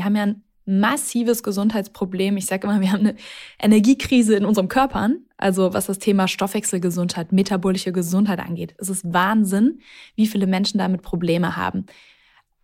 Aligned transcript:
Wir 0.00 0.06
haben 0.06 0.16
ja 0.16 0.22
ein 0.22 0.42
massives 0.64 1.42
Gesundheitsproblem. 1.42 2.38
Ich 2.38 2.46
sage 2.46 2.66
immer, 2.66 2.80
wir 2.80 2.90
haben 2.90 3.00
eine 3.00 3.16
Energiekrise 3.58 4.34
in 4.34 4.46
unserem 4.46 4.68
Körpern. 4.68 5.26
Also 5.36 5.74
was 5.74 5.86
das 5.86 5.98
Thema 5.98 6.26
Stoffwechselgesundheit, 6.26 7.32
metabolische 7.32 7.92
Gesundheit 7.92 8.38
angeht. 8.38 8.74
Es 8.78 8.88
ist 8.88 9.12
Wahnsinn, 9.12 9.80
wie 10.14 10.26
viele 10.26 10.46
Menschen 10.46 10.78
damit 10.78 11.02
Probleme 11.02 11.54
haben. 11.54 11.84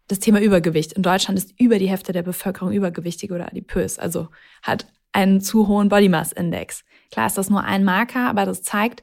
Das 0.09 0.19
Thema 0.19 0.41
Übergewicht. 0.41 0.95
In 0.95 1.03
Deutschland 1.03 1.38
ist 1.38 1.53
über 1.61 1.79
die 1.79 1.91
Hälfte 1.91 2.12
der 2.12 2.22
Bevölkerung 2.22 2.72
übergewichtig 2.72 3.33
oder 3.33 3.49
adipös, 3.49 3.99
also 3.99 4.29
hat 4.63 4.87
einen 5.13 5.43
zu 5.43 5.69
hohen 5.69 5.91
Body 5.91 6.09
Mass 6.09 6.33
Index. 6.33 6.85
Klar 7.11 7.27
ist 7.27 7.37
das 7.37 7.51
nur 7.51 7.65
ein 7.65 7.85
Marker, 7.85 8.31
aber 8.31 8.47
das 8.47 8.63
zeigt, 8.63 9.03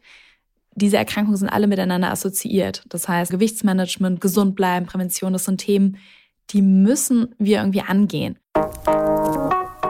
diese 0.73 0.97
Erkrankungen 0.97 1.37
sind 1.37 1.49
alle 1.49 1.67
miteinander 1.67 2.09
assoziiert. 2.09 2.83
Das 2.89 3.07
heißt, 3.07 3.31
Gewichtsmanagement, 3.31 4.21
gesund 4.21 4.55
bleiben, 4.55 4.87
Prävention, 4.87 5.33
das 5.33 5.45
sind 5.45 5.59
Themen, 5.59 5.97
die 6.51 6.61
müssen 6.61 7.35
wir 7.37 7.59
irgendwie 7.59 7.81
angehen. 7.81 8.37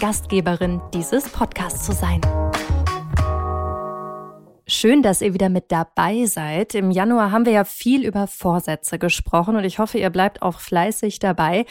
Gastgeberin 0.00 0.80
dieses 0.94 1.28
Podcasts 1.28 1.84
zu 1.84 1.92
sein. 1.92 2.20
Schön, 4.68 5.02
dass 5.02 5.20
ihr 5.22 5.34
wieder 5.34 5.48
mit 5.48 5.72
dabei 5.72 6.24
seid. 6.26 6.76
Im 6.76 6.92
Januar 6.92 7.32
haben 7.32 7.46
wir 7.46 7.52
ja 7.52 7.64
viel 7.64 8.06
über 8.06 8.28
Vorsätze 8.28 9.00
gesprochen 9.00 9.56
und 9.56 9.64
ich 9.64 9.80
hoffe, 9.80 9.98
ihr 9.98 10.10
bleibt 10.10 10.42
auch 10.42 10.60
fleißig 10.60 11.18
dabei. 11.18 11.66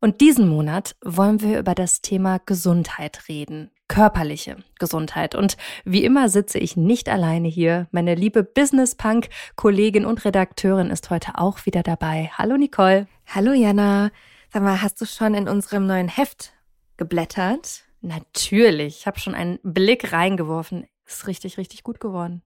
Und 0.00 0.20
diesen 0.20 0.48
Monat 0.48 0.94
wollen 1.04 1.40
wir 1.40 1.58
über 1.58 1.74
das 1.74 2.00
Thema 2.00 2.38
Gesundheit 2.46 3.28
reden. 3.28 3.72
Körperliche 3.88 4.58
Gesundheit. 4.78 5.34
Und 5.34 5.56
wie 5.84 6.04
immer 6.04 6.28
sitze 6.28 6.58
ich 6.58 6.76
nicht 6.76 7.08
alleine 7.08 7.48
hier. 7.48 7.88
Meine 7.90 8.14
liebe 8.14 8.44
Business 8.44 8.94
Punk 8.94 9.30
Kollegin 9.56 10.06
und 10.06 10.24
Redakteurin 10.24 10.90
ist 10.90 11.10
heute 11.10 11.32
auch 11.38 11.66
wieder 11.66 11.82
dabei. 11.82 12.30
Hallo 12.38 12.56
Nicole. 12.56 13.08
Hallo 13.26 13.52
Jana. 13.52 14.12
Sag 14.52 14.62
mal, 14.62 14.80
hast 14.80 15.00
du 15.00 15.06
schon 15.06 15.34
in 15.34 15.48
unserem 15.48 15.86
neuen 15.86 16.08
Heft 16.08 16.54
geblättert? 16.96 17.84
Natürlich. 18.00 18.98
Ich 18.98 19.06
habe 19.06 19.18
schon 19.18 19.34
einen 19.34 19.58
Blick 19.62 20.12
reingeworfen. 20.12 20.86
Ist 21.06 21.26
richtig, 21.26 21.58
richtig 21.58 21.82
gut 21.82 22.00
geworden. 22.00 22.42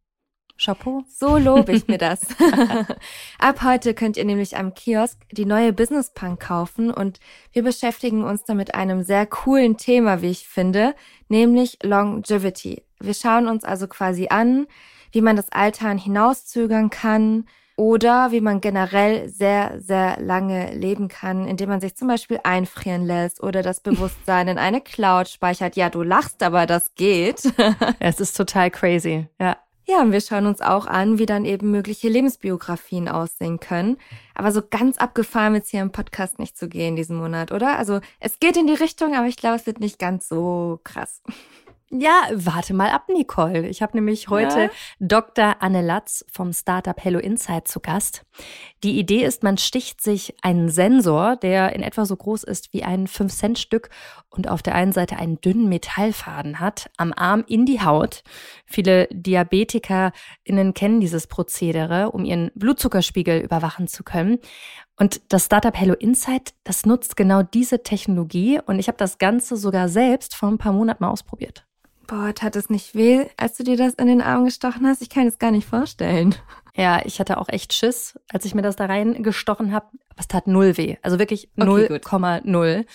Chapeau. 0.58 1.04
So 1.08 1.38
lobe 1.38 1.72
ich 1.72 1.86
mir 1.86 1.98
das. 1.98 2.20
Ab 3.38 3.62
heute 3.62 3.94
könnt 3.94 4.16
ihr 4.16 4.24
nämlich 4.24 4.56
am 4.56 4.74
Kiosk 4.74 5.18
die 5.30 5.44
neue 5.44 5.72
Business 5.72 6.10
Punk 6.12 6.40
kaufen 6.40 6.90
und 6.90 7.20
wir 7.52 7.62
beschäftigen 7.62 8.24
uns 8.24 8.44
da 8.44 8.54
mit 8.54 8.74
einem 8.74 9.04
sehr 9.04 9.26
coolen 9.26 9.76
Thema, 9.76 10.20
wie 10.20 10.30
ich 10.30 10.48
finde, 10.48 10.94
nämlich 11.28 11.78
Longevity. 11.82 12.82
Wir 13.00 13.14
schauen 13.14 13.46
uns 13.46 13.64
also 13.64 13.86
quasi 13.86 14.28
an, 14.30 14.66
wie 15.12 15.20
man 15.20 15.36
das 15.36 15.50
Altern 15.52 15.96
hinauszögern 15.96 16.90
kann, 16.90 17.46
oder 17.78 18.32
wie 18.32 18.40
man 18.40 18.60
generell 18.60 19.28
sehr, 19.28 19.80
sehr 19.80 20.20
lange 20.20 20.74
leben 20.74 21.06
kann, 21.06 21.46
indem 21.46 21.68
man 21.68 21.80
sich 21.80 21.94
zum 21.94 22.08
Beispiel 22.08 22.40
einfrieren 22.42 23.06
lässt 23.06 23.40
oder 23.40 23.62
das 23.62 23.78
Bewusstsein 23.78 24.48
in 24.48 24.58
eine 24.58 24.80
Cloud 24.80 25.28
speichert. 25.28 25.76
Ja, 25.76 25.88
du 25.88 26.02
lachst, 26.02 26.42
aber 26.42 26.66
das 26.66 26.96
geht. 26.96 27.40
es 28.00 28.18
ist 28.18 28.36
total 28.36 28.72
crazy, 28.72 29.28
ja. 29.40 29.56
Ja, 29.86 30.02
und 30.02 30.12
wir 30.12 30.20
schauen 30.20 30.46
uns 30.46 30.60
auch 30.60 30.86
an, 30.86 31.18
wie 31.18 31.24
dann 31.24 31.46
eben 31.46 31.70
mögliche 31.70 32.08
Lebensbiografien 32.08 33.08
aussehen 33.08 33.58
können. 33.58 33.96
Aber 34.34 34.52
so 34.52 34.60
ganz 34.68 34.98
abgefahren 34.98 35.54
wird 35.54 35.64
es 35.64 35.70
hier 35.70 35.80
im 35.80 35.92
Podcast 35.92 36.38
nicht 36.38 36.58
zu 36.58 36.68
gehen 36.68 36.96
diesen 36.96 37.16
Monat, 37.16 37.52
oder? 37.52 37.78
Also 37.78 38.00
es 38.20 38.38
geht 38.38 38.58
in 38.58 38.66
die 38.66 38.74
Richtung, 38.74 39.14
aber 39.14 39.28
ich 39.28 39.36
glaube, 39.36 39.56
es 39.56 39.66
wird 39.66 39.80
nicht 39.80 39.98
ganz 39.98 40.28
so 40.28 40.80
krass. 40.84 41.22
Ja, 41.90 42.28
warte 42.34 42.74
mal 42.74 42.90
ab, 42.90 43.08
Nicole. 43.08 43.66
Ich 43.66 43.80
habe 43.80 43.96
nämlich 43.96 44.28
heute 44.28 44.64
ja. 44.64 44.70
Dr. 45.00 45.56
Anne 45.60 45.80
Latz 45.80 46.22
vom 46.30 46.52
Startup 46.52 47.02
Hello 47.02 47.18
Insight 47.18 47.66
zu 47.66 47.80
Gast. 47.80 48.26
Die 48.84 48.98
Idee 48.98 49.24
ist, 49.24 49.42
man 49.42 49.56
sticht 49.56 50.02
sich 50.02 50.34
einen 50.42 50.68
Sensor, 50.68 51.36
der 51.36 51.72
in 51.74 51.82
etwa 51.82 52.04
so 52.04 52.14
groß 52.14 52.44
ist 52.44 52.74
wie 52.74 52.84
ein 52.84 53.06
5-Cent-Stück 53.06 53.88
und 54.28 54.48
auf 54.48 54.62
der 54.62 54.74
einen 54.74 54.92
Seite 54.92 55.16
einen 55.16 55.40
dünnen 55.40 55.70
Metallfaden 55.70 56.60
hat, 56.60 56.90
am 56.98 57.14
Arm 57.14 57.42
in 57.48 57.64
die 57.64 57.80
Haut. 57.80 58.22
Viele 58.66 59.08
DiabetikerInnen 59.10 60.74
kennen 60.74 61.00
dieses 61.00 61.26
Prozedere, 61.26 62.10
um 62.10 62.26
ihren 62.26 62.50
Blutzuckerspiegel 62.54 63.40
überwachen 63.40 63.88
zu 63.88 64.04
können. 64.04 64.40
Und 64.96 65.32
das 65.32 65.46
Startup 65.46 65.74
Hello 65.74 65.94
Insight, 65.94 66.52
das 66.64 66.84
nutzt 66.84 67.16
genau 67.16 67.42
diese 67.42 67.82
Technologie 67.82 68.60
und 68.66 68.78
ich 68.78 68.88
habe 68.88 68.98
das 68.98 69.16
Ganze 69.16 69.56
sogar 69.56 69.88
selbst 69.88 70.34
vor 70.34 70.50
ein 70.50 70.58
paar 70.58 70.74
Monaten 70.74 71.02
mal 71.02 71.10
ausprobiert. 71.10 71.67
Boah, 72.08 72.34
tat 72.34 72.56
es 72.56 72.70
nicht 72.70 72.94
weh, 72.94 73.26
als 73.36 73.58
du 73.58 73.64
dir 73.64 73.76
das 73.76 73.92
in 73.92 74.06
den 74.06 74.22
Arm 74.22 74.46
gestochen 74.46 74.86
hast? 74.86 75.02
Ich 75.02 75.10
kann 75.10 75.26
es 75.26 75.38
gar 75.38 75.50
nicht 75.50 75.68
vorstellen. 75.68 76.34
Ja, 76.78 77.02
ich 77.04 77.18
hatte 77.18 77.38
auch 77.38 77.48
echt 77.48 77.74
Schiss, 77.74 78.16
als 78.32 78.44
ich 78.44 78.54
mir 78.54 78.62
das 78.62 78.76
da 78.76 78.86
reingestochen 78.86 79.72
habe. 79.72 79.86
Aber 80.10 80.20
es 80.20 80.28
tat 80.28 80.46
null 80.46 80.76
weh. 80.76 80.96
Also 81.02 81.18
wirklich 81.18 81.48
0,0. 81.56 82.44
Okay, 82.46 82.86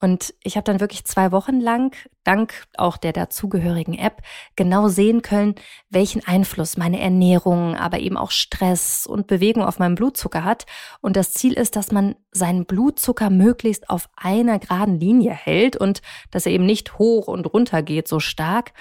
und 0.00 0.32
ich 0.42 0.56
habe 0.56 0.64
dann 0.64 0.80
wirklich 0.80 1.04
zwei 1.04 1.30
Wochen 1.30 1.60
lang, 1.60 1.94
dank 2.24 2.64
auch 2.78 2.96
der 2.96 3.12
dazugehörigen 3.12 3.98
App, 3.98 4.22
genau 4.56 4.88
sehen 4.88 5.20
können, 5.20 5.56
welchen 5.90 6.26
Einfluss 6.26 6.78
meine 6.78 7.00
Ernährung, 7.00 7.76
aber 7.76 7.98
eben 7.98 8.16
auch 8.16 8.30
Stress 8.30 9.06
und 9.06 9.26
Bewegung 9.26 9.62
auf 9.62 9.78
meinen 9.78 9.94
Blutzucker 9.94 10.42
hat. 10.42 10.64
Und 11.02 11.14
das 11.14 11.32
Ziel 11.32 11.52
ist, 11.52 11.76
dass 11.76 11.92
man 11.92 12.14
seinen 12.32 12.64
Blutzucker 12.64 13.28
möglichst 13.28 13.90
auf 13.90 14.08
einer 14.16 14.58
geraden 14.58 14.98
Linie 14.98 15.32
hält 15.32 15.76
und 15.76 16.00
dass 16.30 16.46
er 16.46 16.52
eben 16.52 16.64
nicht 16.64 16.98
hoch 16.98 17.28
und 17.28 17.44
runter 17.52 17.82
geht 17.82 18.08
so 18.08 18.20
stark. 18.20 18.72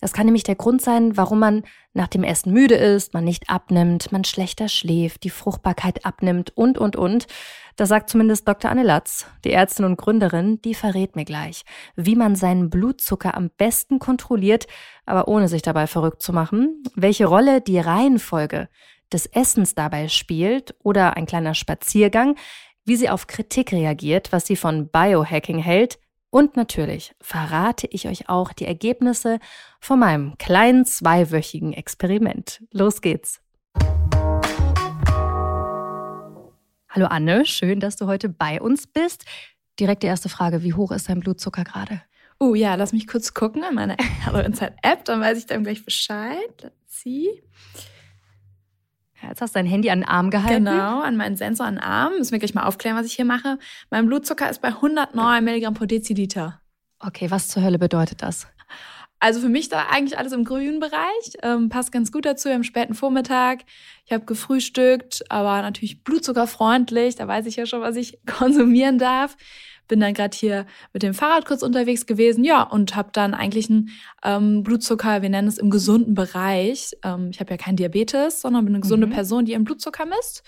Das 0.00 0.12
kann 0.12 0.26
nämlich 0.26 0.42
der 0.44 0.54
Grund 0.54 0.82
sein, 0.82 1.16
warum 1.16 1.38
man 1.38 1.62
nach 1.92 2.08
dem 2.08 2.24
Essen 2.24 2.52
müde 2.52 2.74
ist, 2.74 3.14
man 3.14 3.24
nicht 3.24 3.48
abnimmt, 3.48 4.12
man 4.12 4.24
schlechter 4.24 4.68
schläft, 4.68 5.24
die 5.24 5.30
Fruchtbarkeit 5.30 6.04
abnimmt 6.04 6.56
und, 6.56 6.78
und, 6.78 6.96
und. 6.96 7.26
Das 7.76 7.88
sagt 7.88 8.10
zumindest 8.10 8.46
Dr. 8.46 8.70
Anne 8.70 8.82
Latz, 8.82 9.26
die 9.44 9.52
Ärztin 9.52 9.84
und 9.84 9.96
Gründerin, 9.96 10.60
die 10.62 10.74
verrät 10.74 11.16
mir 11.16 11.24
gleich, 11.24 11.64
wie 11.96 12.14
man 12.14 12.36
seinen 12.36 12.70
Blutzucker 12.70 13.36
am 13.36 13.50
besten 13.56 13.98
kontrolliert, 13.98 14.66
aber 15.06 15.28
ohne 15.28 15.48
sich 15.48 15.62
dabei 15.62 15.86
verrückt 15.86 16.22
zu 16.22 16.32
machen, 16.32 16.82
welche 16.94 17.26
Rolle 17.26 17.60
die 17.60 17.78
Reihenfolge 17.78 18.68
des 19.12 19.26
Essens 19.26 19.74
dabei 19.74 20.08
spielt 20.08 20.74
oder 20.82 21.16
ein 21.16 21.26
kleiner 21.26 21.54
Spaziergang, 21.54 22.36
wie 22.84 22.96
sie 22.96 23.08
auf 23.08 23.26
Kritik 23.26 23.72
reagiert, 23.72 24.32
was 24.32 24.46
sie 24.46 24.56
von 24.56 24.88
Biohacking 24.88 25.58
hält, 25.58 25.98
und 26.34 26.56
natürlich 26.56 27.14
verrate 27.20 27.86
ich 27.86 28.08
euch 28.08 28.28
auch 28.28 28.52
die 28.52 28.64
Ergebnisse 28.64 29.38
von 29.78 30.00
meinem 30.00 30.36
kleinen 30.36 30.84
zweiwöchigen 30.84 31.72
Experiment. 31.72 32.60
Los 32.72 33.00
geht's! 33.00 33.40
Hallo 36.88 37.06
Anne, 37.06 37.46
schön, 37.46 37.78
dass 37.78 37.94
du 37.94 38.08
heute 38.08 38.28
bei 38.28 38.60
uns 38.60 38.88
bist. 38.88 39.24
Direkt 39.78 40.02
die 40.02 40.08
erste 40.08 40.28
Frage, 40.28 40.64
wie 40.64 40.74
hoch 40.74 40.90
ist 40.90 41.08
dein 41.08 41.20
Blutzucker 41.20 41.62
gerade? 41.62 42.02
Oh 42.40 42.56
ja, 42.56 42.74
lass 42.74 42.92
mich 42.92 43.06
kurz 43.06 43.32
gucken 43.32 43.62
in 43.62 43.76
meiner 43.76 43.96
Hello 44.24 44.40
Inside 44.44 44.74
App, 44.82 45.04
dann 45.04 45.20
weiß 45.20 45.38
ich 45.38 45.46
dann 45.46 45.62
gleich 45.62 45.84
Bescheid. 45.84 46.50
Let's 46.60 47.00
see. 47.00 47.44
Jetzt 49.28 49.40
hast 49.40 49.54
du 49.54 49.58
dein 49.58 49.66
Handy 49.66 49.90
an 49.90 50.00
den 50.00 50.08
Arm 50.08 50.30
gehalten. 50.30 50.64
Genau, 50.64 51.00
an 51.00 51.16
meinen 51.16 51.36
Sensor 51.36 51.66
an 51.66 51.76
den 51.76 51.82
Arm. 51.82 52.12
Müssen 52.18 52.32
wir 52.32 52.38
gleich 52.38 52.54
mal 52.54 52.64
aufklären, 52.64 52.96
was 52.96 53.06
ich 53.06 53.14
hier 53.14 53.24
mache. 53.24 53.58
Mein 53.90 54.06
Blutzucker 54.06 54.48
ist 54.48 54.60
bei 54.60 54.68
109 54.68 55.44
Milligramm 55.44 55.74
pro 55.74 55.84
Deziliter. 55.84 56.60
Okay, 57.00 57.30
was 57.30 57.48
zur 57.48 57.62
Hölle 57.62 57.78
bedeutet 57.78 58.22
das? 58.22 58.46
Also 59.24 59.40
für 59.40 59.48
mich 59.48 59.70
da 59.70 59.86
eigentlich 59.90 60.18
alles 60.18 60.34
im 60.34 60.44
grünen 60.44 60.80
Bereich. 60.80 61.32
Ähm, 61.42 61.70
passt 61.70 61.92
ganz 61.92 62.12
gut 62.12 62.26
dazu 62.26 62.50
am 62.50 62.62
späten 62.62 62.92
Vormittag. 62.92 63.60
Ich 64.04 64.12
habe 64.12 64.26
gefrühstückt, 64.26 65.24
aber 65.30 65.62
natürlich 65.62 66.04
blutzuckerfreundlich. 66.04 67.16
Da 67.16 67.26
weiß 67.26 67.46
ich 67.46 67.56
ja 67.56 67.64
schon, 67.64 67.80
was 67.80 67.96
ich 67.96 68.18
konsumieren 68.26 68.98
darf 68.98 69.38
bin 69.86 70.00
dann 70.00 70.14
gerade 70.14 70.34
hier 70.34 70.64
mit 70.94 71.02
dem 71.02 71.12
Fahrrad 71.12 71.44
kurz 71.44 71.62
unterwegs 71.62 72.06
gewesen, 72.06 72.42
ja, 72.42 72.62
und 72.62 72.96
habe 72.96 73.10
dann 73.12 73.34
eigentlich 73.34 73.68
einen 73.68 73.90
ähm, 74.24 74.62
Blutzucker, 74.62 75.20
wir 75.20 75.28
nennen 75.28 75.46
es 75.46 75.58
im 75.58 75.68
gesunden 75.68 76.14
Bereich. 76.14 76.96
Ähm, 77.02 77.28
ich 77.30 77.38
habe 77.38 77.50
ja 77.50 77.58
kein 77.58 77.76
Diabetes, 77.76 78.40
sondern 78.40 78.64
bin 78.64 78.74
eine 78.74 78.80
gesunde 78.80 79.06
mhm. 79.06 79.12
Person, 79.12 79.44
die 79.44 79.52
ihren 79.52 79.64
Blutzucker 79.64 80.06
misst. 80.06 80.42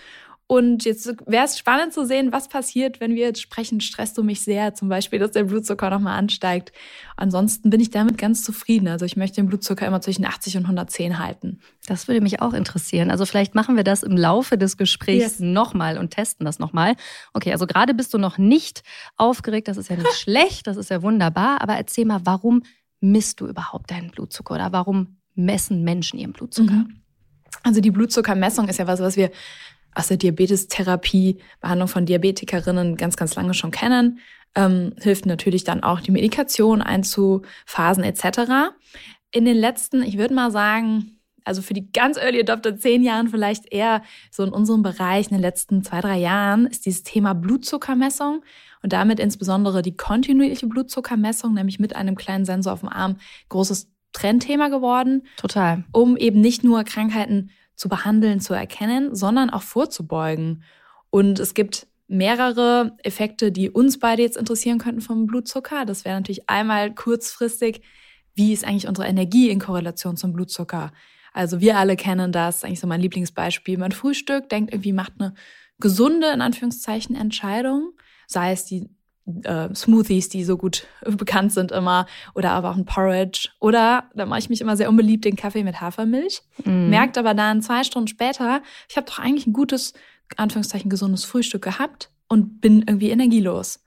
Und 0.49 0.85
jetzt 0.85 1.13
wäre 1.27 1.45
es 1.45 1.59
spannend 1.59 1.93
zu 1.93 2.07
sehen, 2.07 2.31
was 2.31 2.49
passiert, 2.49 3.01
wenn 3.01 3.17
wir 3.17 3.25
jetzt 3.25 3.41
sprechen, 3.41 3.81
stresst 3.81 4.17
du 4.17 4.23
mich 4.23 4.43
sehr, 4.43 4.75
zum 4.75 4.89
Beispiel, 4.89 5.19
dass 5.19 5.33
der 5.33 5.43
Blutzucker 5.43 5.91
nochmal 5.91 6.17
ansteigt. 6.17 6.71
Ansonsten 7.17 7.69
bin 7.69 7.81
ich 7.81 7.91
damit 7.91 8.17
ganz 8.17 8.45
zufrieden. 8.45 8.87
Also 8.87 9.05
ich 9.05 9.17
möchte 9.17 9.41
den 9.41 9.49
Blutzucker 9.49 9.85
immer 9.85 10.01
zwischen 10.01 10.25
80 10.25 10.59
und 10.59 10.63
110 10.63 11.19
halten. 11.19 11.59
Das 11.89 12.07
würde 12.07 12.21
mich 12.21 12.43
auch 12.43 12.53
interessieren. 12.53 13.11
Also 13.11 13.27
vielleicht 13.27 13.57
machen 13.57 13.75
wir 13.75 13.83
das 13.83 14.05
im 14.05 14.17
Laufe 14.17 14.57
des 14.57 14.77
Gesprächs 14.77 15.39
yes. 15.39 15.41
nochmal 15.41 15.99
und 15.99 16.13
testen 16.13 16.47
das 16.47 16.61
nochmal. 16.61 16.95
Okay, 17.33 17.51
also 17.51 17.67
gerade 17.67 17.93
bist 17.93 18.15
du 18.15 18.19
noch 18.19 18.39
nicht 18.39 18.85
aufgeregt, 19.17 19.67
das 19.67 19.79
ist 19.79 19.91
ja 19.91 19.97
nicht 19.97 20.13
schlecht, 20.15 20.69
das 20.69 20.77
ist 20.77 20.91
ja 20.91 21.03
wunderbar. 21.03 21.61
Aber 21.61 21.75
erzähl 21.75 22.05
mal, 22.05 22.21
warum 22.23 22.63
misst 23.01 23.41
du 23.41 23.49
überhaupt 23.49 23.91
deinen 23.91 24.13
Blutzucker 24.13 24.55
oder 24.55 24.71
warum 24.71 25.17
messen 25.35 25.83
Menschen 25.83 26.21
ihren 26.21 26.33
Blutzucker? 26.33 26.73
Mhm. 26.73 27.01
Also 27.65 27.81
die 27.81 27.91
Blutzuckermessung 27.91 28.69
ist 28.69 28.79
ja 28.79 28.87
was, 28.87 29.01
was 29.01 29.17
wir 29.17 29.33
aus 29.97 30.09
der 30.09 30.19
Diabetestherapie, 30.19 31.39
Behandlung 31.61 31.89
von 31.89 32.07
Diabetikerinnen 32.07 32.97
ganz, 32.97 33.17
ganz 33.17 33.35
lange 33.35 33.55
schon 33.55 33.71
kennen. 33.71 34.19
Ähm, 34.55 34.93
hilft 35.01 35.27
natürlich 35.27 35.65
dann 35.65 35.83
auch 35.83 36.01
die 36.01 36.11
Medikation 36.11 36.83
einzuphasen 36.83 38.05
etc. 38.05 38.75
In 39.33 39.47
den 39.47 39.57
letzten, 39.57 40.03
ich 40.03 40.19
würde 40.19 40.35
mal 40.35 40.51
sagen, 40.51 41.19
also 41.45 41.63
für 41.63 41.75
die 41.75 41.91
ganz 41.93 42.19
Early 42.19 42.41
Adopter 42.41 42.77
zehn 42.77 43.03
Jahren 43.03 43.29
vielleicht 43.29 43.73
eher 43.73 44.03
so 44.31 44.43
in 44.45 44.51
unserem 44.51 44.83
Bereich 44.83 45.29
in 45.29 45.37
den 45.37 45.41
letzten 45.41 45.83
zwei, 45.83 46.01
drei 46.01 46.19
Jahren 46.19 46.67
ist 46.67 46.85
dieses 46.85 47.03
Thema 47.03 47.35
Blutzuckermessung 47.35 48.43
und 48.83 48.93
damit 48.93 49.19
insbesondere 49.19 49.81
die 49.81 49.97
kontinuierliche 49.97 50.67
Blutzuckermessung, 50.67 51.55
nämlich 51.55 51.79
mit 51.79 51.97
einem 51.97 52.17
kleinen 52.17 52.45
Sensor 52.45 52.75
auf 52.75 52.81
dem 52.81 52.91
Arm, 52.91 53.17
großes 53.49 53.91
Trendthema 54.13 54.69
geworden. 54.69 55.23
Total. 55.37 55.85
Um 55.93 56.17
eben 56.17 56.41
nicht 56.41 56.65
nur 56.65 56.85
Krankheiten 56.85 57.51
zu 57.77 57.89
behandeln, 57.89 58.41
zu 58.41 58.55
erkennen, 58.55 59.15
sondern 59.15 59.51
auch 59.51 59.63
vorzubeugen. 59.63 60.65
Und 61.11 61.39
es 61.39 61.55
gibt 61.55 61.87
mehrere 62.09 62.97
Effekte, 63.03 63.53
die 63.53 63.71
uns 63.71 63.99
beide 63.99 64.23
jetzt 64.23 64.37
interessieren 64.37 64.79
könnten 64.79 65.01
vom 65.01 65.27
Blutzucker. 65.27 65.85
Das 65.85 66.05
wäre 66.05 66.17
natürlich 66.17 66.49
einmal 66.49 66.95
kurzfristig, 66.95 67.83
wie 68.35 68.53
ist 68.53 68.65
eigentlich 68.65 68.89
unsere 68.89 69.09
Energie 69.09 69.51
in 69.51 69.59
Korrelation 69.59 70.17
zum 70.17 70.33
Blutzucker? 70.33 70.93
Also 71.33 71.61
wir 71.61 71.79
alle 71.79 71.97
kennen 71.97 72.33
das, 72.33 72.65
eigentlich 72.65 72.81
so 72.81 72.87
mein 72.87 73.01
Lieblingsbeispiel. 73.01 73.79
Man 73.79 73.93
frühstückt, 73.93 74.53
denkt 74.53 74.73
irgendwie, 74.73 74.93
macht 74.93 75.13
eine 75.19 75.35
gesunde, 75.79 76.33
in 76.33 76.41
Anführungszeichen, 76.41 77.17
Entscheidung, 77.17 77.93
sei 78.27 78.53
es 78.53 78.65
die 78.65 78.89
äh, 79.45 79.75
Smoothies, 79.75 80.29
die 80.29 80.45
so 80.45 80.57
gut 80.57 80.87
bekannt 81.07 81.53
sind 81.53 81.73
immer, 81.73 82.07
oder 82.35 82.53
aber 82.53 82.71
auch 82.71 82.77
ein 82.77 82.85
Porridge. 82.85 83.49
Oder, 83.61 84.11
da 84.15 84.27
mache 84.27 84.41
ich 84.41 84.49
mich 84.49 84.61
immer 84.61 84.77
sehr 84.77 84.89
unbeliebt, 84.89 85.25
den 85.25 85.37
Kaffee 85.37 85.65
mit 85.65 85.81
Hafermilch. 85.81 86.43
Mm. 86.65 86.91
Merkt 86.91 87.19
aber 87.19 87.35
dann 87.35 87.63
zwei 87.63 87.85
Stunden 87.85 88.09
später, 88.09 88.63
ich 88.89 88.97
habe 88.97 89.07
doch 89.07 89.19
eigentlich 89.19 89.47
ein 89.47 89.53
gutes, 89.53 89.95
Anführungszeichen, 90.37 90.91
gesundes 90.91 91.25
Frühstück 91.25 91.63
gehabt 91.63 92.11
und 92.29 92.61
bin 92.61 92.85
irgendwie 92.87 93.11
energielos. 93.11 93.85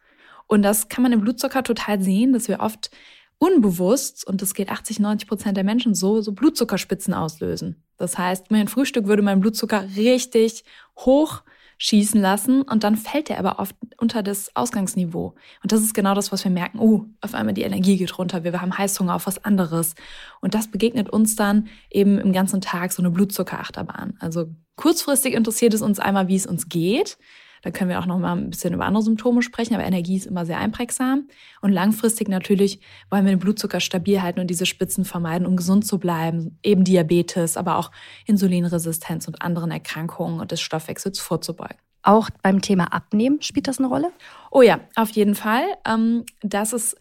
Und 0.48 0.64
das 0.64 0.90
kann 0.90 1.04
man 1.04 1.12
im 1.12 1.22
Blutzucker 1.22 1.64
total 1.64 2.02
sehen, 2.02 2.34
dass 2.34 2.48
wir 2.48 2.60
oft 2.60 2.90
unbewusst, 3.38 4.28
und 4.28 4.42
das 4.42 4.54
geht 4.54 4.70
80, 4.70 5.00
90 5.00 5.28
Prozent 5.28 5.58
der 5.58 5.64
Menschen 5.64 5.96
so, 5.96 6.22
so 6.22 6.34
Blutzuckerspitzen 6.34 7.14
auslösen. 7.14 7.84
Das 7.98 8.18
heißt, 8.18 8.52
mein 8.52 8.68
Frühstück 8.68 9.08
würde 9.08 9.22
mein 9.22 9.40
Blutzucker 9.40 9.86
richtig 9.96 10.64
hoch 10.98 11.44
schießen 11.80 12.20
lassen 12.20 12.62
und 12.62 12.84
dann 12.84 12.98
fällt 12.98 13.30
er 13.30 13.40
aber 13.40 13.58
oft 13.58 13.76
unter 13.98 14.22
das 14.22 14.54
Ausgangsniveau. 14.54 15.34
Und 15.64 15.72
das 15.72 15.80
ist 15.80 15.94
genau 15.94 16.14
das, 16.14 16.32
was 16.32 16.44
wir 16.44 16.52
merken. 16.52 16.78
Oh, 16.78 17.06
auf 17.22 17.34
einmal 17.34 17.54
die 17.54 17.62
Energie 17.62 17.96
geht 17.96 18.18
runter, 18.18 18.44
wir 18.44 18.62
haben 18.62 18.78
Heißhunger 18.78 19.16
auf 19.16 19.26
was 19.26 19.44
anderes. 19.46 19.96
Und 20.42 20.54
das 20.54 20.68
begegnet 20.68 21.10
uns 21.10 21.38
dann 21.38 21.70
eben 21.90 22.20
im 22.20 22.34
ganzen 22.34 22.60
Tag 22.60 22.92
so 22.92 23.02
eine 23.02 23.12
Blutzuckerachterbahn. 23.12 24.18
Also 24.20 24.48
kurzfristig 24.76 25.34
interessiert 25.34 25.74
es 25.74 25.82
uns 25.82 26.00
einmal, 26.00 26.28
wie 26.28 26.36
es 26.36 26.46
uns 26.46 26.68
geht. 26.68 27.18
Da 27.62 27.72
können 27.72 27.90
wir 27.90 28.00
auch 28.00 28.06
noch 28.06 28.20
mal 28.20 28.34
ein 28.34 28.50
bisschen 28.50 28.74
über 28.74 28.86
andere 28.86 29.04
Symptome 29.04 29.42
sprechen, 29.42 29.74
aber 29.76 29.84
Energie 29.84 30.18
ist 30.18 30.28
immer 30.28 30.46
sehr 30.46 30.60
einprägsam. 30.60 31.28
Und 31.62 31.72
langfristig 31.72 32.30
natürlich 32.30 32.80
wollen 33.10 33.26
wir 33.26 33.34
den 33.34 33.40
Blutzucker 33.40 33.80
stabil 33.80 34.22
halten 34.22 34.40
und 34.40 34.48
diese 34.48 34.66
Spitzen 34.66 35.06
vermeiden, 35.06 35.48
um 35.48 35.56
gesund 35.56 35.86
zu 35.86 36.00
bleiben. 36.00 36.58
Eben 36.64 36.84
Diabetes, 36.84 37.58
aber 37.58 37.78
auch 37.78 37.92
Insulinresistenz 38.26 39.28
und 39.28 39.42
anderen 39.42 39.72
Erkrankungen 39.72 40.40
und 40.40 40.52
des 40.52 40.62
Stoffwechsels 40.62 41.20
vorzubeugen. 41.20 41.78
Auch 42.02 42.30
beim 42.42 42.62
Thema 42.62 42.94
Abnehmen 42.94 43.42
spielt 43.42 43.68
das 43.68 43.80
eine 43.80 43.88
Rolle? 43.88 44.12
Oh 44.52 44.62
ja, 44.62 44.80
auf 44.96 45.10
jeden 45.12 45.36
Fall. 45.36 45.64
Ähm, 45.86 46.26
das 46.42 46.74
ist 46.74 46.98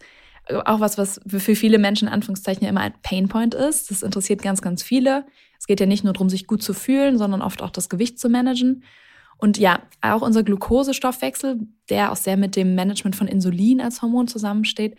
auch 0.65 0.79
was, 0.79 0.97
was 0.97 1.21
für 1.25 1.55
viele 1.55 1.77
Menschen 1.77 2.07
in 2.07 2.13
Anführungszeichen 2.13 2.67
immer 2.67 2.81
ein 2.81 2.93
Painpoint 3.01 3.53
ist. 3.53 3.91
Das 3.91 4.03
interessiert 4.03 4.41
ganz, 4.41 4.61
ganz 4.61 4.83
viele. 4.83 5.25
Es 5.59 5.67
geht 5.67 5.79
ja 5.79 5.85
nicht 5.85 6.03
nur 6.03 6.13
darum, 6.13 6.29
sich 6.29 6.47
gut 6.47 6.63
zu 6.63 6.73
fühlen, 6.73 7.17
sondern 7.17 7.41
oft 7.41 7.61
auch 7.61 7.69
das 7.69 7.89
Gewicht 7.89 8.19
zu 8.19 8.29
managen. 8.29 8.83
Und 9.39 9.57
ja, 9.57 9.81
auch 10.01 10.21
unser 10.21 10.43
Glukosestoffwechsel, 10.43 11.61
der 11.89 12.11
auch 12.11 12.17
sehr 12.17 12.37
mit 12.37 12.55
dem 12.55 12.75
Management 12.75 13.15
von 13.15 13.27
Insulin 13.27 13.81
als 13.81 14.01
Hormon 14.01 14.27
zusammensteht, 14.27 14.95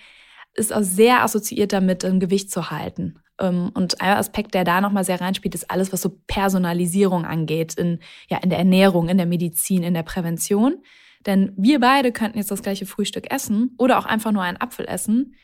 ist 0.55 0.73
auch 0.73 0.83
sehr 0.83 1.23
assoziiert 1.23 1.73
damit, 1.73 2.05
ein 2.05 2.21
Gewicht 2.21 2.51
zu 2.51 2.71
halten. 2.71 3.21
Ähm, 3.39 3.71
und 3.75 4.01
ein 4.01 4.17
Aspekt, 4.17 4.55
der 4.55 4.65
da 4.65 4.81
nochmal 4.81 5.05
sehr 5.05 5.21
reinspielt, 5.21 5.55
ist 5.55 5.71
alles, 5.71 5.93
was 5.93 6.03
so 6.03 6.19
Personalisierung 6.27 7.25
angeht, 7.25 7.75
in, 7.75 8.01
ja, 8.29 8.39
in 8.39 8.51
der 8.51 8.59
Ernährung, 8.59 9.09
in 9.09 9.19
der 9.19 9.27
Medizin, 9.27 9.83
in 9.83 9.95
der 9.95 10.03
Prävention. 10.03 10.83
Denn 11.27 11.53
wir 11.57 11.79
beide 11.81 12.11
könnten 12.11 12.39
jetzt 12.39 12.51
das 12.51 12.63
gleiche 12.63 12.87
Frühstück 12.87 13.31
essen 13.31 13.75
oder 13.79 13.99
auch 13.99 14.07
einfach 14.07 14.33
nur 14.33 14.43
einen 14.43 14.61
Apfel 14.61 14.87
essen 14.89 15.35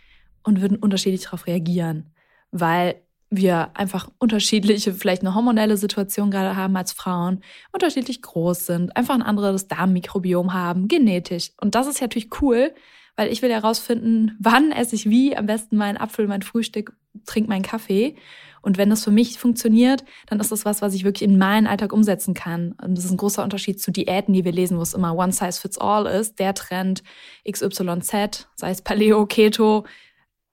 und 0.42 0.62
würden 0.62 0.78
unterschiedlich 0.78 1.25
darauf 1.25 1.46
reagieren. 1.46 2.14
Weil 2.50 3.02
wir 3.31 3.70
einfach 3.75 4.08
unterschiedliche, 4.19 4.93
vielleicht 4.93 5.23
eine 5.23 5.34
hormonelle 5.34 5.76
Situation 5.76 6.31
gerade 6.31 6.56
haben 6.56 6.76
als 6.76 6.93
Frauen, 6.93 7.40
unterschiedlich 7.73 8.23
groß 8.23 8.67
sind, 8.67 8.96
einfach 8.96 9.14
ein 9.14 9.23
anderes 9.23 9.69
Darmmikrobiom 9.69 10.52
haben, 10.52 10.88
genetisch. 10.88 11.50
Und 11.61 11.75
das 11.75 11.87
ist 11.87 12.00
natürlich 12.00 12.28
cool, 12.40 12.73
weil 13.17 13.32
ich 13.32 13.43
will 13.43 13.50
herausfinden, 13.50 14.37
wann 14.40 14.70
esse 14.70 14.94
ich 14.94 15.11
wie, 15.11 15.37
am 15.37 15.46
besten 15.46 15.76
meinen 15.76 15.96
Apfel, 15.96 16.28
mein 16.28 16.43
Frühstück, 16.43 16.93
trinke 17.25 17.49
meinen 17.49 17.62
Kaffee. 17.62 18.14
Und 18.62 18.78
wenn 18.78 18.90
das 18.90 19.05
für 19.05 19.12
mich 19.12 19.38
funktioniert, 19.38 20.05
dann 20.26 20.40
ist 20.40 20.50
das 20.50 20.64
was, 20.64 20.82
was 20.82 20.93
ich 20.93 21.05
wirklich 21.05 21.28
in 21.28 21.38
meinen 21.38 21.69
Alltag 21.69 21.93
umsetzen 21.93 22.34
kann. 22.34 22.73
Und 22.82 22.99
das 22.99 23.05
ist 23.05 23.12
ein 23.12 23.17
großer 23.17 23.44
Unterschied 23.44 23.81
zu 23.81 23.93
Diäten, 23.93 24.34
die 24.34 24.44
wir 24.44 24.50
lesen, 24.50 24.76
wo 24.76 24.82
es 24.82 24.93
immer 24.93 25.17
One 25.17 25.31
Size 25.32 25.61
Fits 25.61 25.78
All 25.78 26.06
ist. 26.06 26.40
Der 26.40 26.52
Trend 26.52 27.05
XYZ, 27.49 28.49
sei 28.56 28.70
es 28.70 28.82
Paleo, 28.82 29.25
Keto, 29.26 29.84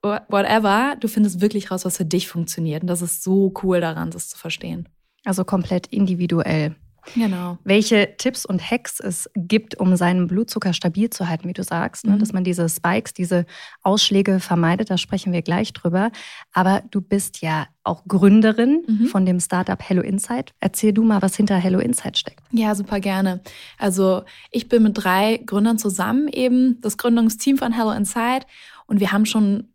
whatever, 0.04 0.96
du 1.00 1.08
findest 1.08 1.40
wirklich 1.40 1.70
raus, 1.70 1.84
was 1.84 1.96
für 1.96 2.04
dich 2.04 2.28
funktioniert. 2.28 2.82
Und 2.82 2.88
das 2.88 3.02
ist 3.02 3.22
so 3.22 3.52
cool 3.62 3.80
daran, 3.80 4.10
das 4.10 4.28
zu 4.28 4.38
verstehen. 4.38 4.88
Also 5.24 5.44
komplett 5.44 5.86
individuell. 5.86 6.76
Genau. 7.14 7.58
Welche 7.64 8.16
Tipps 8.16 8.46
und 8.46 8.70
Hacks 8.70 9.00
es 9.00 9.30
gibt, 9.34 9.78
um 9.78 9.96
seinen 9.96 10.26
Blutzucker 10.26 10.72
stabil 10.72 11.10
zu 11.10 11.28
halten, 11.28 11.48
wie 11.48 11.52
du 11.52 11.62
sagst, 11.62 12.06
ne? 12.06 12.14
mhm. 12.14 12.18
dass 12.18 12.32
man 12.32 12.44
diese 12.44 12.68
Spikes, 12.68 13.12
diese 13.12 13.46
Ausschläge 13.82 14.40
vermeidet, 14.40 14.90
da 14.90 14.96
sprechen 14.96 15.32
wir 15.32 15.42
gleich 15.42 15.72
drüber. 15.72 16.10
Aber 16.52 16.82
du 16.90 17.00
bist 17.00 17.42
ja 17.42 17.66
auch 17.82 18.04
Gründerin 18.06 18.82
mhm. 18.86 19.06
von 19.06 19.26
dem 19.26 19.40
Startup 19.40 19.78
Hello 19.82 20.02
Insight. 20.02 20.52
Erzähl 20.60 20.92
du 20.92 21.04
mal, 21.04 21.20
was 21.20 21.36
hinter 21.36 21.56
Hello 21.56 21.78
Insight 21.78 22.16
steckt. 22.16 22.42
Ja, 22.50 22.74
super 22.74 23.00
gerne. 23.00 23.42
Also 23.78 24.22
ich 24.50 24.68
bin 24.68 24.82
mit 24.82 24.92
drei 24.96 25.40
Gründern 25.44 25.78
zusammen 25.78 26.28
eben 26.28 26.80
das 26.80 26.96
Gründungsteam 26.96 27.58
von 27.58 27.72
Hello 27.72 27.90
Insight 27.90 28.46
und 28.86 29.00
wir 29.00 29.12
haben 29.12 29.26
schon 29.26 29.68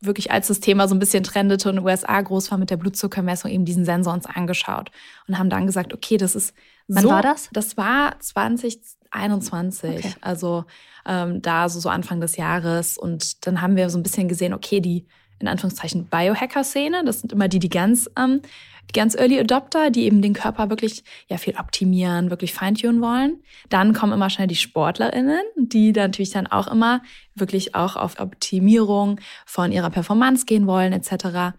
wirklich 0.00 0.30
als 0.30 0.48
das 0.48 0.60
Thema 0.60 0.86
so 0.88 0.94
ein 0.94 0.98
bisschen 0.98 1.24
trendete 1.24 1.68
und 1.68 1.76
in 1.76 1.82
den 1.82 1.86
USA 1.86 2.20
groß 2.20 2.50
war 2.50 2.58
mit 2.58 2.70
der 2.70 2.76
Blutzuckermessung, 2.76 3.50
eben 3.50 3.64
diesen 3.64 3.84
Sensor 3.84 4.12
uns 4.12 4.26
angeschaut 4.26 4.90
und 5.26 5.38
haben 5.38 5.50
dann 5.50 5.66
gesagt, 5.66 5.92
okay, 5.92 6.16
das 6.16 6.34
ist 6.34 6.54
Wann 6.88 7.02
so, 7.02 7.10
war 7.10 7.22
das? 7.22 7.50
Das 7.52 7.76
war 7.76 8.18
2021, 8.18 9.98
okay. 9.98 10.14
also 10.22 10.64
ähm, 11.04 11.42
da 11.42 11.68
so, 11.68 11.80
so 11.80 11.88
Anfang 11.90 12.20
des 12.20 12.36
Jahres 12.36 12.96
und 12.96 13.46
dann 13.46 13.60
haben 13.60 13.76
wir 13.76 13.90
so 13.90 13.98
ein 13.98 14.02
bisschen 14.02 14.28
gesehen, 14.28 14.54
okay, 14.54 14.80
die 14.80 15.06
in 15.40 15.48
Anführungszeichen 15.48 16.06
Biohacker-Szene, 16.06 17.04
das 17.04 17.20
sind 17.20 17.32
immer 17.32 17.48
die, 17.48 17.58
die 17.58 17.68
ganz 17.68 18.10
ähm, 18.18 18.42
die 18.90 18.98
ganz 18.98 19.14
Early 19.14 19.38
Adopter, 19.38 19.90
die 19.90 20.04
eben 20.04 20.22
den 20.22 20.32
Körper 20.32 20.70
wirklich 20.70 21.04
ja 21.28 21.36
viel 21.36 21.56
optimieren, 21.56 22.30
wirklich 22.30 22.54
feintunen 22.54 23.00
wollen. 23.02 23.42
Dann 23.68 23.92
kommen 23.92 24.12
immer 24.12 24.30
schnell 24.30 24.46
die 24.46 24.56
SportlerInnen, 24.56 25.42
die 25.56 25.92
dann 25.92 26.04
natürlich 26.04 26.30
dann 26.30 26.46
auch 26.46 26.68
immer 26.68 27.02
wirklich 27.34 27.74
auch 27.74 27.96
auf 27.96 28.18
Optimierung 28.18 29.20
von 29.44 29.72
ihrer 29.72 29.90
Performance 29.90 30.46
gehen 30.46 30.66
wollen, 30.66 30.92
etc. 30.92 31.56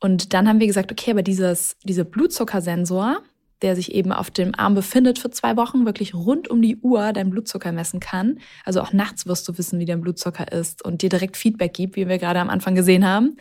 Und 0.00 0.32
dann 0.32 0.48
haben 0.48 0.60
wir 0.60 0.66
gesagt, 0.66 0.90
okay, 0.90 1.10
aber 1.10 1.22
dieses, 1.22 1.76
dieser 1.84 2.04
Blutzuckersensor, 2.04 3.22
der 3.62 3.76
sich 3.76 3.94
eben 3.94 4.12
auf 4.12 4.30
dem 4.30 4.54
Arm 4.56 4.74
befindet 4.74 5.18
für 5.18 5.30
zwei 5.30 5.56
Wochen, 5.56 5.86
wirklich 5.86 6.14
rund 6.14 6.48
um 6.48 6.60
die 6.60 6.76
Uhr 6.76 7.12
deinen 7.12 7.30
Blutzucker 7.30 7.72
messen 7.72 8.00
kann. 8.00 8.38
Also 8.64 8.80
auch 8.80 8.92
nachts 8.92 9.26
wirst 9.26 9.48
du 9.48 9.56
wissen, 9.56 9.78
wie 9.78 9.84
dein 9.84 10.00
Blutzucker 10.00 10.50
ist 10.52 10.84
und 10.84 11.02
dir 11.02 11.08
direkt 11.08 11.36
Feedback 11.36 11.74
gibt, 11.74 11.96
wie 11.96 12.08
wir 12.08 12.18
gerade 12.18 12.40
am 12.40 12.50
Anfang 12.50 12.74
gesehen 12.74 13.06
haben 13.06 13.36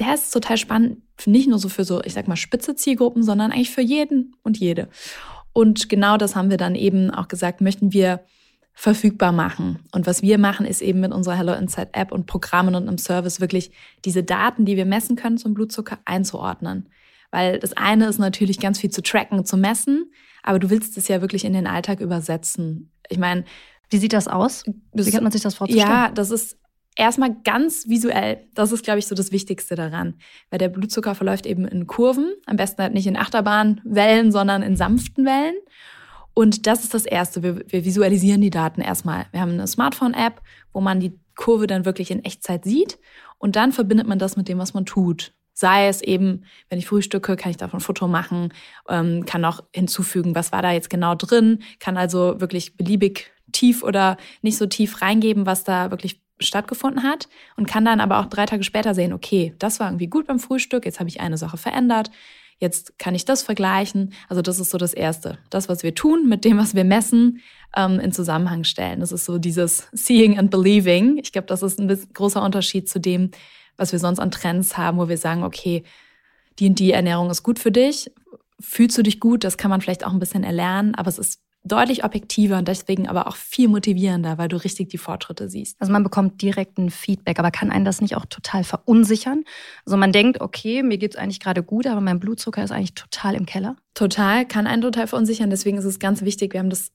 der 0.00 0.14
ist 0.14 0.30
total 0.30 0.56
spannend, 0.56 0.98
nicht 1.26 1.48
nur 1.48 1.58
so 1.58 1.68
für 1.68 1.84
so, 1.84 2.02
ich 2.02 2.14
sag 2.14 2.26
mal, 2.26 2.36
spitze 2.36 2.74
Zielgruppen, 2.74 3.22
sondern 3.22 3.52
eigentlich 3.52 3.70
für 3.70 3.82
jeden 3.82 4.34
und 4.42 4.58
jede. 4.58 4.88
Und 5.52 5.88
genau 5.88 6.16
das 6.16 6.34
haben 6.34 6.50
wir 6.50 6.56
dann 6.56 6.74
eben 6.74 7.10
auch 7.10 7.28
gesagt, 7.28 7.60
möchten 7.60 7.92
wir 7.92 8.20
verfügbar 8.72 9.32
machen. 9.32 9.80
Und 9.92 10.06
was 10.06 10.22
wir 10.22 10.38
machen, 10.38 10.64
ist 10.64 10.80
eben 10.80 11.00
mit 11.00 11.12
unserer 11.12 11.36
Hello 11.36 11.52
Insight 11.52 11.90
App 11.92 12.12
und 12.12 12.26
Programmen 12.26 12.74
und 12.74 12.88
im 12.88 12.96
Service 12.96 13.40
wirklich 13.40 13.72
diese 14.04 14.22
Daten, 14.22 14.64
die 14.64 14.76
wir 14.76 14.86
messen 14.86 15.16
können 15.16 15.36
zum 15.36 15.52
Blutzucker 15.52 15.98
einzuordnen. 16.06 16.88
Weil 17.30 17.58
das 17.58 17.72
eine 17.74 18.06
ist 18.06 18.18
natürlich 18.18 18.58
ganz 18.58 18.78
viel 18.78 18.90
zu 18.90 19.02
tracken, 19.02 19.44
zu 19.44 19.56
messen, 19.56 20.10
aber 20.42 20.58
du 20.58 20.70
willst 20.70 20.96
es 20.96 21.08
ja 21.08 21.20
wirklich 21.20 21.44
in 21.44 21.52
den 21.52 21.66
Alltag 21.66 22.00
übersetzen. 22.00 22.90
Ich 23.08 23.18
meine, 23.18 23.44
wie 23.90 23.98
sieht 23.98 24.12
das 24.12 24.28
aus? 24.28 24.64
Wie 24.92 25.10
kann 25.10 25.22
man 25.22 25.32
sich 25.32 25.42
das 25.42 25.54
vorzustellen? 25.54 25.88
Ja, 25.88 26.10
das 26.10 26.30
ist 26.30 26.56
erstmal 26.96 27.34
ganz 27.44 27.88
visuell. 27.88 28.46
Das 28.54 28.72
ist, 28.72 28.84
glaube 28.84 28.98
ich, 28.98 29.06
so 29.06 29.14
das 29.14 29.32
Wichtigste 29.32 29.74
daran. 29.74 30.14
Weil 30.50 30.58
der 30.58 30.68
Blutzucker 30.68 31.14
verläuft 31.14 31.46
eben 31.46 31.66
in 31.66 31.86
Kurven, 31.86 32.34
am 32.46 32.56
besten 32.56 32.82
halt 32.82 32.94
nicht 32.94 33.06
in 33.06 33.16
Achterbahnwellen, 33.16 34.32
sondern 34.32 34.62
in 34.62 34.76
sanften 34.76 35.24
Wellen. 35.24 35.56
Und 36.34 36.66
das 36.66 36.84
ist 36.84 36.94
das 36.94 37.06
Erste. 37.06 37.42
Wir, 37.42 37.62
wir 37.66 37.84
visualisieren 37.84 38.40
die 38.40 38.50
Daten 38.50 38.80
erstmal. 38.80 39.26
Wir 39.32 39.40
haben 39.40 39.52
eine 39.52 39.66
Smartphone-App, 39.66 40.40
wo 40.72 40.80
man 40.80 41.00
die 41.00 41.18
Kurve 41.36 41.66
dann 41.66 41.84
wirklich 41.84 42.10
in 42.10 42.24
Echtzeit 42.24 42.64
sieht. 42.64 42.98
Und 43.38 43.56
dann 43.56 43.72
verbindet 43.72 44.06
man 44.06 44.18
das 44.18 44.36
mit 44.36 44.48
dem, 44.48 44.58
was 44.58 44.74
man 44.74 44.86
tut. 44.86 45.32
Sei 45.60 45.88
es 45.88 46.00
eben, 46.00 46.44
wenn 46.70 46.78
ich 46.78 46.86
frühstücke, 46.86 47.36
kann 47.36 47.50
ich 47.50 47.58
davon 47.58 47.80
ein 47.80 47.82
Foto 47.82 48.08
machen, 48.08 48.54
ähm, 48.88 49.26
kann 49.26 49.44
auch 49.44 49.60
hinzufügen, 49.74 50.34
was 50.34 50.52
war 50.52 50.62
da 50.62 50.72
jetzt 50.72 50.88
genau 50.88 51.14
drin, 51.14 51.62
kann 51.80 51.98
also 51.98 52.40
wirklich 52.40 52.78
beliebig 52.78 53.30
tief 53.52 53.82
oder 53.82 54.16
nicht 54.40 54.56
so 54.56 54.64
tief 54.64 55.02
reingeben, 55.02 55.44
was 55.44 55.62
da 55.62 55.90
wirklich 55.90 56.22
stattgefunden 56.38 57.02
hat 57.02 57.28
und 57.58 57.68
kann 57.68 57.84
dann 57.84 58.00
aber 58.00 58.20
auch 58.20 58.26
drei 58.26 58.46
Tage 58.46 58.64
später 58.64 58.94
sehen, 58.94 59.12
okay, 59.12 59.54
das 59.58 59.80
war 59.80 59.88
irgendwie 59.88 60.06
gut 60.06 60.28
beim 60.28 60.38
Frühstück, 60.38 60.86
jetzt 60.86 60.98
habe 60.98 61.10
ich 61.10 61.20
eine 61.20 61.36
Sache 61.36 61.58
verändert, 61.58 62.10
jetzt 62.58 62.98
kann 62.98 63.14
ich 63.14 63.26
das 63.26 63.42
vergleichen. 63.42 64.14
Also 64.30 64.40
das 64.40 64.60
ist 64.60 64.70
so 64.70 64.78
das 64.78 64.94
Erste. 64.94 65.36
Das, 65.50 65.68
was 65.68 65.82
wir 65.82 65.94
tun 65.94 66.26
mit 66.26 66.46
dem, 66.46 66.56
was 66.56 66.74
wir 66.74 66.84
messen, 66.84 67.42
ähm, 67.76 68.00
in 68.00 68.12
Zusammenhang 68.12 68.64
stellen. 68.64 69.00
Das 69.00 69.12
ist 69.12 69.26
so 69.26 69.36
dieses 69.36 69.88
Seeing 69.92 70.38
and 70.38 70.50
Believing. 70.50 71.18
Ich 71.18 71.32
glaube, 71.32 71.48
das 71.48 71.62
ist 71.62 71.78
ein 71.78 72.08
großer 72.14 72.42
Unterschied 72.42 72.88
zu 72.88 72.98
dem, 72.98 73.30
was 73.80 73.92
wir 73.92 73.98
sonst 73.98 74.20
an 74.20 74.30
Trends 74.30 74.76
haben, 74.76 74.98
wo 74.98 75.08
wir 75.08 75.16
sagen, 75.16 75.42
okay, 75.42 75.82
die 76.58 76.68
und 76.68 76.78
die 76.78 76.92
Ernährung 76.92 77.30
ist 77.30 77.42
gut 77.42 77.58
für 77.58 77.72
dich. 77.72 78.12
Fühlst 78.60 78.98
du 78.98 79.02
dich 79.02 79.20
gut? 79.20 79.42
Das 79.42 79.56
kann 79.56 79.70
man 79.70 79.80
vielleicht 79.80 80.04
auch 80.04 80.12
ein 80.12 80.18
bisschen 80.18 80.44
erlernen, 80.44 80.94
aber 80.94 81.08
es 81.08 81.18
ist 81.18 81.40
deutlich 81.62 82.04
objektiver 82.04 82.58
und 82.58 82.68
deswegen 82.68 83.08
aber 83.08 83.26
auch 83.26 83.36
viel 83.36 83.68
motivierender, 83.68 84.38
weil 84.38 84.48
du 84.48 84.56
richtig 84.56 84.88
die 84.88 84.98
Fortschritte 84.98 85.48
siehst. 85.48 85.76
Also 85.80 85.92
man 85.92 86.02
bekommt 86.02 86.40
direkten 86.40 86.90
Feedback, 86.90 87.38
aber 87.38 87.50
kann 87.50 87.70
einen 87.70 87.84
das 87.84 88.00
nicht 88.00 88.16
auch 88.16 88.24
total 88.24 88.64
verunsichern? 88.64 89.44
Also 89.84 89.96
man 89.96 90.12
denkt, 90.12 90.40
okay, 90.40 90.82
mir 90.82 90.98
geht's 90.98 91.16
eigentlich 91.16 91.40
gerade 91.40 91.62
gut, 91.62 91.86
aber 91.86 92.00
mein 92.00 92.20
Blutzucker 92.20 92.62
ist 92.64 92.70
eigentlich 92.70 92.94
total 92.94 93.34
im 93.34 93.46
Keller. 93.46 93.76
Total, 93.94 94.46
kann 94.46 94.66
einen 94.66 94.82
total 94.82 95.06
verunsichern. 95.06 95.50
Deswegen 95.50 95.76
ist 95.76 95.84
es 95.84 95.98
ganz 95.98 96.22
wichtig, 96.22 96.54
wir 96.54 96.60
haben 96.60 96.70
das 96.70 96.92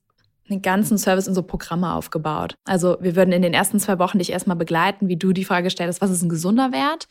den 0.50 0.62
ganzen 0.62 0.98
Service 0.98 1.28
in 1.28 1.34
so 1.34 1.44
Programme 1.44 1.94
aufgebaut. 1.94 2.56
Also 2.66 2.98
wir 3.02 3.16
würden 3.16 3.32
in 3.32 3.42
den 3.42 3.54
ersten 3.54 3.80
zwei 3.80 3.98
Wochen 4.00 4.20
dich 4.20 4.32
erstmal 4.32 4.56
begleiten, 4.56 5.08
wie 5.08 5.18
du 5.18 5.34
die 5.34 5.46
Frage 5.46 5.70
stellst, 5.70 6.02
was 6.02 6.12
ist 6.12 6.22
ein 6.22 6.30
gesunder 6.30 6.72
Wert? 6.72 7.08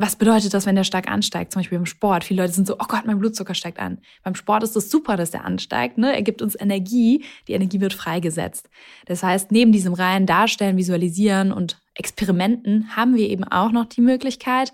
was 0.00 0.16
bedeutet 0.16 0.54
das, 0.54 0.64
wenn 0.64 0.76
der 0.76 0.84
stark 0.84 1.10
ansteigt? 1.10 1.52
Zum 1.52 1.60
Beispiel 1.60 1.76
beim 1.76 1.84
Sport. 1.84 2.24
Viele 2.24 2.42
Leute 2.42 2.54
sind 2.54 2.66
so, 2.66 2.76
oh 2.76 2.86
Gott, 2.88 3.04
mein 3.04 3.18
Blutzucker 3.18 3.52
steigt 3.52 3.78
an. 3.78 3.98
Beim 4.22 4.34
Sport 4.34 4.62
ist 4.62 4.74
es 4.74 4.90
super, 4.90 5.18
dass 5.18 5.30
der 5.30 5.44
ansteigt. 5.44 5.98
Ne? 5.98 6.14
Er 6.14 6.22
gibt 6.22 6.40
uns 6.40 6.58
Energie. 6.58 7.22
Die 7.48 7.52
Energie 7.52 7.82
wird 7.82 7.92
freigesetzt. 7.92 8.70
Das 9.04 9.22
heißt, 9.22 9.52
neben 9.52 9.72
diesem 9.72 9.92
reinen 9.92 10.24
Darstellen, 10.24 10.78
Visualisieren 10.78 11.52
und 11.52 11.78
Experimenten 11.94 12.96
haben 12.96 13.14
wir 13.14 13.28
eben 13.28 13.44
auch 13.44 13.72
noch 13.72 13.84
die 13.84 14.00
Möglichkeit, 14.00 14.72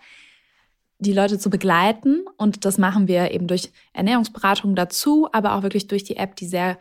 die 1.00 1.12
Leute 1.12 1.40
zu 1.40 1.50
begleiten. 1.50 2.24
Und 2.36 2.64
das 2.64 2.78
machen 2.78 3.08
wir 3.08 3.32
eben 3.32 3.48
durch 3.48 3.72
Ernährungsberatung 3.94 4.76
dazu, 4.76 5.28
aber 5.32 5.54
auch 5.54 5.64
wirklich 5.64 5.88
durch 5.88 6.04
die 6.04 6.18
App, 6.18 6.36
die 6.36 6.46
sehr 6.46 6.78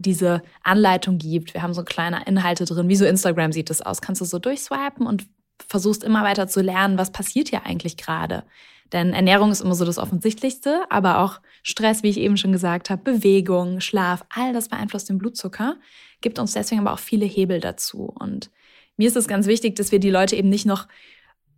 diese 0.00 0.42
Anleitung 0.62 1.18
gibt. 1.18 1.54
Wir 1.54 1.62
haben 1.62 1.74
so 1.74 1.84
kleine 1.84 2.24
Inhalte 2.26 2.64
drin. 2.64 2.88
Wie 2.88 2.96
so 2.96 3.04
Instagram 3.04 3.52
sieht 3.52 3.70
das 3.70 3.82
aus? 3.82 4.00
Kannst 4.00 4.20
du 4.20 4.24
so 4.24 4.38
durchswipen 4.38 5.06
und 5.06 5.26
versuchst 5.68 6.04
immer 6.04 6.24
weiter 6.24 6.48
zu 6.48 6.62
lernen, 6.62 6.98
was 6.98 7.12
passiert 7.12 7.48
hier 7.50 7.66
eigentlich 7.66 7.96
gerade. 7.96 8.44
Denn 8.92 9.12
Ernährung 9.12 9.52
ist 9.52 9.60
immer 9.60 9.74
so 9.74 9.84
das 9.84 9.98
Offensichtlichste, 9.98 10.84
aber 10.90 11.20
auch 11.20 11.40
Stress, 11.62 12.02
wie 12.02 12.08
ich 12.08 12.18
eben 12.18 12.36
schon 12.36 12.52
gesagt 12.52 12.90
habe, 12.90 13.02
Bewegung, 13.02 13.80
Schlaf, 13.80 14.24
all 14.30 14.52
das 14.52 14.68
beeinflusst 14.68 15.08
den 15.08 15.18
Blutzucker, 15.18 15.76
gibt 16.20 16.38
uns 16.38 16.54
deswegen 16.54 16.80
aber 16.80 16.92
auch 16.92 16.98
viele 16.98 17.26
Hebel 17.26 17.60
dazu. 17.60 18.12
Und 18.18 18.50
mir 18.96 19.06
ist 19.06 19.16
es 19.16 19.28
ganz 19.28 19.46
wichtig, 19.46 19.76
dass 19.76 19.92
wir 19.92 20.00
die 20.00 20.10
Leute 20.10 20.34
eben 20.34 20.48
nicht 20.48 20.66
noch 20.66 20.88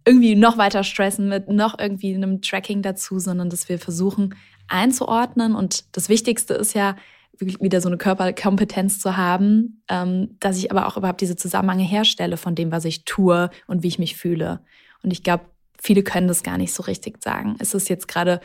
irgendwie 0.05 0.35
noch 0.35 0.59
weiter 0.59 0.85
stressen 0.85 1.29
mit 1.29 1.49
noch 1.49 1.79
irgendwie 1.79 2.15
einem 2.15 2.43
Tracking 2.43 2.83
dazu, 2.83 3.19
sondern 3.19 3.49
dass 3.51 3.69
wir 3.69 3.79
versuchen 3.79 4.35
einzuordnen. 4.69 5.55
Und 5.55 5.85
das 5.97 6.09
Wichtigste 6.09 6.55
ist 6.55 6.75
ja, 6.75 6.97
wieder 7.39 7.81
so 7.81 7.89
eine 7.89 7.99
Körperkompetenz 7.99 9.01
zu 9.01 9.17
haben, 9.17 9.83
ähm, 9.89 10.37
dass 10.39 10.59
ich 10.59 10.71
aber 10.71 10.87
auch 10.87 10.97
überhaupt 10.97 11.21
diese 11.21 11.37
Zusammenhänge 11.37 11.85
herstelle 11.85 12.37
von 12.37 12.55
dem, 12.55 12.71
was 12.71 12.85
ich 12.85 13.05
tue 13.05 13.51
und 13.67 13.83
wie 13.83 13.89
ich 13.89 13.99
mich 13.99 14.17
fühle. 14.17 14.61
Und 15.03 15.12
ich 15.12 15.23
glaube, 15.23 15.45
viele 15.81 16.03
können 16.03 16.29
das 16.29 16.43
gar 16.43 16.59
nicht 16.59 16.73
so 16.73 16.83
richtig 16.85 17.23
sagen. 17.23 17.57
Ist 17.59 17.75
es 17.75 17.89
jetzt 17.89 18.07
gerade 18.07 18.41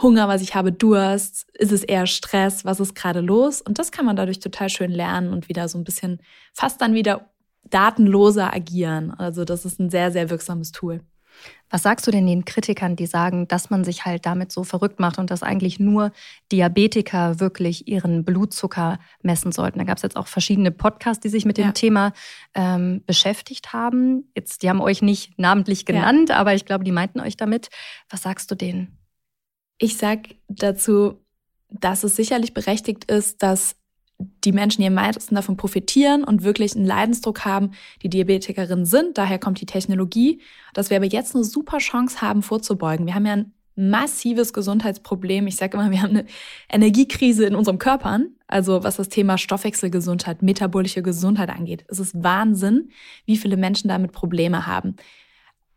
Hunger, 0.00 0.26
was 0.28 0.42
ich 0.42 0.54
habe, 0.54 0.72
Durst? 0.72 1.46
Ist 1.54 1.72
es 1.72 1.84
eher 1.84 2.06
Stress? 2.06 2.64
Was 2.64 2.80
ist 2.80 2.94
gerade 2.94 3.20
los? 3.20 3.60
Und 3.60 3.78
das 3.78 3.92
kann 3.92 4.06
man 4.06 4.16
dadurch 4.16 4.40
total 4.40 4.68
schön 4.68 4.90
lernen 4.90 5.32
und 5.32 5.48
wieder 5.48 5.68
so 5.68 5.78
ein 5.78 5.84
bisschen 5.84 6.20
fast 6.52 6.80
dann 6.80 6.94
wieder 6.94 7.30
datenloser 7.68 8.52
agieren. 8.52 9.12
Also 9.12 9.44
das 9.44 9.64
ist 9.64 9.78
ein 9.80 9.90
sehr, 9.90 10.10
sehr 10.10 10.30
wirksames 10.30 10.72
Tool. 10.72 11.00
Was 11.70 11.82
sagst 11.82 12.06
du 12.06 12.10
denn 12.10 12.26
den 12.26 12.44
Kritikern, 12.44 12.94
die 12.94 13.06
sagen, 13.06 13.48
dass 13.48 13.68
man 13.68 13.82
sich 13.82 14.04
halt 14.04 14.26
damit 14.26 14.52
so 14.52 14.62
verrückt 14.62 15.00
macht 15.00 15.18
und 15.18 15.30
dass 15.30 15.42
eigentlich 15.42 15.80
nur 15.80 16.12
Diabetiker 16.52 17.40
wirklich 17.40 17.88
ihren 17.88 18.24
Blutzucker 18.24 18.98
messen 19.22 19.50
sollten? 19.50 19.78
Da 19.78 19.84
gab 19.84 19.96
es 19.96 20.02
jetzt 20.02 20.16
auch 20.16 20.28
verschiedene 20.28 20.70
Podcasts, 20.70 21.20
die 21.20 21.28
sich 21.28 21.44
mit 21.44 21.58
dem 21.58 21.66
ja. 21.66 21.72
Thema 21.72 22.12
ähm, 22.54 23.02
beschäftigt 23.06 23.72
haben. 23.72 24.30
Jetzt, 24.36 24.62
die 24.62 24.70
haben 24.70 24.80
euch 24.80 25.02
nicht 25.02 25.38
namentlich 25.38 25.84
genannt, 25.84 26.28
ja. 26.28 26.36
aber 26.36 26.54
ich 26.54 26.64
glaube, 26.64 26.84
die 26.84 26.92
meinten 26.92 27.20
euch 27.20 27.36
damit. 27.36 27.70
Was 28.08 28.22
sagst 28.22 28.50
du 28.50 28.54
denen? 28.54 28.96
Ich 29.78 29.96
sag 29.96 30.28
dazu, 30.46 31.24
dass 31.70 32.04
es 32.04 32.14
sicherlich 32.14 32.54
berechtigt 32.54 33.10
ist, 33.10 33.42
dass 33.42 33.76
die 34.18 34.52
Menschen, 34.52 34.82
die 34.82 34.88
am 34.88 34.94
meisten 34.94 35.34
davon 35.34 35.56
profitieren 35.56 36.24
und 36.24 36.42
wirklich 36.42 36.76
einen 36.76 36.84
Leidensdruck 36.84 37.44
haben, 37.44 37.72
die 38.02 38.08
Diabetikerinnen 38.08 38.84
sind. 38.84 39.18
Daher 39.18 39.38
kommt 39.38 39.60
die 39.60 39.66
Technologie, 39.66 40.40
dass 40.72 40.90
wir 40.90 40.96
aber 40.96 41.06
jetzt 41.06 41.34
eine 41.34 41.44
super 41.44 41.78
Chance 41.78 42.20
haben, 42.20 42.42
vorzubeugen. 42.42 43.06
Wir 43.06 43.14
haben 43.14 43.26
ja 43.26 43.32
ein 43.32 43.52
massives 43.76 44.52
Gesundheitsproblem. 44.52 45.46
Ich 45.46 45.56
sage 45.56 45.76
immer, 45.76 45.90
wir 45.90 46.02
haben 46.02 46.10
eine 46.10 46.26
Energiekrise 46.70 47.44
in 47.44 47.54
unserem 47.54 47.78
Körpern. 47.78 48.28
Also 48.46 48.84
was 48.84 48.96
das 48.96 49.08
Thema 49.08 49.36
Stoffwechselgesundheit, 49.36 50.42
metabolische 50.42 51.02
Gesundheit 51.02 51.50
angeht. 51.50 51.84
Es 51.88 51.98
ist 51.98 52.22
Wahnsinn, 52.22 52.90
wie 53.26 53.36
viele 53.36 53.56
Menschen 53.56 53.88
damit 53.88 54.12
Probleme 54.12 54.66
haben. 54.66 54.96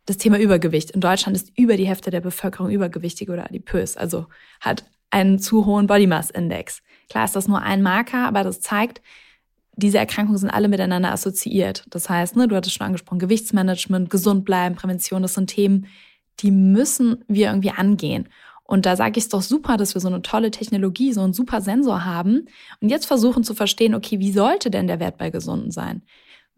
Das 0.06 0.16
Thema 0.16 0.38
Übergewicht. 0.38 0.92
In 0.92 1.00
Deutschland 1.00 1.36
ist 1.36 1.52
über 1.58 1.76
die 1.76 1.86
Hälfte 1.86 2.10
der 2.10 2.20
Bevölkerung 2.20 2.70
übergewichtig 2.70 3.28
oder 3.30 3.44
adipös, 3.44 3.96
also 3.96 4.26
hat 4.60 4.84
einen 5.10 5.38
zu 5.38 5.66
hohen 5.66 5.86
Body 5.86 6.06
Mass 6.06 6.30
Index. 6.30 6.82
Klar 7.08 7.24
ist 7.24 7.36
das 7.36 7.48
nur 7.48 7.62
ein 7.62 7.82
Marker, 7.82 8.26
aber 8.26 8.44
das 8.44 8.60
zeigt, 8.60 9.00
diese 9.76 9.98
Erkrankungen 9.98 10.38
sind 10.38 10.50
alle 10.50 10.68
miteinander 10.68 11.12
assoziiert. 11.12 11.84
Das 11.90 12.08
heißt, 12.10 12.36
ne, 12.36 12.48
du 12.48 12.56
hattest 12.56 12.76
schon 12.76 12.86
angesprochen, 12.86 13.20
Gewichtsmanagement, 13.20 14.10
gesund 14.10 14.44
bleiben, 14.44 14.74
Prävention, 14.74 15.22
das 15.22 15.34
sind 15.34 15.48
Themen, 15.48 15.86
die 16.40 16.50
müssen 16.50 17.24
wir 17.28 17.48
irgendwie 17.48 17.70
angehen. 17.70 18.28
Und 18.64 18.84
da 18.84 18.96
sage 18.96 19.18
ich 19.18 19.24
es 19.24 19.30
doch 19.30 19.40
super, 19.40 19.76
dass 19.76 19.94
wir 19.94 20.00
so 20.00 20.08
eine 20.08 20.20
tolle 20.20 20.50
Technologie, 20.50 21.12
so 21.12 21.22
einen 21.22 21.32
super 21.32 21.60
Sensor 21.60 22.04
haben 22.04 22.46
und 22.80 22.90
jetzt 22.90 23.06
versuchen 23.06 23.42
zu 23.42 23.54
verstehen, 23.54 23.94
okay, 23.94 24.18
wie 24.18 24.32
sollte 24.32 24.70
denn 24.70 24.88
der 24.88 25.00
Wert 25.00 25.16
bei 25.16 25.30
Gesunden 25.30 25.70
sein? 25.70 26.02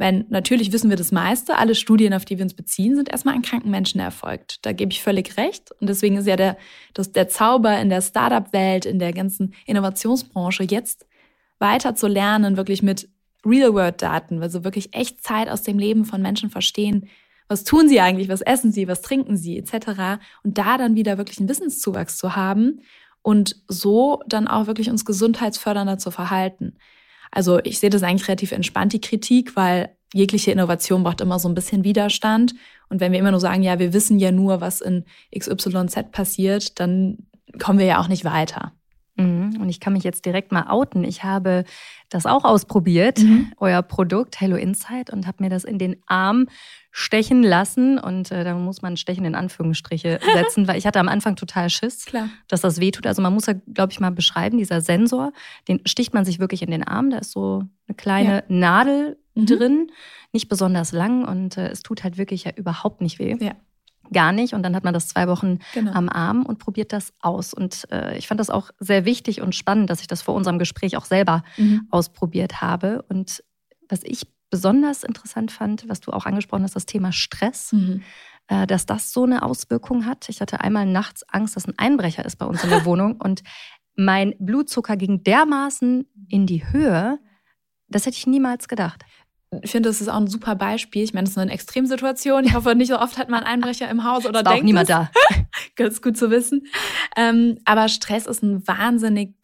Wenn 0.00 0.24
natürlich 0.30 0.72
wissen 0.72 0.88
wir 0.88 0.96
das 0.96 1.12
meiste, 1.12 1.58
alle 1.58 1.74
Studien, 1.74 2.14
auf 2.14 2.24
die 2.24 2.38
wir 2.38 2.44
uns 2.44 2.54
beziehen, 2.54 2.96
sind 2.96 3.10
erstmal 3.10 3.34
an 3.34 3.42
kranken 3.42 3.70
Menschen 3.70 4.00
erfolgt. 4.00 4.64
Da 4.64 4.72
gebe 4.72 4.92
ich 4.92 5.02
völlig 5.02 5.36
recht. 5.36 5.72
Und 5.78 5.90
deswegen 5.90 6.16
ist 6.16 6.26
ja 6.26 6.36
der, 6.36 6.56
das, 6.94 7.12
der 7.12 7.28
Zauber 7.28 7.78
in 7.78 7.90
der 7.90 8.00
Startup-Welt, 8.00 8.86
in 8.86 8.98
der 8.98 9.12
ganzen 9.12 9.52
Innovationsbranche, 9.66 10.62
jetzt 10.62 11.06
weiter 11.58 11.94
zu 11.96 12.06
lernen, 12.06 12.56
wirklich 12.56 12.82
mit 12.82 13.10
Real-World-Daten, 13.44 14.42
also 14.42 14.64
wirklich 14.64 14.94
echt 14.94 15.22
Zeit 15.22 15.50
aus 15.50 15.64
dem 15.64 15.78
Leben 15.78 16.06
von 16.06 16.22
Menschen 16.22 16.48
verstehen, 16.48 17.10
was 17.46 17.64
tun 17.64 17.86
sie 17.86 18.00
eigentlich, 18.00 18.30
was 18.30 18.40
essen 18.40 18.72
sie, 18.72 18.88
was 18.88 19.02
trinken 19.02 19.36
sie, 19.36 19.58
etc. 19.58 20.22
Und 20.42 20.56
da 20.56 20.78
dann 20.78 20.94
wieder 20.94 21.18
wirklich 21.18 21.40
einen 21.40 21.50
Wissenszuwachs 21.50 22.16
zu 22.16 22.34
haben 22.34 22.80
und 23.20 23.56
so 23.68 24.22
dann 24.26 24.48
auch 24.48 24.66
wirklich 24.66 24.88
uns 24.88 25.04
gesundheitsfördernder 25.04 25.98
zu 25.98 26.10
verhalten. 26.10 26.78
Also 27.30 27.60
ich 27.62 27.78
sehe 27.78 27.90
das 27.90 28.02
eigentlich 28.02 28.28
relativ 28.28 28.52
entspannt, 28.52 28.92
die 28.92 29.00
Kritik, 29.00 29.56
weil 29.56 29.90
jegliche 30.12 30.50
Innovation 30.50 31.04
braucht 31.04 31.20
immer 31.20 31.38
so 31.38 31.48
ein 31.48 31.54
bisschen 31.54 31.84
Widerstand. 31.84 32.54
Und 32.88 33.00
wenn 33.00 33.12
wir 33.12 33.18
immer 33.18 33.30
nur 33.30 33.40
sagen, 33.40 33.62
ja, 33.62 33.78
wir 33.78 33.92
wissen 33.92 34.18
ja 34.18 34.32
nur, 34.32 34.60
was 34.60 34.80
in 34.80 35.04
XYZ 35.36 36.10
passiert, 36.10 36.80
dann 36.80 37.18
kommen 37.58 37.78
wir 37.78 37.86
ja 37.86 38.00
auch 38.00 38.08
nicht 38.08 38.24
weiter. 38.24 38.72
Mhm. 39.16 39.58
Und 39.60 39.68
ich 39.68 39.80
kann 39.80 39.92
mich 39.92 40.02
jetzt 40.02 40.24
direkt 40.24 40.52
mal 40.52 40.68
outen. 40.68 41.04
Ich 41.04 41.22
habe 41.22 41.64
das 42.08 42.26
auch 42.26 42.44
ausprobiert, 42.44 43.18
mhm. 43.18 43.52
euer 43.58 43.82
Produkt 43.82 44.40
Hello 44.40 44.56
Insight, 44.56 45.10
und 45.10 45.26
habe 45.26 45.42
mir 45.42 45.50
das 45.50 45.64
in 45.64 45.78
den 45.78 45.96
Arm 46.06 46.48
stechen 46.90 47.42
lassen. 47.42 47.98
Und 47.98 48.30
äh, 48.30 48.44
da 48.44 48.54
muss 48.54 48.82
man 48.82 48.96
Stechen 48.96 49.24
in 49.24 49.34
Anführungsstriche 49.34 50.20
setzen, 50.34 50.66
weil 50.68 50.78
ich 50.78 50.86
hatte 50.86 51.00
am 51.00 51.08
Anfang 51.08 51.36
total 51.36 51.70
Schiss, 51.70 52.06
Klar. 52.06 52.28
dass 52.48 52.60
das 52.60 52.80
wehtut. 52.80 53.06
Also 53.06 53.22
man 53.22 53.32
muss 53.32 53.46
ja, 53.46 53.54
glaube 53.72 53.92
ich, 53.92 54.00
mal 54.00 54.10
beschreiben, 54.10 54.58
dieser 54.58 54.80
Sensor, 54.80 55.32
den 55.68 55.80
sticht 55.86 56.14
man 56.14 56.24
sich 56.24 56.38
wirklich 56.38 56.62
in 56.62 56.70
den 56.70 56.86
Arm. 56.86 57.10
Da 57.10 57.18
ist 57.18 57.32
so 57.32 57.64
eine 57.86 57.94
kleine 57.96 58.34
ja. 58.36 58.42
Nadel 58.48 59.18
mhm. 59.34 59.46
drin, 59.46 59.92
nicht 60.32 60.48
besonders 60.48 60.92
lang 60.92 61.24
und 61.24 61.56
äh, 61.56 61.68
es 61.68 61.82
tut 61.82 62.04
halt 62.04 62.18
wirklich 62.18 62.44
ja 62.44 62.52
überhaupt 62.54 63.00
nicht 63.00 63.18
weh. 63.18 63.36
Ja. 63.40 63.52
gar 64.12 64.32
nicht. 64.32 64.54
Und 64.54 64.62
dann 64.62 64.74
hat 64.74 64.84
man 64.84 64.94
das 64.94 65.08
zwei 65.08 65.28
Wochen 65.28 65.60
genau. 65.72 65.92
am 65.92 66.08
Arm 66.08 66.44
und 66.44 66.58
probiert 66.58 66.92
das 66.92 67.12
aus. 67.20 67.54
Und 67.54 67.86
äh, 67.92 68.16
ich 68.18 68.26
fand 68.26 68.40
das 68.40 68.50
auch 68.50 68.70
sehr 68.80 69.04
wichtig 69.04 69.40
und 69.40 69.54
spannend, 69.54 69.88
dass 69.88 70.00
ich 70.00 70.08
das 70.08 70.22
vor 70.22 70.34
unserem 70.34 70.58
Gespräch 70.58 70.96
auch 70.96 71.04
selber 71.04 71.44
mhm. 71.56 71.86
ausprobiert 71.90 72.60
habe. 72.60 73.04
Und 73.08 73.44
was 73.88 74.02
ich 74.02 74.26
besonders 74.50 75.04
interessant 75.04 75.52
fand, 75.52 75.88
was 75.88 76.00
du 76.00 76.12
auch 76.12 76.26
angesprochen 76.26 76.64
hast, 76.64 76.76
das 76.76 76.86
Thema 76.86 77.12
Stress. 77.12 77.72
Mhm. 77.72 78.02
Äh, 78.48 78.66
dass 78.66 78.84
das 78.84 79.12
so 79.12 79.22
eine 79.22 79.44
Auswirkung 79.44 80.06
hat. 80.06 80.28
Ich 80.28 80.40
hatte 80.40 80.60
einmal 80.60 80.84
nachts 80.84 81.22
Angst, 81.28 81.54
dass 81.54 81.68
ein 81.68 81.78
Einbrecher 81.78 82.24
ist 82.24 82.34
bei 82.34 82.46
uns 82.46 82.64
in 82.64 82.70
der 82.70 82.84
Wohnung 82.84 83.20
und 83.20 83.44
mein 83.94 84.34
Blutzucker 84.40 84.96
ging 84.96 85.22
dermaßen 85.22 86.08
in 86.28 86.46
die 86.46 86.68
Höhe, 86.72 87.20
das 87.86 88.06
hätte 88.06 88.16
ich 88.16 88.26
niemals 88.26 88.66
gedacht. 88.66 89.04
Ich 89.62 89.70
finde, 89.70 89.88
das 89.88 90.00
ist 90.00 90.08
auch 90.08 90.16
ein 90.16 90.28
super 90.28 90.54
Beispiel. 90.54 91.02
Ich 91.02 91.12
meine, 91.12 91.24
das 91.24 91.32
ist 91.32 91.38
eine 91.38 91.52
Extremsituation. 91.52 92.44
Ich 92.44 92.54
hoffe, 92.54 92.74
nicht 92.74 92.88
so 92.88 92.98
oft 92.98 93.18
hat 93.18 93.28
man 93.28 93.44
einen 93.44 93.62
Einbrecher 93.62 93.88
im 93.88 94.04
Haus 94.04 94.24
oder 94.24 94.42
denkt 94.42 94.60
auch 94.60 94.64
niemand 94.64 94.88
es. 94.88 94.96
da. 94.96 95.10
Ganz 95.76 96.02
gut 96.02 96.16
zu 96.16 96.30
wissen. 96.30 96.66
Ähm, 97.16 97.58
aber 97.64 97.88
Stress 97.88 98.26
ist 98.26 98.42
ein 98.42 98.66
wahnsinnig, 98.66 99.34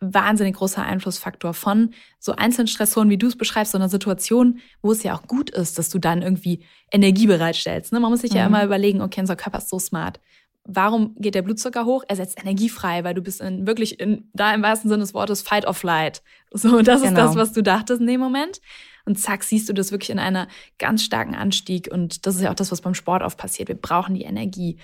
wahnsinnig 0.00 0.56
großer 0.56 0.82
Einflussfaktor 0.82 1.54
von 1.54 1.92
so 2.18 2.32
einzelnen 2.32 2.68
Stressoren, 2.68 3.10
wie 3.10 3.18
du 3.18 3.26
es 3.26 3.36
beschreibst, 3.36 3.72
so 3.72 3.78
einer 3.78 3.88
Situation, 3.88 4.60
wo 4.82 4.92
es 4.92 5.02
ja 5.02 5.14
auch 5.14 5.26
gut 5.26 5.50
ist, 5.50 5.78
dass 5.78 5.90
du 5.90 5.98
dann 5.98 6.22
irgendwie 6.22 6.64
Energie 6.90 7.26
bereitstellst. 7.26 7.92
Ne? 7.92 8.00
Man 8.00 8.10
muss 8.10 8.22
sich 8.22 8.32
mhm. 8.32 8.36
ja 8.38 8.46
immer 8.46 8.64
überlegen, 8.64 9.02
okay, 9.02 9.20
unser 9.20 9.36
Körper 9.36 9.58
ist 9.58 9.68
so 9.68 9.78
smart 9.78 10.20
warum 10.64 11.14
geht 11.18 11.34
der 11.34 11.42
Blutzucker 11.42 11.84
hoch? 11.84 12.04
Er 12.08 12.16
setzt 12.16 12.38
Energie 12.40 12.68
frei, 12.68 13.04
weil 13.04 13.14
du 13.14 13.22
bist 13.22 13.40
in, 13.40 13.66
wirklich 13.66 14.00
in, 14.00 14.28
da 14.32 14.54
im 14.54 14.62
wahrsten 14.62 14.88
Sinne 14.88 15.02
des 15.02 15.14
Wortes 15.14 15.42
Fight 15.42 15.66
or 15.66 15.74
Flight. 15.74 16.22
So, 16.52 16.82
das 16.82 17.02
genau. 17.02 17.12
ist 17.12 17.16
das, 17.16 17.36
was 17.36 17.52
du 17.52 17.62
dachtest 17.62 18.00
in 18.00 18.06
dem 18.06 18.20
Moment. 18.20 18.60
Und 19.04 19.18
zack, 19.18 19.44
siehst 19.44 19.68
du 19.68 19.72
das 19.72 19.92
wirklich 19.92 20.10
in 20.10 20.18
einer 20.18 20.48
ganz 20.78 21.04
starken 21.04 21.34
Anstieg. 21.34 21.88
Und 21.90 22.26
das 22.26 22.36
ist 22.36 22.42
ja 22.42 22.50
auch 22.50 22.56
das, 22.56 22.72
was 22.72 22.80
beim 22.80 22.94
Sport 22.94 23.22
oft 23.22 23.38
passiert. 23.38 23.68
Wir 23.68 23.76
brauchen 23.76 24.14
die 24.14 24.22
Energie. 24.22 24.78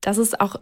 Das 0.00 0.18
ist 0.18 0.40
auch 0.40 0.56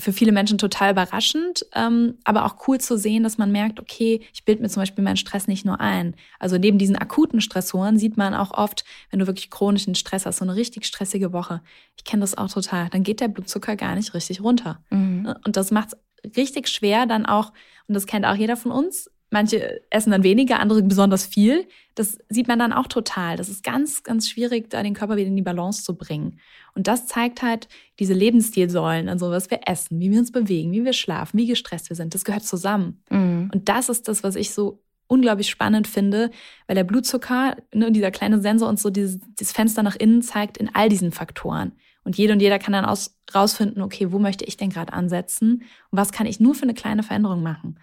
für 0.00 0.12
viele 0.12 0.32
Menschen 0.32 0.58
total 0.58 0.92
überraschend, 0.92 1.66
ähm, 1.74 2.18
aber 2.24 2.44
auch 2.44 2.68
cool 2.68 2.78
zu 2.78 2.96
sehen, 2.96 3.24
dass 3.24 3.36
man 3.36 3.50
merkt, 3.50 3.80
okay, 3.80 4.20
ich 4.32 4.44
bilde 4.44 4.62
mir 4.62 4.68
zum 4.68 4.82
Beispiel 4.82 5.02
meinen 5.02 5.16
Stress 5.16 5.48
nicht 5.48 5.64
nur 5.64 5.80
ein. 5.80 6.14
Also 6.38 6.56
neben 6.56 6.78
diesen 6.78 6.96
akuten 6.96 7.40
Stressoren 7.40 7.98
sieht 7.98 8.16
man 8.16 8.34
auch 8.34 8.52
oft, 8.52 8.84
wenn 9.10 9.18
du 9.18 9.26
wirklich 9.26 9.50
chronischen 9.50 9.96
Stress 9.96 10.24
hast, 10.24 10.38
so 10.38 10.44
eine 10.44 10.54
richtig 10.54 10.86
stressige 10.86 11.32
Woche. 11.32 11.62
Ich 11.96 12.04
kenne 12.04 12.20
das 12.20 12.38
auch 12.38 12.50
total. 12.50 12.88
Dann 12.90 13.02
geht 13.02 13.20
der 13.20 13.28
Blutzucker 13.28 13.74
gar 13.74 13.96
nicht 13.96 14.14
richtig 14.14 14.40
runter. 14.40 14.80
Mhm. 14.90 15.34
Und 15.44 15.56
das 15.56 15.72
macht 15.72 15.88
es 15.92 16.36
richtig 16.36 16.68
schwer, 16.68 17.06
dann 17.06 17.26
auch, 17.26 17.52
und 17.88 17.94
das 17.94 18.06
kennt 18.06 18.24
auch 18.24 18.36
jeder 18.36 18.56
von 18.56 18.70
uns, 18.70 19.10
Manche 19.30 19.82
essen 19.90 20.10
dann 20.10 20.22
weniger, 20.22 20.58
andere 20.58 20.82
besonders 20.82 21.26
viel. 21.26 21.66
Das 21.94 22.18
sieht 22.28 22.48
man 22.48 22.58
dann 22.58 22.72
auch 22.72 22.86
total. 22.86 23.36
Das 23.36 23.48
ist 23.48 23.62
ganz, 23.62 24.02
ganz 24.02 24.28
schwierig, 24.28 24.70
da 24.70 24.82
den 24.82 24.94
Körper 24.94 25.16
wieder 25.16 25.28
in 25.28 25.36
die 25.36 25.42
Balance 25.42 25.84
zu 25.84 25.96
bringen. 25.96 26.38
Und 26.74 26.86
das 26.86 27.06
zeigt 27.06 27.42
halt 27.42 27.68
diese 27.98 28.14
Lebensstilsäulen, 28.14 29.08
also 29.08 29.30
was 29.30 29.50
wir 29.50 29.60
essen, 29.66 30.00
wie 30.00 30.10
wir 30.10 30.18
uns 30.18 30.32
bewegen, 30.32 30.72
wie 30.72 30.84
wir 30.84 30.94
schlafen, 30.94 31.38
wie 31.38 31.46
gestresst 31.46 31.90
wir 31.90 31.96
sind. 31.96 32.14
Das 32.14 32.24
gehört 32.24 32.44
zusammen. 32.44 33.02
Mhm. 33.10 33.50
Und 33.52 33.68
das 33.68 33.88
ist 33.88 34.08
das, 34.08 34.22
was 34.22 34.34
ich 34.34 34.52
so 34.54 34.82
unglaublich 35.08 35.50
spannend 35.50 35.88
finde, 35.88 36.30
weil 36.66 36.76
der 36.76 36.84
Blutzucker, 36.84 37.56
ne, 37.74 37.90
dieser 37.90 38.10
kleine 38.10 38.40
Sensor 38.40 38.68
uns 38.68 38.82
so 38.82 38.90
dieses, 38.90 39.18
dieses 39.38 39.52
Fenster 39.52 39.82
nach 39.82 39.96
innen 39.96 40.22
zeigt 40.22 40.58
in 40.58 40.74
all 40.74 40.88
diesen 40.88 41.12
Faktoren. 41.12 41.72
Und 42.04 42.16
jede 42.16 42.32
und 42.32 42.40
jeder 42.40 42.58
kann 42.58 42.72
dann 42.72 42.84
aus, 42.84 43.18
rausfinden, 43.34 43.82
okay, 43.82 44.12
wo 44.12 44.18
möchte 44.18 44.44
ich 44.44 44.56
denn 44.56 44.70
gerade 44.70 44.92
ansetzen 44.92 45.64
und 45.90 45.98
was 45.98 46.12
kann 46.12 46.26
ich 46.26 46.40
nur 46.40 46.54
für 46.54 46.62
eine 46.62 46.74
kleine 46.74 47.02
Veränderung 47.02 47.42
machen. 47.42 47.78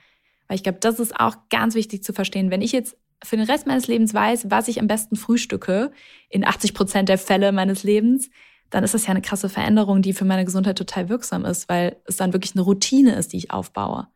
Weil 0.47 0.55
ich 0.55 0.63
glaube, 0.63 0.79
das 0.79 0.99
ist 0.99 1.19
auch 1.19 1.35
ganz 1.49 1.75
wichtig 1.75 2.03
zu 2.03 2.13
verstehen. 2.13 2.51
Wenn 2.51 2.61
ich 2.61 2.71
jetzt 2.71 2.97
für 3.23 3.37
den 3.37 3.45
Rest 3.45 3.67
meines 3.67 3.87
Lebens 3.87 4.13
weiß, 4.13 4.49
was 4.49 4.67
ich 4.67 4.79
am 4.79 4.87
besten 4.87 5.15
frühstücke, 5.15 5.91
in 6.29 6.45
80 6.45 6.73
Prozent 6.73 7.09
der 7.09 7.17
Fälle 7.17 7.51
meines 7.51 7.83
Lebens, 7.83 8.29
dann 8.69 8.83
ist 8.83 8.93
das 8.93 9.05
ja 9.05 9.11
eine 9.11 9.21
krasse 9.21 9.49
Veränderung, 9.49 10.01
die 10.01 10.13
für 10.13 10.25
meine 10.25 10.45
Gesundheit 10.45 10.77
total 10.77 11.09
wirksam 11.09 11.45
ist, 11.45 11.69
weil 11.69 11.97
es 12.05 12.17
dann 12.17 12.33
wirklich 12.33 12.55
eine 12.55 12.61
Routine 12.61 13.15
ist, 13.15 13.33
die 13.33 13.37
ich 13.37 13.51
aufbaue. 13.51 14.07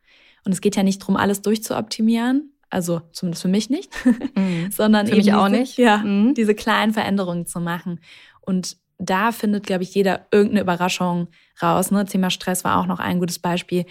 Und 0.45 0.51
es 0.51 0.61
geht 0.61 0.75
ja 0.75 0.83
nicht 0.83 1.01
darum, 1.01 1.15
alles 1.17 1.41
durchzuoptimieren, 1.41 2.53
also 2.69 3.01
zumindest 3.11 3.41
für 3.41 3.47
mich 3.47 3.69
nicht, 3.69 3.91
mhm. 4.35 4.71
sondern 4.71 5.07
für 5.07 5.13
eben 5.13 5.25
mich 5.25 5.33
auch 5.33 5.49
nicht. 5.49 5.77
Ja, 5.77 5.97
mhm. 5.97 6.33
diese 6.33 6.55
kleinen 6.55 6.93
Veränderungen 6.93 7.45
zu 7.45 7.59
machen. 7.59 7.99
Und 8.41 8.77
da 8.97 9.31
findet, 9.31 9.65
glaube 9.65 9.83
ich, 9.83 9.95
jeder 9.95 10.27
irgendeine 10.31 10.61
Überraschung 10.61 11.29
raus. 11.61 11.91
Ne? 11.91 12.05
Thema 12.05 12.29
Stress 12.29 12.63
war 12.63 12.79
auch 12.79 12.85
noch 12.85 12.99
ein 12.99 13.19
gutes 13.19 13.39
Beispiel. 13.39 13.85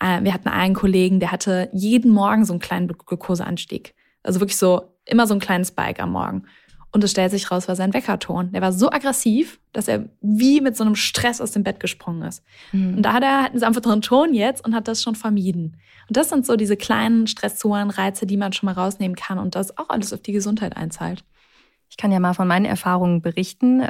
Äh, 0.00 0.22
wir 0.22 0.32
hatten 0.32 0.48
einen 0.48 0.74
Kollegen, 0.74 1.20
der 1.20 1.32
hatte 1.32 1.68
jeden 1.72 2.12
Morgen 2.12 2.44
so 2.44 2.52
einen 2.52 2.60
kleinen 2.60 2.88
Glukoseanstieg. 2.88 3.94
Also 4.22 4.40
wirklich 4.40 4.56
so 4.56 4.94
immer 5.04 5.26
so 5.26 5.34
ein 5.34 5.40
kleines 5.40 5.68
Spike 5.68 6.02
am 6.02 6.12
Morgen. 6.12 6.44
Und 6.90 7.04
es 7.04 7.10
stellt 7.10 7.30
sich 7.30 7.50
raus, 7.50 7.68
war 7.68 7.76
sein 7.76 7.92
Weckerton. 7.92 8.50
Der 8.52 8.62
war 8.62 8.72
so 8.72 8.90
aggressiv, 8.90 9.60
dass 9.72 9.88
er 9.88 10.08
wie 10.22 10.62
mit 10.62 10.74
so 10.76 10.84
einem 10.84 10.94
Stress 10.94 11.40
aus 11.40 11.52
dem 11.52 11.62
Bett 11.62 11.80
gesprungen 11.80 12.22
ist. 12.22 12.42
Mhm. 12.72 12.96
Und 12.96 13.02
da 13.02 13.12
hat 13.12 13.22
er 13.22 13.42
halt 13.42 13.50
einen 13.50 13.60
sanfteren 13.60 14.00
Ton 14.00 14.32
jetzt 14.32 14.64
und 14.64 14.74
hat 14.74 14.88
das 14.88 15.02
schon 15.02 15.14
vermieden. 15.14 15.76
Und 16.08 16.16
das 16.16 16.30
sind 16.30 16.46
so 16.46 16.56
diese 16.56 16.78
kleinen 16.78 17.26
Stressoren, 17.26 17.90
Reize, 17.90 18.26
die 18.26 18.38
man 18.38 18.54
schon 18.54 18.66
mal 18.66 18.72
rausnehmen 18.72 19.16
kann 19.16 19.38
und 19.38 19.54
das 19.54 19.76
auch 19.76 19.90
alles 19.90 20.14
auf 20.14 20.22
die 20.22 20.32
Gesundheit 20.32 20.76
einzahlt. 20.76 21.24
Ich 21.90 21.98
kann 21.98 22.10
ja 22.10 22.20
mal 22.20 22.34
von 22.34 22.48
meinen 22.48 22.64
Erfahrungen 22.64 23.20
berichten. 23.20 23.82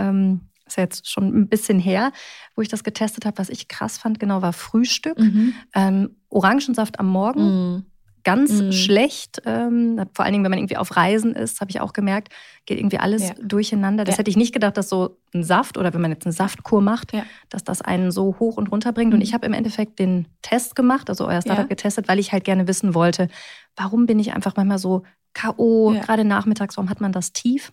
Ist 0.68 0.76
ja 0.76 0.84
jetzt 0.84 1.10
schon 1.10 1.28
ein 1.28 1.48
bisschen 1.48 1.78
her, 1.78 2.12
wo 2.54 2.62
ich 2.62 2.68
das 2.68 2.84
getestet 2.84 3.24
habe. 3.24 3.38
Was 3.38 3.48
ich 3.48 3.68
krass 3.68 3.98
fand, 3.98 4.20
genau, 4.20 4.42
war 4.42 4.52
Frühstück. 4.52 5.18
Mhm. 5.18 5.54
Ähm, 5.74 6.16
Orangensaft 6.28 7.00
am 7.00 7.08
Morgen. 7.08 7.42
Mhm. 7.42 7.86
Ganz 8.24 8.52
mhm. 8.52 8.72
schlecht. 8.72 9.40
Ähm, 9.46 10.04
vor 10.12 10.24
allen 10.24 10.32
Dingen, 10.32 10.44
wenn 10.44 10.50
man 10.50 10.58
irgendwie 10.58 10.76
auf 10.76 10.96
Reisen 10.96 11.34
ist, 11.34 11.60
habe 11.62 11.70
ich 11.70 11.80
auch 11.80 11.92
gemerkt, 11.94 12.28
geht 12.66 12.78
irgendwie 12.78 12.98
alles 12.98 13.28
ja. 13.28 13.34
durcheinander. 13.42 14.04
Das 14.04 14.16
ja. 14.16 14.18
hätte 14.18 14.30
ich 14.30 14.36
nicht 14.36 14.52
gedacht, 14.52 14.76
dass 14.76 14.90
so 14.90 15.18
ein 15.32 15.44
Saft 15.44 15.78
oder 15.78 15.94
wenn 15.94 16.02
man 16.02 16.10
jetzt 16.10 16.26
eine 16.26 16.34
Saftkur 16.34 16.82
macht, 16.82 17.14
ja. 17.14 17.22
dass 17.48 17.64
das 17.64 17.80
einen 17.80 18.10
so 18.10 18.36
hoch 18.38 18.58
und 18.58 18.70
runter 18.70 18.92
bringt. 18.92 19.14
Und 19.14 19.20
mhm. 19.20 19.24
ich 19.24 19.32
habe 19.32 19.46
im 19.46 19.54
Endeffekt 19.54 19.98
den 19.98 20.26
Test 20.42 20.76
gemacht, 20.76 21.08
also 21.08 21.26
euer 21.26 21.40
Startup 21.40 21.68
getestet, 21.68 22.08
weil 22.08 22.18
ich 22.18 22.32
halt 22.32 22.44
gerne 22.44 22.68
wissen 22.68 22.94
wollte, 22.94 23.28
warum 23.76 24.04
bin 24.04 24.18
ich 24.18 24.34
einfach 24.34 24.56
manchmal 24.56 24.78
so 24.78 25.04
K.O., 25.32 25.94
gerade 26.00 26.24
nachmittags, 26.24 26.76
warum 26.76 26.90
hat 26.90 27.00
man 27.00 27.12
das 27.12 27.32
tief? 27.32 27.72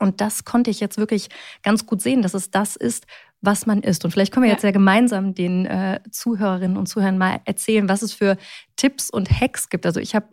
Und 0.00 0.20
das 0.20 0.44
konnte 0.44 0.70
ich 0.70 0.80
jetzt 0.80 0.98
wirklich 0.98 1.28
ganz 1.62 1.86
gut 1.86 2.02
sehen, 2.02 2.22
dass 2.22 2.34
es 2.34 2.50
das 2.50 2.74
ist, 2.74 3.06
was 3.40 3.66
man 3.66 3.82
isst. 3.82 4.04
Und 4.04 4.10
vielleicht 4.10 4.32
können 4.32 4.44
wir 4.44 4.48
ja. 4.48 4.54
jetzt 4.54 4.64
ja 4.64 4.70
gemeinsam 4.70 5.34
den 5.34 5.66
äh, 5.66 6.00
Zuhörerinnen 6.10 6.76
und 6.76 6.86
Zuhörern 6.86 7.18
mal 7.18 7.40
erzählen, 7.44 7.88
was 7.88 8.02
es 8.02 8.12
für 8.12 8.36
Tipps 8.76 9.10
und 9.10 9.30
Hacks 9.30 9.68
gibt. 9.68 9.86
Also 9.86 10.00
ich 10.00 10.14
habe 10.14 10.26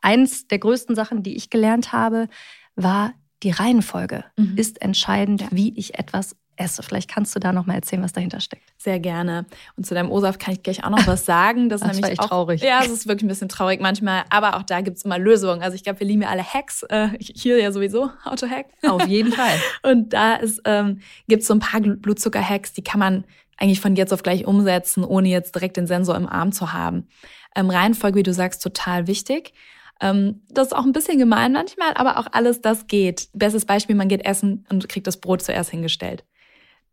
eins 0.00 0.48
der 0.48 0.58
größten 0.58 0.94
Sachen, 0.94 1.22
die 1.22 1.36
ich 1.36 1.50
gelernt 1.50 1.92
habe, 1.92 2.28
war 2.74 3.12
die 3.42 3.50
Reihenfolge 3.50 4.24
mhm. 4.36 4.56
ist 4.56 4.80
entscheidend, 4.80 5.42
ja. 5.42 5.48
wie 5.50 5.76
ich 5.76 5.98
etwas 5.98 6.36
esse. 6.56 6.82
Vielleicht 6.82 7.10
kannst 7.10 7.34
du 7.34 7.40
da 7.40 7.52
noch 7.52 7.66
mal 7.66 7.74
erzählen, 7.74 8.02
was 8.02 8.12
dahinter 8.12 8.40
steckt. 8.40 8.62
Sehr 8.78 9.00
gerne. 9.00 9.46
Und 9.76 9.86
zu 9.86 9.94
deinem 9.94 10.10
O-Saft 10.10 10.40
kann 10.40 10.54
ich 10.54 10.62
gleich 10.62 10.84
auch 10.84 10.90
noch 10.90 11.06
was 11.06 11.24
sagen. 11.24 11.68
Das, 11.68 11.80
das 11.82 11.92
ist 11.92 12.00
nämlich 12.00 12.20
auch, 12.20 12.28
traurig. 12.28 12.62
Ja, 12.62 12.80
es 12.82 12.90
ist 12.90 13.06
wirklich 13.06 13.24
ein 13.24 13.28
bisschen 13.28 13.48
traurig 13.48 13.80
manchmal. 13.80 14.24
Aber 14.30 14.56
auch 14.56 14.62
da 14.62 14.80
gibt 14.80 14.96
es 14.98 15.04
immer 15.04 15.18
Lösungen. 15.18 15.62
Also 15.62 15.74
ich 15.74 15.84
glaube, 15.84 16.00
wir 16.00 16.06
lieben 16.06 16.22
ja 16.22 16.28
alle 16.28 16.44
Hacks. 16.44 16.82
Äh, 16.84 17.08
hier 17.18 17.58
ja 17.58 17.72
sowieso, 17.72 18.10
Auto-Hack. 18.24 18.66
Auf 18.88 19.06
jeden 19.06 19.32
Fall. 19.34 19.58
Und 19.82 20.12
da 20.12 20.38
ähm, 20.64 21.00
gibt 21.28 21.42
es 21.42 21.48
so 21.48 21.54
ein 21.54 21.60
paar 21.60 21.80
Blutzucker-Hacks, 21.80 22.72
die 22.72 22.84
kann 22.84 23.00
man 23.00 23.24
eigentlich 23.58 23.80
von 23.80 23.96
jetzt 23.96 24.12
auf 24.12 24.22
gleich 24.22 24.46
umsetzen, 24.46 25.04
ohne 25.04 25.28
jetzt 25.28 25.54
direkt 25.54 25.76
den 25.76 25.86
Sensor 25.86 26.16
im 26.16 26.28
Arm 26.28 26.52
zu 26.52 26.72
haben. 26.72 27.08
Ähm, 27.54 27.70
Reihenfolge, 27.70 28.18
wie 28.18 28.22
du 28.22 28.32
sagst, 28.32 28.62
total 28.62 29.06
wichtig. 29.06 29.52
Ähm, 30.00 30.42
das 30.48 30.68
ist 30.68 30.72
auch 30.72 30.84
ein 30.84 30.92
bisschen 30.92 31.18
gemein 31.18 31.52
manchmal, 31.52 31.94
aber 31.94 32.18
auch 32.18 32.26
alles 32.32 32.60
das 32.60 32.88
geht. 32.88 33.28
Bestes 33.32 33.64
Beispiel, 33.64 33.94
man 33.94 34.08
geht 34.08 34.24
essen 34.24 34.66
und 34.68 34.88
kriegt 34.88 35.06
das 35.06 35.18
Brot 35.18 35.42
zuerst 35.42 35.70
hingestellt. 35.70 36.24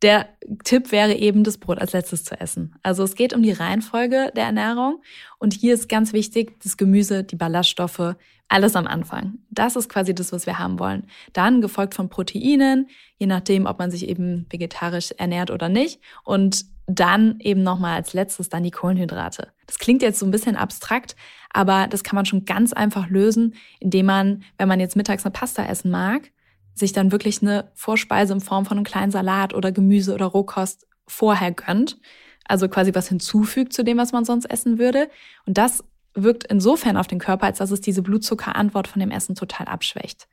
Der 0.01 0.29
Tipp 0.63 0.91
wäre 0.91 1.13
eben, 1.15 1.43
das 1.43 1.57
Brot 1.57 1.77
als 1.79 1.91
letztes 1.91 2.23
zu 2.23 2.39
essen. 2.39 2.75
Also 2.83 3.03
es 3.03 3.15
geht 3.15 3.33
um 3.33 3.43
die 3.43 3.51
Reihenfolge 3.51 4.31
der 4.35 4.45
Ernährung. 4.45 5.01
Und 5.39 5.53
hier 5.53 5.73
ist 5.73 5.89
ganz 5.89 6.13
wichtig, 6.13 6.59
das 6.63 6.77
Gemüse, 6.77 7.23
die 7.23 7.35
Ballaststoffe, 7.35 8.15
alles 8.47 8.75
am 8.75 8.88
Anfang. 8.88 9.39
Das 9.51 9.75
ist 9.75 9.89
quasi 9.89 10.15
das, 10.15 10.31
was 10.31 10.45
wir 10.45 10.57
haben 10.57 10.79
wollen. 10.79 11.05
Dann 11.33 11.62
gefolgt 11.62 11.93
von 11.93 12.09
Proteinen, 12.09 12.88
je 13.17 13.27
nachdem, 13.27 13.65
ob 13.65 13.77
man 13.77 13.91
sich 13.91 14.07
eben 14.07 14.47
vegetarisch 14.49 15.12
ernährt 15.17 15.51
oder 15.51 15.69
nicht. 15.69 15.99
Und 16.23 16.65
dann 16.88 17.39
eben 17.39 17.62
nochmal 17.62 17.95
als 17.95 18.13
letztes 18.13 18.49
dann 18.49 18.63
die 18.63 18.71
Kohlenhydrate. 18.71 19.49
Das 19.67 19.77
klingt 19.77 20.01
jetzt 20.01 20.17
so 20.17 20.25
ein 20.25 20.31
bisschen 20.31 20.55
abstrakt, 20.55 21.15
aber 21.51 21.88
das 21.88 22.03
kann 22.03 22.15
man 22.15 22.25
schon 22.25 22.45
ganz 22.45 22.73
einfach 22.73 23.09
lösen, 23.09 23.53
indem 23.79 24.07
man, 24.07 24.43
wenn 24.57 24.67
man 24.67 24.79
jetzt 24.79 24.95
mittags 24.95 25.23
eine 25.23 25.31
Pasta 25.31 25.65
essen 25.65 25.91
mag, 25.91 26.31
sich 26.80 26.94
dann 26.94 27.12
wirklich 27.12 27.42
eine 27.42 27.72
Vorspeise 27.76 28.34
in 28.34 28.42
Form 28.42 28.65
von 28.65 28.78
einem 28.78 28.86
kleinen 28.86 29.12
Salat 29.12 29.54
oder 29.54 29.72
Gemüse 29.72 30.13
oder 30.13 30.26
Rohkost 30.26 30.88
vorher 31.08 31.52
gönnt. 31.52 31.98
Also 32.46 32.68
quasi 32.68 32.96
was 32.96 33.10
hinzufügt 33.10 33.74
zu 33.74 33.84
dem, 33.84 33.98
was 33.98 34.12
man 34.12 34.26
sonst 34.26 34.46
essen 34.46 34.80
würde. 34.80 35.10
Und 35.46 35.58
das 35.58 35.84
wirkt 36.15 36.46
insofern 36.46 36.98
auf 36.98 37.08
den 37.08 37.20
Körper, 37.20 37.46
als 37.46 37.60
dass 37.60 37.72
es 37.72 37.82
diese 37.82 38.02
Blutzuckerantwort 38.02 38.88
von 38.88 39.00
dem 39.00 39.12
Essen 39.12 39.36
total 39.36 39.68
abschwächt. 39.68 40.28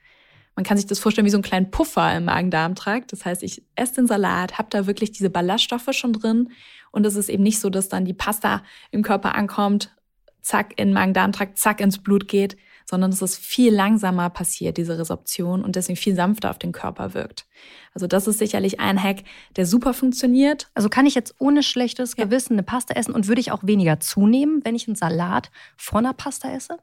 Man 0.55 0.65
kann 0.65 0.79
sich 0.79 0.87
das 0.87 0.99
vorstellen 0.99 1.27
wie 1.27 1.31
so 1.31 1.37
einen 1.37 1.43
kleinen 1.43 1.71
Puffer 1.71 2.17
im 2.17 2.25
Magen-Darm-Trakt. 2.25 3.13
Das 3.13 3.27
heißt, 3.27 3.43
ich 3.43 3.63
esse 3.75 3.97
den 3.97 4.07
Salat, 4.07 4.57
habe 4.57 4.69
da 4.71 4.87
wirklich 4.87 5.13
diese 5.13 5.29
Ballaststoffe 5.29 5.91
schon 5.93 6.15
drin. 6.15 6.51
Und 6.91 7.05
es 7.05 7.15
ist 7.15 7.29
eben 7.29 7.43
nicht 7.43 7.61
so, 7.61 7.69
dass 7.69 7.91
dann 7.91 8.07
die 8.07 8.15
Pasta 8.15 8.63
im 8.91 9.03
Körper 9.03 9.35
ankommt, 9.35 9.95
zack 10.41 10.73
in 10.79 10.89
den 10.89 10.95
Magen-Darm-Trakt, 10.95 11.59
zack 11.59 11.83
ins 11.83 11.99
Blut 11.99 12.27
geht, 12.27 12.57
sondern 12.89 13.11
dass 13.11 13.21
es 13.21 13.37
viel 13.37 13.75
langsamer 13.75 14.31
passiert, 14.31 14.77
diese 14.77 14.99
Resorption, 14.99 15.65
und 15.65 15.77
deswegen 15.77 15.97
viel 15.97 16.15
sanfter 16.15 16.51
auf 16.51 16.59
den 16.59 16.73
Körper 16.73 17.15
wirkt. 17.15 17.47
Also 17.93 18.07
das 18.07 18.27
ist 18.27 18.39
sicherlich 18.39 18.79
ein 18.81 19.03
Hack, 19.03 19.25
der 19.57 19.67
super 19.67 19.93
funktioniert. 19.93 20.71
Also 20.75 20.89
kann 20.89 21.07
ich 21.07 21.15
jetzt 21.15 21.35
ohne 21.39 21.63
schlechtes 21.63 22.15
Gewissen 22.17 22.55
eine 22.55 22.63
Pasta 22.63 22.95
essen 22.95 23.15
und 23.15 23.27
würde 23.27 23.41
ich 23.41 23.53
auch 23.53 23.65
weniger 23.65 24.01
zunehmen, 24.01 24.61
wenn 24.65 24.75
ich 24.75 24.87
einen 24.87 24.97
Salat 24.97 25.51
vor 25.77 25.99
einer 25.99 26.13
Pasta 26.13 26.51
esse? 26.51 26.79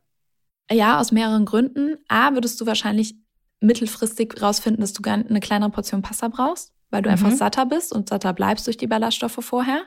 Ja, 0.71 0.99
aus 0.99 1.11
mehreren 1.11 1.45
Gründen. 1.45 1.97
A, 2.07 2.33
würdest 2.33 2.59
du 2.59 2.65
wahrscheinlich 2.65 3.15
mittelfristig 3.59 4.41
rausfinden, 4.41 4.81
dass 4.81 4.93
du 4.93 5.01
eine 5.09 5.39
kleinere 5.39 5.69
Portion 5.69 6.01
Pasta 6.01 6.27
brauchst, 6.27 6.73
weil 6.89 7.01
du 7.01 7.09
mhm. 7.09 7.13
einfach 7.13 7.31
satter 7.31 7.65
bist 7.65 7.93
und 7.93 8.09
satter 8.09 8.33
bleibst 8.33 8.67
durch 8.67 8.77
die 8.77 8.87
Ballaststoffe 8.87 9.39
vorher. 9.39 9.83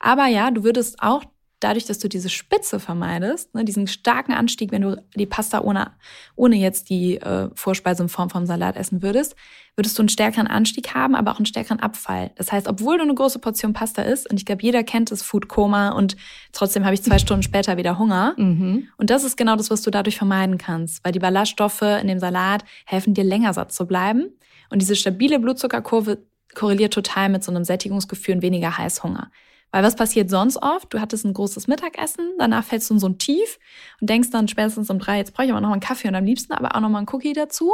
Aber 0.00 0.26
ja, 0.26 0.50
du 0.50 0.64
würdest 0.64 1.00
auch 1.00 1.24
dadurch, 1.62 1.84
dass 1.84 1.98
du 1.98 2.08
diese 2.08 2.28
Spitze 2.28 2.80
vermeidest, 2.80 3.54
ne, 3.54 3.64
diesen 3.64 3.86
starken 3.86 4.32
Anstieg, 4.32 4.72
wenn 4.72 4.82
du 4.82 5.02
die 5.14 5.26
Pasta 5.26 5.60
ohne, 5.60 5.92
ohne 6.34 6.56
jetzt 6.56 6.90
die 6.90 7.16
äh, 7.16 7.50
Vorspeise 7.54 8.02
in 8.02 8.08
Form 8.08 8.30
vom 8.30 8.46
Salat 8.46 8.76
essen 8.76 9.02
würdest, 9.02 9.36
würdest 9.76 9.96
du 9.98 10.02
einen 10.02 10.08
stärkeren 10.08 10.46
Anstieg 10.46 10.94
haben, 10.94 11.14
aber 11.14 11.32
auch 11.32 11.36
einen 11.36 11.46
stärkeren 11.46 11.80
Abfall. 11.80 12.30
Das 12.36 12.52
heißt, 12.52 12.68
obwohl 12.68 12.98
du 12.98 13.04
eine 13.04 13.14
große 13.14 13.38
Portion 13.38 13.72
Pasta 13.72 14.02
isst, 14.02 14.30
und 14.30 14.36
ich 14.36 14.44
glaube, 14.44 14.62
jeder 14.62 14.82
kennt 14.82 15.10
das 15.10 15.22
Food-Koma 15.22 15.90
und 15.90 16.16
trotzdem 16.52 16.84
habe 16.84 16.94
ich 16.94 17.02
zwei 17.02 17.18
Stunden 17.18 17.42
später 17.42 17.76
wieder 17.76 17.98
Hunger. 17.98 18.34
Mhm. 18.36 18.88
Und 18.98 19.10
das 19.10 19.24
ist 19.24 19.36
genau 19.36 19.56
das, 19.56 19.70
was 19.70 19.82
du 19.82 19.90
dadurch 19.90 20.16
vermeiden 20.16 20.58
kannst, 20.58 21.04
weil 21.04 21.12
die 21.12 21.18
Ballaststoffe 21.18 21.82
in 21.82 22.08
dem 22.08 22.18
Salat 22.18 22.64
helfen 22.84 23.14
dir 23.14 23.24
länger 23.24 23.52
satt 23.54 23.72
zu 23.72 23.86
bleiben. 23.86 24.30
Und 24.68 24.82
diese 24.82 24.96
stabile 24.96 25.38
Blutzuckerkurve 25.38 26.18
korreliert 26.54 26.92
total 26.92 27.28
mit 27.28 27.42
so 27.44 27.50
einem 27.50 27.64
Sättigungsgefühl 27.64 28.36
und 28.36 28.42
weniger 28.42 28.76
Heißhunger. 28.76 29.30
Weil 29.72 29.82
was 29.82 29.96
passiert 29.96 30.30
sonst 30.30 30.62
oft? 30.62 30.92
Du 30.92 31.00
hattest 31.00 31.24
ein 31.24 31.32
großes 31.32 31.66
Mittagessen, 31.66 32.32
danach 32.38 32.62
fällst 32.62 32.90
du 32.90 32.94
in 32.94 33.00
so 33.00 33.08
ein 33.08 33.18
Tief 33.18 33.58
und 34.00 34.08
denkst 34.08 34.30
dann 34.30 34.46
spätestens 34.46 34.90
um 34.90 34.98
drei, 34.98 35.16
jetzt 35.16 35.32
brauche 35.32 35.46
ich 35.46 35.50
aber 35.50 35.62
noch 35.62 35.72
einen 35.72 35.80
Kaffee 35.80 36.08
und 36.08 36.14
am 36.14 36.24
liebsten 36.24 36.52
aber 36.52 36.76
auch 36.76 36.80
noch 36.80 36.90
mal 36.90 36.98
einen 36.98 37.08
Cookie 37.10 37.32
dazu. 37.32 37.72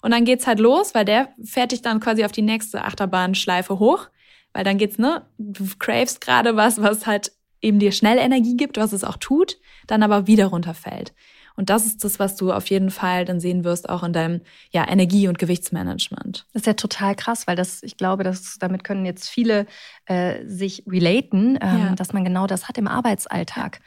Und 0.00 0.12
dann 0.12 0.24
geht's 0.24 0.46
halt 0.46 0.60
los, 0.60 0.94
weil 0.94 1.04
der 1.04 1.34
fährt 1.42 1.72
dich 1.72 1.82
dann 1.82 2.00
quasi 2.00 2.24
auf 2.24 2.32
die 2.32 2.42
nächste 2.42 2.84
Achterbahnschleife 2.84 3.78
hoch. 3.78 4.06
Weil 4.52 4.64
dann 4.64 4.78
geht's, 4.78 4.98
ne, 4.98 5.26
du 5.38 5.64
cravest 5.78 6.20
gerade 6.20 6.56
was, 6.56 6.80
was 6.80 7.06
halt 7.06 7.32
eben 7.60 7.78
dir 7.78 7.92
schnell 7.92 8.18
Energie 8.18 8.56
gibt, 8.56 8.78
was 8.78 8.92
es 8.92 9.04
auch 9.04 9.16
tut, 9.16 9.58
dann 9.86 10.02
aber 10.02 10.26
wieder 10.26 10.46
runterfällt. 10.46 11.12
Und 11.60 11.68
das 11.68 11.84
ist 11.84 12.04
das, 12.04 12.18
was 12.18 12.36
du 12.36 12.52
auf 12.52 12.70
jeden 12.70 12.90
Fall 12.90 13.26
dann 13.26 13.38
sehen 13.38 13.64
wirst, 13.64 13.90
auch 13.90 14.02
in 14.02 14.14
deinem 14.14 14.40
ja, 14.70 14.88
Energie- 14.88 15.28
und 15.28 15.38
Gewichtsmanagement. 15.38 16.46
Das 16.54 16.62
ist 16.62 16.66
ja 16.66 16.72
total 16.72 17.14
krass, 17.14 17.46
weil 17.46 17.54
das, 17.54 17.82
ich 17.82 17.98
glaube, 17.98 18.24
dass 18.24 18.56
damit 18.58 18.82
können 18.82 19.04
jetzt 19.04 19.28
viele 19.28 19.66
äh, 20.06 20.42
sich 20.46 20.84
relaten, 20.86 21.58
ähm, 21.60 21.78
ja. 21.78 21.94
dass 21.96 22.14
man 22.14 22.24
genau 22.24 22.46
das 22.46 22.66
hat 22.66 22.78
im 22.78 22.88
Arbeitsalltag. 22.88 23.80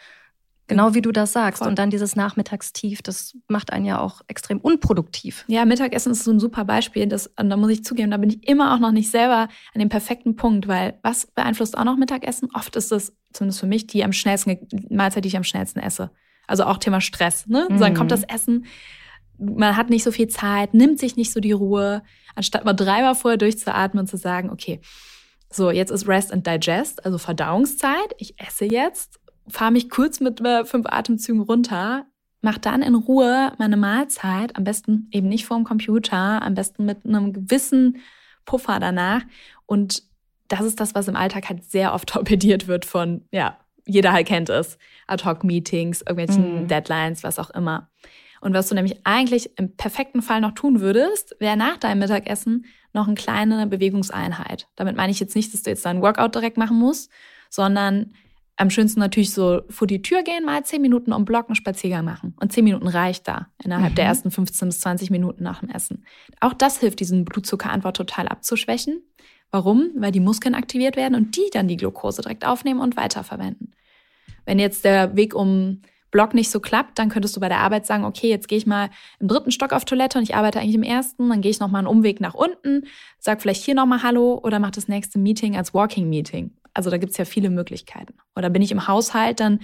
Genau 0.68 0.94
wie 0.94 1.02
du 1.02 1.12
das 1.12 1.34
sagst. 1.34 1.64
Und 1.64 1.80
dann 1.80 1.90
dieses 1.90 2.16
Nachmittagstief, 2.16 3.02
das 3.02 3.36
macht 3.48 3.74
einen 3.74 3.86
ja 3.86 4.00
auch 4.00 4.22
extrem 4.28 4.60
unproduktiv. 4.60 5.44
Ja, 5.48 5.66
Mittagessen 5.66 6.12
ist 6.12 6.26
so 6.26 6.32
ein 6.32 6.40
super 6.40 6.66
Beispiel. 6.66 7.08
Das, 7.08 7.26
und 7.26 7.50
da 7.50 7.58
muss 7.58 7.72
ich 7.72 7.84
zugeben, 7.84 8.12
da 8.12 8.18
bin 8.18 8.30
ich 8.30 8.48
immer 8.48 8.76
auch 8.76 8.80
noch 8.80 8.92
nicht 8.92 9.10
selber 9.10 9.50
an 9.74 9.80
dem 9.80 9.90
perfekten 9.90 10.36
Punkt, 10.36 10.68
weil 10.68 11.00
was 11.02 11.26
beeinflusst 11.26 11.76
auch 11.76 11.86
noch 11.86 11.98
Mittagessen? 11.98 12.50
Oft 12.54 12.76
ist 12.76 12.92
es, 12.92 13.14
zumindest 13.34 13.62
für 13.62 13.66
mich, 13.66 13.88
die 13.88 14.04
am 14.04 14.14
schnellsten, 14.14 14.60
Mahlzeit, 14.92 15.24
die 15.24 15.30
ich 15.30 15.38
am 15.38 15.44
schnellsten 15.44 15.80
esse. 15.80 16.12
Also 16.48 16.66
auch 16.66 16.78
Thema 16.78 17.02
Stress. 17.02 17.48
Ne? 17.48 17.68
Mhm. 17.70 17.78
So, 17.78 17.84
dann 17.84 17.94
kommt 17.94 18.12
das 18.12 18.24
Essen, 18.24 18.66
man 19.38 19.76
hat 19.76 19.90
nicht 19.90 20.04
so 20.04 20.12
viel 20.12 20.28
Zeit, 20.28 20.74
nimmt 20.74 21.00
sich 21.00 21.16
nicht 21.16 21.32
so 21.32 21.40
die 21.40 21.52
Ruhe, 21.52 22.04
anstatt 22.36 22.66
mal 22.66 22.74
dreimal 22.74 23.16
vorher 23.16 23.38
durchzuatmen 23.38 24.02
und 24.02 24.08
zu 24.08 24.18
sagen, 24.18 24.50
okay, 24.50 24.80
so, 25.52 25.70
jetzt 25.70 25.92
ist 25.92 26.08
Rest 26.08 26.34
and 26.34 26.48
Digest, 26.48 27.06
also 27.06 27.18
Verdauungszeit. 27.18 28.16
Ich 28.18 28.40
esse 28.40 28.66
jetzt, 28.66 29.20
fahre 29.48 29.72
mich 29.72 29.90
kurz 29.90 30.20
mit 30.20 30.42
fünf 30.66 30.88
Atemzügen 30.88 31.42
runter, 31.42 32.06
mach 32.42 32.58
dann 32.58 32.82
in 32.82 32.96
Ruhe 32.96 33.54
meine 33.60 33.78
Mahlzeit, 33.78 34.56
am 34.56 34.64
besten 34.64 35.08
eben 35.12 35.28
nicht 35.28 35.46
vorm 35.46 35.64
Computer, 35.64 36.42
am 36.42 36.56
besten 36.56 36.86
mit 36.86 37.06
einem 37.06 37.34
gewissen 37.34 37.98
Puffer 38.46 38.80
danach. 38.80 39.22
Und 39.66 40.04
das 40.48 40.62
ist 40.62 40.80
das, 40.80 40.96
was 40.96 41.08
im 41.08 41.16
Alltag 41.16 41.50
halt 41.50 41.64
sehr 41.64 41.94
oft 41.94 42.10
torpediert 42.10 42.68
wird 42.68 42.86
von, 42.86 43.26
ja, 43.32 43.58
jeder 43.86 44.14
halt 44.14 44.28
kennt 44.28 44.50
es. 44.50 44.78
Ad-Hoc-Meetings, 45.08 46.02
irgendwelchen 46.02 46.64
mhm. 46.64 46.68
Deadlines, 46.68 47.24
was 47.24 47.40
auch 47.40 47.50
immer. 47.50 47.90
Und 48.42 48.54
was 48.54 48.68
du 48.68 48.76
nämlich 48.76 49.00
eigentlich 49.06 49.58
im 49.58 49.76
perfekten 49.76 50.22
Fall 50.22 50.42
noch 50.42 50.52
tun 50.52 50.82
würdest, 50.82 51.36
wäre 51.40 51.56
nach 51.56 51.78
deinem 51.78 52.00
Mittagessen 52.00 52.66
noch 52.92 53.08
eine 53.08 53.16
kleine 53.16 53.68
Bewegungseinheit. 53.68 54.68
Damit 54.76 54.98
meine 54.98 55.12
ich 55.12 55.20
jetzt 55.20 55.36
nicht, 55.36 55.54
dass 55.54 55.64
du 55.64 55.70
jetzt 55.70 55.86
deinen 55.86 56.02
Workout 56.02 56.36
direkt 56.36 56.58
machen 56.58 56.78
musst, 56.78 57.10
sondern 57.50 58.14
am 58.56 58.70
schönsten 58.70 59.00
natürlich 59.00 59.32
so 59.32 59.62
vor 59.70 59.88
die 59.88 60.02
Tür 60.02 60.24
gehen, 60.24 60.46
mal 60.46 60.64
zehn 60.64 60.82
Minuten 60.82 61.12
um 61.12 61.26
Block 61.26 61.48
einen 61.48 61.56
Spaziergang 61.56 62.06
machen. 62.06 62.36
Und 62.40 62.52
zehn 62.52 62.64
Minuten 62.64 62.88
reicht 62.88 63.28
da 63.28 63.48
innerhalb 63.64 63.92
mhm. 63.92 63.96
der 63.96 64.06
ersten 64.06 64.30
15 64.30 64.68
bis 64.68 64.80
20 64.82 65.10
Minuten 65.10 65.44
nach 65.44 65.62
dem 65.62 65.70
Essen. 65.70 66.06
Auch 66.40 66.54
das 66.54 66.80
hilft, 66.80 67.00
diesen 67.00 67.26
Blutzuckerantwort 67.26 67.98
total 67.98 68.28
abzuschwächen. 68.28 69.02
Warum? 69.54 69.92
Weil 69.96 70.12
die 70.12 70.20
Muskeln 70.20 70.56
aktiviert 70.56 70.96
werden 70.96 71.14
und 71.14 71.36
die 71.36 71.48
dann 71.54 71.68
die 71.68 71.78
Glucose 71.78 72.24
direkt 72.24 72.44
aufnehmen 72.44 72.80
und 72.80 72.98
weiterverwenden. 72.98 73.76
Wenn 74.46 74.58
jetzt 74.58 74.84
der 74.84 75.16
Weg 75.16 75.36
um 75.36 75.84
Block 76.10 76.34
nicht 76.34 76.50
so 76.50 76.60
klappt, 76.60 76.98
dann 76.98 77.10
könntest 77.10 77.36
du 77.36 77.40
bei 77.40 77.50
der 77.50 77.60
Arbeit 77.60 77.86
sagen, 77.86 78.04
okay, 78.04 78.30
jetzt 78.30 78.48
gehe 78.48 78.58
ich 78.58 78.66
mal 78.66 78.90
im 79.20 79.28
dritten 79.28 79.52
Stock 79.52 79.72
auf 79.72 79.86
Toilette 79.86 80.18
und 80.18 80.24
ich 80.24 80.34
arbeite 80.34 80.60
eigentlich 80.60 80.74
im 80.74 80.82
ersten, 80.82 81.30
dann 81.30 81.42
gehe 81.42 81.52
ich 81.52 81.60
nochmal 81.60 81.80
einen 81.80 81.88
Umweg 81.88 82.20
nach 82.20 82.34
unten, 82.34 82.88
sag 83.20 83.44
vielleicht 83.44 83.64
hier 83.64 83.76
nochmal 83.76 84.02
Hallo 84.02 84.40
oder 84.44 84.58
mach 84.58 84.72
das 84.72 84.88
nächste 84.88 85.20
Meeting 85.20 85.56
als 85.56 85.76
Walking 85.76 86.10
Meeting. 86.10 86.50
Also 86.74 86.90
da 86.90 86.98
gibt's 86.98 87.18
ja 87.18 87.26
viele 87.26 87.52
Möglichkeiten. 87.52 88.16
Oder 88.36 88.50
bin 88.50 88.64
ich 88.64 88.72
im 88.72 88.88
Haushalt, 88.88 89.40
dann 89.40 89.60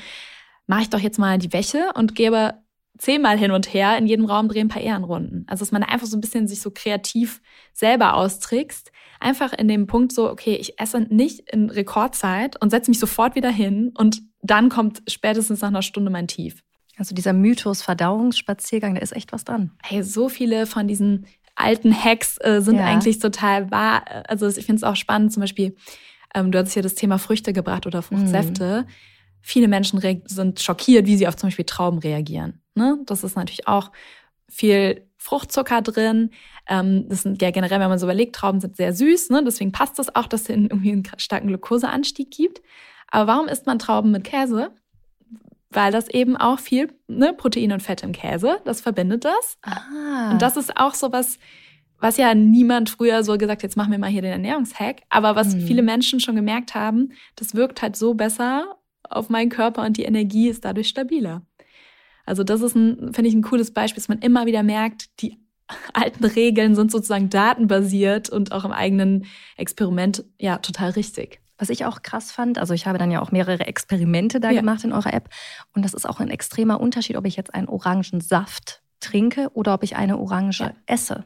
mache 0.68 0.84
ich 0.84 0.90
doch 0.92 1.00
jetzt 1.00 1.18
mal 1.18 1.40
die 1.40 1.52
Wäsche 1.52 1.90
und 1.96 2.14
gebe 2.14 2.54
zehnmal 3.00 3.38
hin 3.40 3.52
und 3.52 3.74
her 3.74 3.98
in 3.98 4.06
jedem 4.06 4.26
Raum 4.26 4.50
drehen 4.50 4.68
ein 4.68 4.70
paar 4.70 4.84
Ehrenrunden. 4.84 5.46
Also 5.48 5.62
dass 5.62 5.72
man 5.72 5.84
einfach 5.84 6.06
so 6.06 6.16
ein 6.16 6.22
bisschen 6.22 6.48
sich 6.48 6.62
so 6.62 6.70
kreativ 6.70 7.42
selber 7.74 8.14
austrickst. 8.14 8.92
Einfach 9.20 9.54
in 9.54 9.68
dem 9.68 9.88
Punkt 9.88 10.12
so, 10.12 10.30
okay, 10.30 10.56
ich 10.56 10.80
esse 10.80 11.02
nicht 11.02 11.50
in 11.52 11.70
Rekordzeit 11.70 12.62
und 12.62 12.70
setze 12.70 12.92
mich 12.92 13.00
sofort 13.00 13.36
wieder 13.36 13.50
hin 13.50 13.92
und 13.98 14.22
dann 14.42 14.70
kommt 14.70 15.02
spätestens 15.08 15.62
nach 15.62 15.70
einer 15.70 15.82
Stunde 15.82 16.12
mein 16.12 16.28
Tief. 16.28 16.64
Also 16.98 17.16
dieser 17.16 17.34
Mythos 17.34 17.82
Verdauungsspaziergang, 17.82 18.96
da 18.96 19.02
ist 19.02 19.16
echt 19.16 19.32
was 19.32 19.46
dran. 19.46 19.72
Hey, 19.82 20.04
so 20.04 20.28
viele 20.28 20.66
von 20.66 20.88
diesen 20.88 21.26
alten 21.56 21.94
Hacks 21.94 22.38
äh, 22.42 22.62
sind 22.62 22.76
ja. 22.76 22.86
eigentlich 22.86 23.20
total 23.20 23.72
wahr. 23.72 24.04
Also 24.28 24.48
ich 24.48 24.66
finde 24.66 24.76
es 24.76 24.84
auch 24.84 24.96
spannend, 24.96 25.32
zum 25.32 25.42
Beispiel, 25.42 25.76
ähm, 26.36 26.52
du 26.52 26.60
hast 26.60 26.74
hier 26.74 26.84
das 26.84 26.96
Thema 26.96 27.18
Früchte 27.18 27.54
gebracht 27.54 27.88
oder 27.88 28.02
Fruchtsäfte. 28.02 28.86
Mhm. 28.86 28.92
Viele 29.42 29.68
Menschen 29.70 30.02
sind 30.26 30.60
schockiert, 30.60 31.06
wie 31.06 31.16
sie 31.16 31.28
auf 31.28 31.38
zum 31.38 31.48
Beispiel 31.48 31.66
Trauben 31.66 32.00
reagieren. 32.00 32.62
Ne? 32.80 32.98
Das 33.06 33.24
ist 33.24 33.36
natürlich 33.36 33.68
auch 33.68 33.92
viel 34.48 35.06
Fruchtzucker 35.18 35.82
drin. 35.82 36.32
Ähm, 36.68 37.08
das 37.08 37.24
sind 37.24 37.42
ja 37.42 37.52
generell, 37.52 37.80
wenn 37.80 37.90
man 37.90 38.00
so 38.00 38.06
überlegt, 38.06 38.36
Trauben 38.36 38.62
sind 38.62 38.78
sehr 38.78 38.94
süß. 38.94 39.30
Ne? 39.30 39.44
Deswegen 39.44 39.72
passt 39.72 40.00
das 40.00 40.16
auch, 40.16 40.28
dass 40.28 40.44
es 40.44 40.50
irgendwie 40.50 40.92
einen 40.92 41.04
starken 41.18 41.48
Glukoseanstieg 41.48 42.32
gibt. 42.32 42.62
Aber 43.12 43.28
warum 43.28 43.48
isst 43.48 43.66
man 43.66 43.80
Trauben 43.80 44.12
mit 44.12 44.24
Käse? 44.24 44.72
Weil 45.72 45.92
das 45.92 46.08
eben 46.10 46.36
auch 46.38 46.60
viel 46.60 46.92
ne, 47.08 47.34
Protein 47.34 47.72
und 47.72 47.84
Fett 47.84 48.02
im 48.02 48.12
Käse, 48.12 48.60
das 48.66 48.82
verbindet 48.82 49.26
das. 49.26 49.58
Ah. 49.62 50.32
Und 50.32 50.42
das 50.42 50.58
ist 50.58 50.78
auch 50.78 50.96
so 50.96 51.12
was, 51.12 51.38
was 52.00 52.18
ja 52.18 52.34
niemand 52.34 52.90
früher 52.90 53.24
so 53.24 53.38
gesagt, 53.38 53.62
jetzt 53.62 53.78
machen 53.78 53.92
wir 53.92 54.00
mal 54.00 54.10
hier 54.10 54.22
den 54.22 54.32
Ernährungshack, 54.32 55.02
aber 55.10 55.36
was 55.36 55.54
hm. 55.54 55.62
viele 55.62 55.84
Menschen 55.84 56.20
schon 56.20 56.36
gemerkt 56.36 56.74
haben, 56.74 57.12
das 57.36 57.54
wirkt 57.54 57.82
halt 57.82 57.96
so 57.96 58.16
besser 58.16 58.78
auf 59.04 59.30
meinen 59.30 59.50
Körper 59.50 59.84
und 59.84 59.98
die 59.98 60.04
Energie 60.04 60.48
ist 60.50 60.66
dadurch 60.66 60.88
stabiler. 60.88 61.44
Also 62.30 62.44
das 62.44 62.62
ist 62.62 62.76
ein, 62.76 63.12
finde 63.14 63.28
ich, 63.28 63.34
ein 63.34 63.42
cooles 63.42 63.72
Beispiel, 63.72 64.00
dass 64.00 64.08
man 64.08 64.20
immer 64.20 64.46
wieder 64.46 64.62
merkt, 64.62 65.20
die 65.22 65.40
alten 65.94 66.24
Regeln 66.26 66.76
sind 66.76 66.92
sozusagen 66.92 67.30
datenbasiert 67.30 68.30
und 68.30 68.52
auch 68.52 68.66
im 68.66 68.72
eigenen 68.72 69.26
Experiment 69.58 70.24
ja 70.38 70.60
total 70.60 70.92
richtig. 70.92 71.42
Was 71.58 71.70
ich 71.70 71.86
auch 71.86 72.04
krass 72.04 72.32
fand, 72.32 72.60
also 72.60 72.74
ich 72.74 72.86
habe 72.86 73.00
dann 73.00 73.12
ja 73.12 73.22
auch 73.22 73.32
mehrere 73.32 73.66
Experimente 73.66 74.40
da 74.40 74.52
ja. 74.52 74.62
gemacht 74.62 74.84
in 74.84 74.94
eurer 74.94 75.14
App 75.14 75.30
und 75.74 75.84
das 75.84 75.94
ist 75.94 76.08
auch 76.08 76.20
ein 76.20 76.30
extremer 76.30 76.80
Unterschied, 76.80 77.18
ob 77.18 77.26
ich 77.26 77.36
jetzt 77.36 77.54
einen 77.54 77.68
Orangensaft 77.68 78.82
trinke 79.00 79.50
oder 79.54 79.74
ob 79.74 79.84
ich 79.84 79.96
eine 79.96 80.20
Orange 80.20 80.62
ja. 80.62 80.74
esse. 80.86 81.26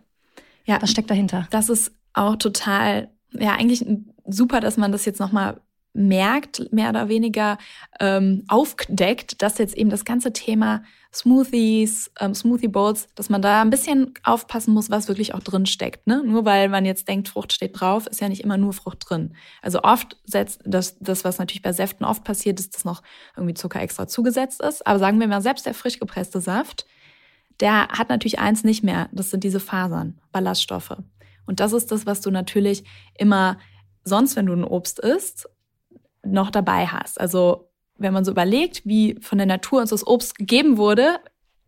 Ja, 0.66 0.82
was 0.82 0.90
steckt 0.90 1.12
dahinter? 1.12 1.48
Das 1.52 1.70
ist 1.70 1.92
auch 2.14 2.38
total, 2.38 3.10
ja, 3.32 3.56
eigentlich 3.56 3.86
super, 4.26 4.62
dass 4.62 4.78
man 4.78 4.94
das 4.94 5.06
jetzt 5.06 5.20
nochmal 5.20 5.60
merkt, 5.94 6.72
mehr 6.72 6.90
oder 6.90 7.08
weniger 7.08 7.58
ähm, 8.00 8.44
aufdeckt, 8.48 9.42
dass 9.42 9.60
jetzt 9.60 9.78
eben 9.78 9.90
das 9.90 10.06
ganze 10.06 10.34
Thema 10.34 10.84
Smoothies, 11.14 12.12
ähm, 12.20 12.34
Smoothie 12.34 12.68
Bowls, 12.68 13.08
dass 13.14 13.30
man 13.30 13.44
da 13.44 13.62
ein 13.62 13.70
bisschen 13.70 14.14
aufpassen 14.24 14.74
muss, 14.74 14.90
was 14.90 15.08
wirklich 15.08 15.36
auch 15.36 15.42
drin 15.42 15.68
steckt. 15.68 16.08
Ne? 16.08 16.24
Nur 16.26 16.46
weil 16.46 16.70
man 16.70 16.86
jetzt 16.86 17.08
denkt, 17.08 17.30
Frucht 17.30 17.54
steht 17.54 17.80
drauf, 17.80 18.08
ist 18.08 18.20
ja 18.20 18.30
nicht 18.30 18.44
immer 18.44 18.58
nur 18.58 18.74
Frucht 18.74 19.06
drin. 19.08 19.36
Also 19.62 19.84
oft 19.84 20.18
setzt 20.26 20.62
das, 20.66 20.98
das 21.00 21.24
was 21.24 21.38
natürlich 21.38 21.62
bei 21.62 21.72
Säften 21.72 22.06
oft 22.06 22.24
passiert, 22.24 22.60
ist, 22.60 22.74
dass 22.74 22.86
noch 22.86 23.04
irgendwie 23.38 23.54
Zucker 23.54 23.82
extra 23.82 24.08
zugesetzt 24.08 24.62
ist. 24.62 24.86
Aber 24.88 24.98
sagen 24.98 25.20
wir 25.20 25.28
mal, 25.28 25.42
selbst 25.42 25.68
der 25.68 25.76
frisch 25.76 26.00
gepresste 26.00 26.42
Saft, 26.42 26.88
der 27.60 27.90
hat 27.90 28.10
natürlich 28.10 28.40
eins 28.40 28.64
nicht 28.64 28.84
mehr. 28.84 29.10
Das 29.12 29.30
sind 29.30 29.44
diese 29.44 29.60
Fasern, 29.60 30.20
Ballaststoffe. 30.32 30.98
Und 31.46 31.60
das 31.60 31.74
ist 31.74 31.92
das, 31.92 32.08
was 32.08 32.22
du 32.22 32.32
natürlich 32.32 32.84
immer 33.16 33.60
sonst, 34.04 34.36
wenn 34.36 34.48
du 34.48 34.54
ein 34.54 34.64
Obst 34.64 35.00
isst, 35.00 35.48
noch 36.26 36.50
dabei 36.52 36.88
hast. 36.88 37.20
Also 37.20 37.70
wenn 37.98 38.14
man 38.14 38.26
so 38.26 38.32
überlegt, 38.32 38.86
wie 38.86 39.18
von 39.22 39.38
der 39.38 39.48
Natur 39.48 39.82
uns 39.82 39.92
das 39.92 40.06
Obst 40.06 40.38
gegeben 40.38 40.78
wurde, 40.78 41.20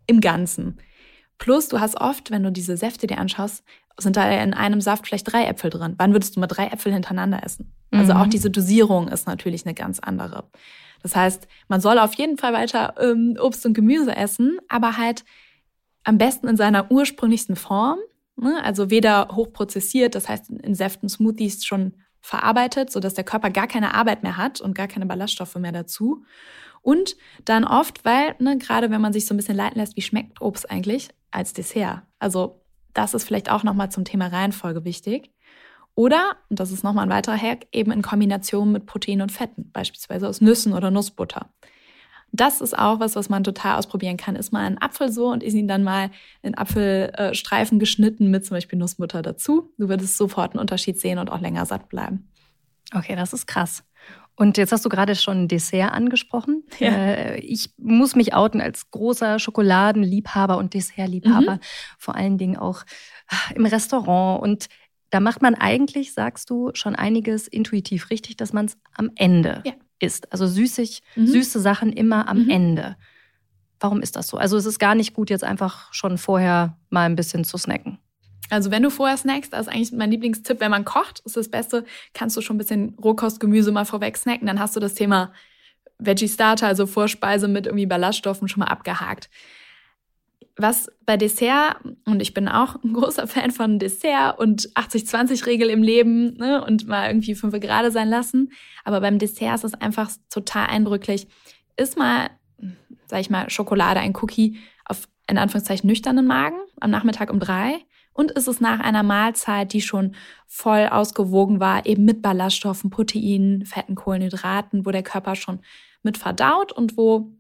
im 0.08 0.22
Ganzen. 0.22 0.78
Plus, 1.38 1.68
du 1.68 1.80
hast 1.80 2.00
oft, 2.00 2.32
wenn 2.32 2.44
du 2.44 2.52
diese 2.52 2.78
Säfte 2.78 3.08
dir 3.08 3.18
anschaust, 3.18 3.63
sind 3.98 4.18
da 4.18 4.30
in 4.30 4.54
einem 4.54 4.82
Saft 4.82 5.08
vielleicht 5.08 5.32
drei 5.32 5.46
Äpfel 5.46 5.70
drin. 5.70 5.96
Wann 5.98 6.13
würdest 6.13 6.36
du 6.36 6.39
mal 6.39 6.48
drei 6.48 6.68
Äpfel 6.68 6.94
hintereinander 6.94 7.44
essen? 7.44 7.74
Also 7.91 8.13
mhm. 8.13 8.20
auch 8.20 8.28
diese 8.28 8.50
Dosierung 8.50 9.08
ist 9.08 9.28
natürlich 9.28 9.65
eine 9.65 9.74
ganz 9.74 10.00
andere. 10.00 10.46
Das 11.02 11.15
heißt, 11.15 11.48
man 11.68 11.82
soll 11.82 12.00
auf 12.00 12.13
jeden 12.15 12.38
Fall 12.38 12.54
weiter 12.54 12.96
ähm, 13.00 13.38
Obst 13.39 13.65
und 13.65 13.74
Gemüse 13.74 14.15
essen, 14.15 14.58
aber 14.68 14.98
halt 14.98 15.24
am 16.04 16.18
besten 16.18 16.48
in 16.48 16.58
seiner 16.58 16.91
ursprünglichsten 16.91 17.56
Form. 17.56 18.00
Ne? 18.36 18.62
Also 18.63 18.89
weder 18.89 19.30
hochprozessiert, 19.32 20.15
das 20.15 20.28
heißt 20.28 20.50
in 20.50 20.76
Säften, 20.76 21.08
Smoothies 21.08 21.65
schon 21.65 21.94
verarbeitet, 22.25 22.91
sodass 22.91 23.13
der 23.13 23.23
Körper 23.23 23.49
gar 23.51 23.67
keine 23.67 23.93
Arbeit 23.93 24.23
mehr 24.23 24.35
hat 24.35 24.59
und 24.59 24.73
gar 24.73 24.88
keine 24.88 25.05
Ballaststoffe 25.05 25.55
mehr 25.55 25.71
dazu. 25.71 26.23
Und 26.81 27.15
dann 27.45 27.63
oft, 27.63 28.03
weil, 28.03 28.35
ne, 28.39 28.57
gerade 28.57 28.89
wenn 28.89 29.01
man 29.01 29.13
sich 29.13 29.25
so 29.25 29.33
ein 29.33 29.38
bisschen 29.38 29.55
leiten 29.55 29.79
lässt, 29.79 29.95
wie 29.95 30.01
schmeckt 30.01 30.41
Obst 30.41 30.69
eigentlich 30.69 31.09
als 31.31 31.53
Dessert? 31.53 32.01
Also 32.19 32.61
das 32.93 33.13
ist 33.13 33.25
vielleicht 33.25 33.51
auch 33.51 33.63
nochmal 33.63 33.91
zum 33.91 34.05
Thema 34.05 34.27
Reihenfolge 34.27 34.85
wichtig. 34.85 35.31
Oder, 35.93 36.35
und 36.49 36.59
das 36.59 36.71
ist 36.71 36.83
nochmal 36.83 37.05
ein 37.05 37.11
weiterer 37.11 37.38
Hack, 37.38 37.67
eben 37.71 37.91
in 37.91 38.01
Kombination 38.01 38.71
mit 38.71 38.85
Protein 38.85 39.21
und 39.21 39.31
Fetten, 39.31 39.71
beispielsweise 39.71 40.27
aus 40.27 40.41
Nüssen 40.41 40.73
oder 40.73 40.91
Nussbutter. 40.91 41.49
Das 42.36 42.62
ist 42.62 42.78
auch 42.78 43.00
was, 43.00 43.15
was 43.15 43.30
man 43.30 43.43
total 43.43 43.78
ausprobieren 43.78 44.17
kann. 44.17 44.36
Ist 44.36 44.52
mal 44.52 44.65
ein 44.65 44.82
Apfel 44.82 45.12
so 45.12 45.28
und 45.28 45.43
ist 45.43 45.54
ihn 45.54 45.67
dann 45.67 45.84
mal 45.84 46.12
in 46.41 46.58
Apfelstreifen 46.58 47.80
geschnitten 47.80 48.30
mit 48.30 48.45
zum 48.45 48.56
Beispiel 48.56 48.78
Nussbutter 48.78 49.21
dazu. 49.21 49.71
Du 49.78 49.89
würdest 49.89 50.17
sofort 50.17 50.52
einen 50.52 50.60
Unterschied 50.60 51.00
sehen 51.00 51.19
und 51.19 51.32
auch 51.32 51.39
länger 51.39 51.65
satt 51.65 51.88
bleiben. 51.89 52.30
Okay, 52.93 53.15
das 53.15 53.34
ist 53.34 53.48
krass. 53.48 53.84
Und 54.38 54.58
jetzt 54.58 54.74
hast 54.74 54.84
du 54.84 54.89
gerade 54.89 55.15
schon 55.15 55.48
Dessert 55.48 55.91
angesprochen. 55.91 56.63
Ja. 56.80 56.91
Äh, 56.91 57.39
ich 57.39 57.69
muss 57.78 58.15
mich 58.15 58.34
outen 58.34 58.60
als 58.60 58.91
großer 58.91 59.39
Schokoladenliebhaber 59.39 60.58
und 60.58 60.74
Dessertliebhaber. 60.74 61.56
Mhm. 61.56 61.60
Vor 61.98 62.15
allen 62.15 62.38
Dingen 62.38 62.58
auch 62.58 62.84
ah, 63.30 63.54
im 63.56 63.65
Restaurant. 63.65 64.41
Und 64.43 64.67
da 65.10 65.21
macht 65.21 65.41
man 65.41 65.56
eigentlich, 65.56 66.13
sagst 66.13 66.50
du, 66.50 66.71
schon 66.74 66.95
einiges 66.95 67.48
intuitiv 67.48 68.10
richtig, 68.10 68.36
dass 68.36 68.52
man 68.52 68.65
es 68.65 68.78
am 68.93 69.12
Ende 69.15 69.62
ja. 69.65 69.71
Isst. 69.99 70.31
Also 70.31 70.47
süßig, 70.47 71.01
mhm. 71.15 71.27
süße 71.27 71.60
Sachen 71.60 71.91
immer 71.93 72.27
am 72.27 72.43
mhm. 72.43 72.49
Ende. 72.49 72.97
Warum 73.79 74.01
ist 74.01 74.15
das 74.15 74.27
so? 74.27 74.38
Also 74.38 74.58
es 74.58 74.65
ist 74.65 74.79
gar 74.79 74.95
nicht 74.95 75.13
gut, 75.13 75.29
jetzt 75.29 75.43
einfach 75.43 75.93
schon 75.93 76.17
vorher 76.17 76.77
mal 76.89 77.05
ein 77.05 77.15
bisschen 77.15 77.43
zu 77.43 77.58
snacken. 77.58 77.99
Also 78.49 78.71
wenn 78.71 78.84
du 78.84 78.89
vorher 78.89 79.17
snackst, 79.17 79.53
das 79.53 79.67
ist 79.67 79.73
eigentlich 79.73 79.91
mein 79.91 80.12
Lieblingstipp, 80.12 80.60
wenn 80.60 80.71
man 80.71 80.86
kocht, 80.86 81.21
ist 81.25 81.36
das 81.36 81.49
Beste, 81.49 81.84
kannst 82.13 82.38
du 82.38 82.41
schon 82.41 82.55
ein 82.55 82.60
bisschen 82.60 82.95
Rohkostgemüse 83.03 83.71
mal 83.71 83.86
vorweg 83.86 84.17
snacken, 84.17 84.47
dann 84.47 84.60
hast 84.60 84.75
du 84.75 84.79
das 84.79 84.93
Thema 84.93 85.34
Veggie 85.97 86.27
Starter, 86.27 86.67
also 86.67 86.86
Vorspeise 86.86 87.47
mit 87.47 87.65
irgendwie 87.65 87.86
Ballaststoffen 87.86 88.47
schon 88.47 88.60
mal 88.60 88.67
abgehakt. 88.67 89.29
Was 90.58 90.89
bei 91.06 91.18
Dessert, 91.18 91.78
und 92.06 92.22
ich 92.22 92.34
bin 92.34 92.48
auch 92.48 92.82
ein 92.82 92.94
großer 92.94 93.28
Fan 93.28 93.52
von 93.52 93.78
Dessert 93.78 94.39
und 94.39 94.70
80-20-Regel 94.76 95.70
im 95.70 95.84
Leben 95.84 96.36
ne, 96.38 96.63
und 96.63 96.88
mal 96.88 97.08
irgendwie 97.08 97.36
fünf 97.36 97.60
gerade 97.60 97.91
sein 97.91 98.08
lassen, 98.08 98.54
aber 98.86 99.02
beim 99.02 99.20
Dessert 99.20 99.56
ist 99.56 99.63
es 99.65 99.74
einfach 99.74 100.10
total 100.30 100.68
eindrücklich. 100.68 101.28
Ist 101.76 101.98
mal, 101.98 102.30
sag 103.06 103.20
ich 103.20 103.30
mal, 103.30 103.50
Schokolade, 103.50 104.00
ein 104.00 104.15
Cookie 104.15 104.58
auf 104.86 105.10
in 105.28 105.38
Anführungszeichen 105.38 105.88
nüchternen 105.88 106.26
Magen 106.26 106.58
am 106.80 106.91
Nachmittag 106.91 107.32
um 107.32 107.39
drei 107.39 107.80
und 108.13 108.32
ist 108.32 108.48
es 108.48 108.62
nach 108.62 108.80
einer 108.80 109.04
Mahlzeit, 109.04 109.74
die 109.74 109.82
schon 109.82 110.15
voll 110.48 110.88
ausgewogen 110.89 111.60
war, 111.60 111.86
eben 111.86 112.06
mit 112.06 112.22
Ballaststoffen, 112.22 112.89
Proteinen, 112.89 113.65
Fetten, 113.65 113.96
Kohlenhydraten, 113.96 114.86
wo 114.86 114.91
der 114.91 115.04
Körper 115.04 115.36
schon 115.36 115.60
mit 116.02 116.18
verdaut 116.18 116.72
und 116.72 116.96
wo 116.96 117.35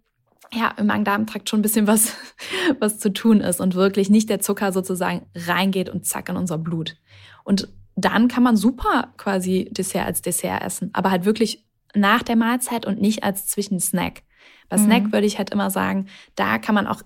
ja, 0.53 0.73
im 0.77 0.87
Magen-Darm-Trakt 0.87 1.49
schon 1.49 1.59
ein 1.59 1.63
bisschen 1.63 1.87
was, 1.87 2.13
was 2.79 2.99
zu 2.99 3.11
tun 3.11 3.41
ist 3.41 3.59
und 3.59 3.75
wirklich 3.75 4.09
nicht 4.09 4.29
der 4.29 4.39
Zucker 4.39 4.71
sozusagen 4.71 5.25
reingeht 5.35 5.89
und 5.89 6.05
zack 6.05 6.29
in 6.29 6.37
unser 6.37 6.57
Blut. 6.57 6.97
Und 7.43 7.69
dann 7.95 8.27
kann 8.27 8.43
man 8.43 8.57
super 8.57 9.13
quasi 9.17 9.69
Dessert 9.71 10.05
als 10.05 10.21
Dessert 10.21 10.61
essen, 10.63 10.89
aber 10.93 11.11
halt 11.11 11.25
wirklich 11.25 11.65
nach 11.93 12.23
der 12.23 12.35
Mahlzeit 12.35 12.85
und 12.85 12.99
nicht 12.99 13.23
als 13.23 13.47
Zwischensnack. 13.47 14.23
Bei 14.69 14.77
mhm. 14.77 14.85
Snack 14.85 15.11
würde 15.13 15.27
ich 15.27 15.37
halt 15.37 15.51
immer 15.51 15.69
sagen, 15.69 16.07
da 16.35 16.57
kann 16.57 16.75
man 16.75 16.87
auch 16.87 17.01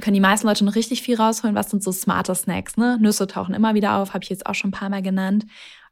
können 0.00 0.14
die 0.14 0.20
meisten 0.20 0.46
Leute 0.46 0.64
noch 0.64 0.74
richtig 0.74 1.02
viel 1.02 1.16
rausholen. 1.16 1.54
Was 1.54 1.70
sind 1.70 1.82
so 1.82 1.92
smarte 1.92 2.34
Snacks? 2.34 2.76
Ne? 2.78 2.98
Nüsse 3.00 3.26
tauchen 3.26 3.54
immer 3.54 3.74
wieder 3.74 3.96
auf, 3.96 4.14
habe 4.14 4.24
ich 4.24 4.30
jetzt 4.30 4.46
auch 4.46 4.54
schon 4.54 4.70
ein 4.70 4.72
paar 4.72 4.88
Mal 4.88 5.02
genannt. 5.02 5.44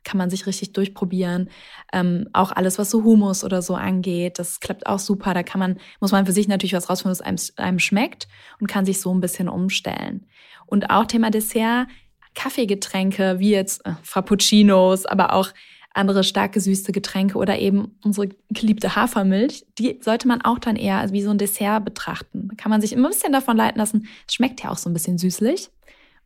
Kann 0.05 0.19
man 0.19 0.31
sich 0.31 0.47
richtig 0.47 0.73
durchprobieren. 0.73 1.51
Ähm, 1.93 2.29
auch 2.33 2.53
alles, 2.53 2.79
was 2.79 2.91
so 2.91 3.05
Humus 3.05 3.45
oder 3.45 3.63
so 3.63 3.75
angeht, 3.75 4.39
das 4.39 4.61
klappt 4.61 4.87
auch 4.87 4.99
super. 4.99 5.35
Da 5.35 5.43
kann 5.43 5.59
man, 5.59 5.79
muss 6.01 6.13
man 6.13 6.27
für 6.27 6.33
sich 6.33 6.49
natürlich 6.49 6.73
was 6.73 6.89
rausfinden, 6.89 7.13
was 7.13 7.21
einem, 7.21 7.39
einem 7.57 7.79
schmeckt 7.79 8.29
und 8.61 8.67
kann 8.67 8.87
sich 8.87 9.01
so 9.01 9.13
ein 9.13 9.21
bisschen 9.21 9.49
umstellen. 9.49 10.27
Und 10.67 10.91
auch 10.91 11.05
Thema 11.05 11.31
Dessert, 11.31 11.89
Kaffeegetränke 12.35 13.39
wie 13.39 13.51
jetzt 13.51 13.85
äh, 13.85 13.93
Frappuccinos, 14.03 15.05
aber 15.07 15.35
auch 15.35 15.51
andere 15.93 16.23
stark 16.23 16.53
gesüßte 16.53 16.93
Getränke 16.93 17.37
oder 17.37 17.59
eben 17.59 17.97
unsere 18.05 18.29
geliebte 18.49 18.95
Hafermilch, 18.95 19.67
die 19.79 19.99
sollte 20.01 20.29
man 20.29 20.41
auch 20.43 20.59
dann 20.59 20.77
eher 20.77 21.13
wie 21.13 21.23
so 21.23 21.31
ein 21.31 21.39
Dessert 21.39 21.85
betrachten. 21.85 22.49
Da 22.49 22.55
kann 22.57 22.71
man 22.71 22.81
sich 22.81 22.93
immer 22.93 23.09
ein 23.09 23.13
bisschen 23.13 23.33
davon 23.33 23.57
leiten 23.57 23.79
lassen. 23.79 24.07
Es 24.27 24.35
schmeckt 24.35 24.63
ja 24.63 24.71
auch 24.71 24.79
so 24.79 24.89
ein 24.89 24.93
bisschen 24.93 25.19
süßlich. 25.19 25.69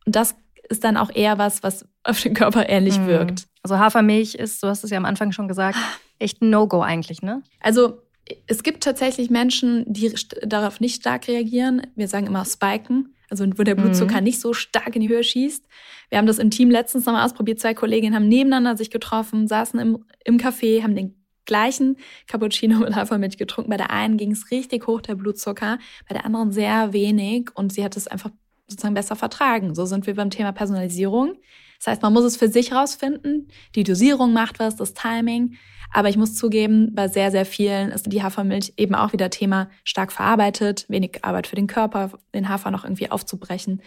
Und 0.04 0.16
das 0.16 0.36
ist 0.68 0.84
dann 0.84 0.96
auch 0.96 1.10
eher 1.14 1.38
was, 1.38 1.62
was 1.62 1.86
auf 2.02 2.20
den 2.20 2.34
Körper 2.34 2.68
ähnlich 2.68 2.98
mhm. 2.98 3.06
wirkt. 3.06 3.46
Also 3.64 3.78
Hafermilch 3.78 4.34
ist, 4.34 4.62
du 4.62 4.68
hast 4.68 4.84
es 4.84 4.90
ja 4.90 4.98
am 4.98 5.06
Anfang 5.06 5.32
schon 5.32 5.48
gesagt, 5.48 5.78
echt 6.18 6.42
ein 6.42 6.50
No-Go 6.50 6.82
eigentlich, 6.82 7.22
ne? 7.22 7.42
Also 7.60 8.02
es 8.46 8.62
gibt 8.62 8.84
tatsächlich 8.84 9.30
Menschen, 9.30 9.90
die 9.90 10.14
darauf 10.42 10.80
nicht 10.80 11.00
stark 11.00 11.28
reagieren. 11.28 11.82
Wir 11.96 12.06
sagen 12.06 12.26
immer 12.26 12.44
spiken, 12.44 13.14
also 13.30 13.46
wo 13.56 13.62
der 13.62 13.74
Blutzucker 13.74 14.18
mhm. 14.18 14.24
nicht 14.24 14.40
so 14.40 14.52
stark 14.52 14.94
in 14.94 15.00
die 15.00 15.08
Höhe 15.08 15.24
schießt. 15.24 15.66
Wir 16.10 16.18
haben 16.18 16.26
das 16.26 16.38
im 16.38 16.50
Team 16.50 16.70
letztens 16.70 17.06
nochmal 17.06 17.24
ausprobiert. 17.24 17.58
Zwei 17.58 17.72
Kolleginnen 17.72 18.14
haben 18.14 18.28
nebeneinander 18.28 18.76
sich 18.76 18.90
getroffen, 18.90 19.48
saßen 19.48 19.80
im, 19.80 20.04
im 20.24 20.36
Café, 20.36 20.82
haben 20.82 20.94
den 20.94 21.14
gleichen 21.46 21.96
Cappuccino 22.26 22.80
mit 22.80 22.94
Hafermilch 22.94 23.38
getrunken. 23.38 23.70
Bei 23.70 23.78
der 23.78 23.90
einen 23.90 24.18
ging 24.18 24.32
es 24.32 24.50
richtig 24.50 24.86
hoch, 24.86 25.00
der 25.00 25.14
Blutzucker, 25.14 25.78
bei 26.06 26.14
der 26.14 26.26
anderen 26.26 26.52
sehr 26.52 26.92
wenig 26.92 27.48
und 27.54 27.72
sie 27.72 27.82
hat 27.82 27.96
es 27.96 28.08
einfach 28.08 28.30
sozusagen 28.66 28.94
besser 28.94 29.16
vertragen. 29.16 29.74
So 29.74 29.86
sind 29.86 30.06
wir 30.06 30.14
beim 30.14 30.30
Thema 30.30 30.52
Personalisierung. 30.52 31.36
Das 31.84 31.92
heißt, 31.92 32.02
man 32.02 32.12
muss 32.12 32.24
es 32.24 32.36
für 32.36 32.48
sich 32.48 32.72
rausfinden. 32.72 33.48
Die 33.74 33.84
Dosierung 33.84 34.32
macht 34.32 34.58
was, 34.58 34.76
das 34.76 34.94
Timing. 34.94 35.56
Aber 35.92 36.08
ich 36.08 36.16
muss 36.16 36.34
zugeben, 36.34 36.94
bei 36.94 37.08
sehr, 37.08 37.30
sehr 37.30 37.44
vielen 37.44 37.90
ist 37.90 38.10
die 38.10 38.22
Hafermilch 38.22 38.72
eben 38.76 38.94
auch 38.94 39.12
wieder 39.12 39.30
Thema 39.30 39.68
stark 39.84 40.10
verarbeitet, 40.10 40.86
wenig 40.88 41.18
Arbeit 41.22 41.46
für 41.46 41.56
den 41.56 41.66
Körper, 41.66 42.10
den 42.34 42.48
Hafer 42.48 42.70
noch 42.70 42.84
irgendwie 42.84 43.10
aufzubrechen 43.10 43.82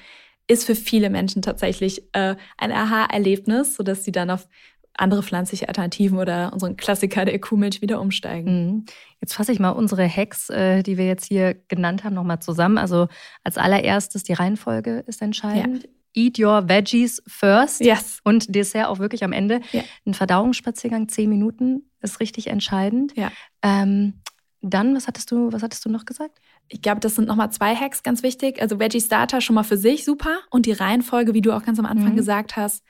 ist 0.48 0.66
für 0.66 0.76
viele 0.76 1.10
Menschen 1.10 1.42
tatsächlich 1.42 2.04
äh, 2.14 2.36
ein 2.58 2.72
Aha-Erlebnis, 2.72 3.76
sodass 3.76 4.04
sie 4.04 4.12
dann 4.12 4.30
auf 4.30 4.48
andere 4.94 5.22
pflanzliche 5.22 5.68
Alternativen 5.68 6.18
oder 6.18 6.52
unseren 6.54 6.76
Klassiker 6.76 7.26
der 7.26 7.40
Kuhmilch 7.40 7.82
wieder 7.82 8.02
umsteigen. 8.02 8.66
Mhm. 8.66 8.86
Jetzt 9.22 9.34
fasse 9.34 9.52
ich 9.52 9.60
mal 9.60 9.72
unsere 9.72 10.08
Hacks, 10.08 10.50
äh, 10.50 10.82
die 10.82 10.98
wir 10.98 11.06
jetzt 11.06 11.26
hier 11.26 11.54
genannt 11.68 12.04
haben, 12.04 12.16
nochmal 12.16 12.40
zusammen. 12.40 12.78
Also 12.78 13.08
als 13.44 13.58
allererstes 13.58 14.24
die 14.24 14.34
Reihenfolge 14.34 15.04
ist 15.06 15.22
entscheidend. 15.22 15.84
Ja. 15.84 15.90
Eat 16.18 16.40
your 16.40 16.68
veggies 16.68 17.22
first 17.28 17.80
yes. 17.80 18.20
und 18.24 18.54
Dessert 18.54 18.88
auch 18.88 19.00
wirklich 19.00 19.24
am 19.24 19.32
Ende. 19.32 19.62
Ja. 19.72 19.84
Ein 20.06 20.14
Verdauungsspaziergang, 20.14 21.08
zehn 21.08 21.30
Minuten, 21.30 21.90
ist 22.02 22.20
richtig 22.20 22.48
entscheidend. 22.48 23.14
Ja. 23.16 23.32
Ähm, 23.62 24.22
dann, 24.62 24.96
was 24.96 25.08
hattest 25.08 25.32
du, 25.32 25.52
was 25.52 25.62
hattest 25.62 25.86
du 25.86 25.90
noch 25.90 26.06
gesagt? 26.06 26.40
Ich 26.68 26.82
glaube, 26.82 27.00
das 27.00 27.16
sind 27.16 27.28
nochmal 27.28 27.52
zwei 27.52 27.76
Hacks 27.76 28.04
ganz 28.04 28.24
wichtig. 28.24 28.62
Also 28.62 28.80
Veggie 28.80 29.00
Starter 29.00 29.42
schon 29.42 29.54
mal 29.54 29.64
für 29.64 29.78
sich 29.78 30.04
super 30.04 30.40
und 30.50 30.66
die 30.66 30.72
Reihenfolge, 30.72 31.34
wie 31.34 31.42
du 31.42 31.56
auch 31.56 31.64
ganz 31.64 31.80
am 31.80 31.86
Anfang 31.86 32.14
mhm. 32.14 32.18
gesagt 32.18 32.56
hast. 32.56 32.84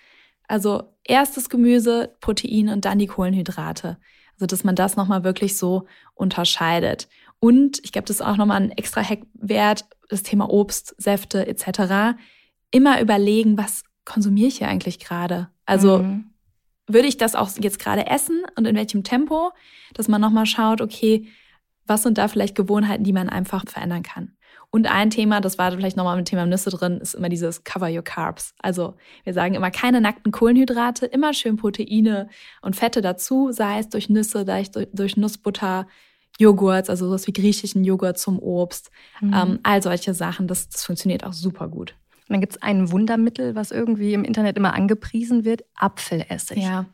Also 0.47 0.83
erstes 1.03 1.49
Gemüse, 1.49 2.15
Protein 2.21 2.69
und 2.69 2.85
dann 2.85 2.99
die 2.99 3.07
Kohlenhydrate. 3.07 3.97
Also 4.35 4.45
dass 4.45 4.63
man 4.63 4.75
das 4.75 4.95
nochmal 4.95 5.23
wirklich 5.23 5.57
so 5.57 5.85
unterscheidet. 6.13 7.09
Und 7.39 7.79
ich 7.83 7.91
glaube, 7.91 8.07
das 8.07 8.17
ist 8.17 8.25
auch 8.25 8.37
nochmal 8.37 8.61
ein 8.61 8.71
extra 8.71 9.03
Hack 9.03 9.21
wert, 9.33 9.85
das 10.09 10.23
Thema 10.23 10.49
Obst, 10.49 10.95
Säfte 10.97 11.47
etc. 11.47 12.17
Immer 12.71 13.01
überlegen, 13.01 13.57
was 13.57 13.83
konsumiere 14.05 14.47
ich 14.47 14.57
hier 14.57 14.67
eigentlich 14.67 14.99
gerade? 14.99 15.49
Also 15.65 15.99
mhm. 15.99 16.31
würde 16.87 17.07
ich 17.07 17.17
das 17.17 17.35
auch 17.35 17.49
jetzt 17.59 17.79
gerade 17.79 18.07
essen 18.07 18.43
und 18.55 18.65
in 18.65 18.75
welchem 18.75 19.03
Tempo, 19.03 19.51
dass 19.93 20.07
man 20.07 20.21
nochmal 20.21 20.45
schaut, 20.45 20.81
okay, 20.81 21.27
was 21.85 22.03
sind 22.03 22.17
da 22.17 22.27
vielleicht 22.27 22.55
Gewohnheiten, 22.55 23.03
die 23.03 23.13
man 23.13 23.29
einfach 23.29 23.63
verändern 23.67 24.03
kann? 24.03 24.33
Und 24.69 24.87
ein 24.87 25.09
Thema, 25.09 25.39
das 25.39 25.57
war 25.57 25.71
vielleicht 25.71 25.95
nochmal 25.95 26.17
mit 26.17 26.27
dem 26.27 26.29
Thema 26.31 26.45
Nüsse 26.45 26.69
drin, 26.69 26.99
ist 26.99 27.15
immer 27.15 27.29
dieses 27.29 27.63
Cover 27.63 27.89
Your 27.89 28.03
Carbs. 28.03 28.53
Also 28.59 28.95
wir 29.23 29.33
sagen 29.33 29.55
immer 29.55 29.71
keine 29.71 30.01
nackten 30.01 30.31
Kohlenhydrate, 30.31 31.05
immer 31.05 31.33
schön 31.33 31.55
Proteine 31.55 32.27
und 32.61 32.75
Fette 32.75 33.01
dazu, 33.01 33.51
sei 33.51 33.79
es 33.79 33.89
durch 33.89 34.09
Nüsse, 34.09 34.45
sei 34.45 34.61
es 34.61 34.71
durch 34.71 35.15
Nussbutter, 35.15 35.87
Joghurt, 36.37 36.89
also 36.89 37.07
sowas 37.07 37.25
wie 37.27 37.33
griechischen 37.33 37.83
Joghurt 37.83 38.19
zum 38.19 38.39
Obst, 38.39 38.91
mhm. 39.21 39.33
ähm, 39.33 39.59
all 39.63 39.81
solche 39.81 40.13
Sachen. 40.13 40.47
Das, 40.47 40.69
das 40.69 40.85
funktioniert 40.85 41.23
auch 41.23 41.33
super 41.33 41.67
gut. 41.69 41.95
Und 42.27 42.33
dann 42.33 42.41
gibt 42.41 42.53
es 42.53 42.61
ein 42.61 42.91
Wundermittel, 42.91 43.55
was 43.55 43.71
irgendwie 43.71 44.13
im 44.13 44.23
Internet 44.23 44.57
immer 44.57 44.73
angepriesen 44.73 45.45
wird, 45.45 45.63
Apfelessig. 45.75 46.63
Ja. 46.63 46.85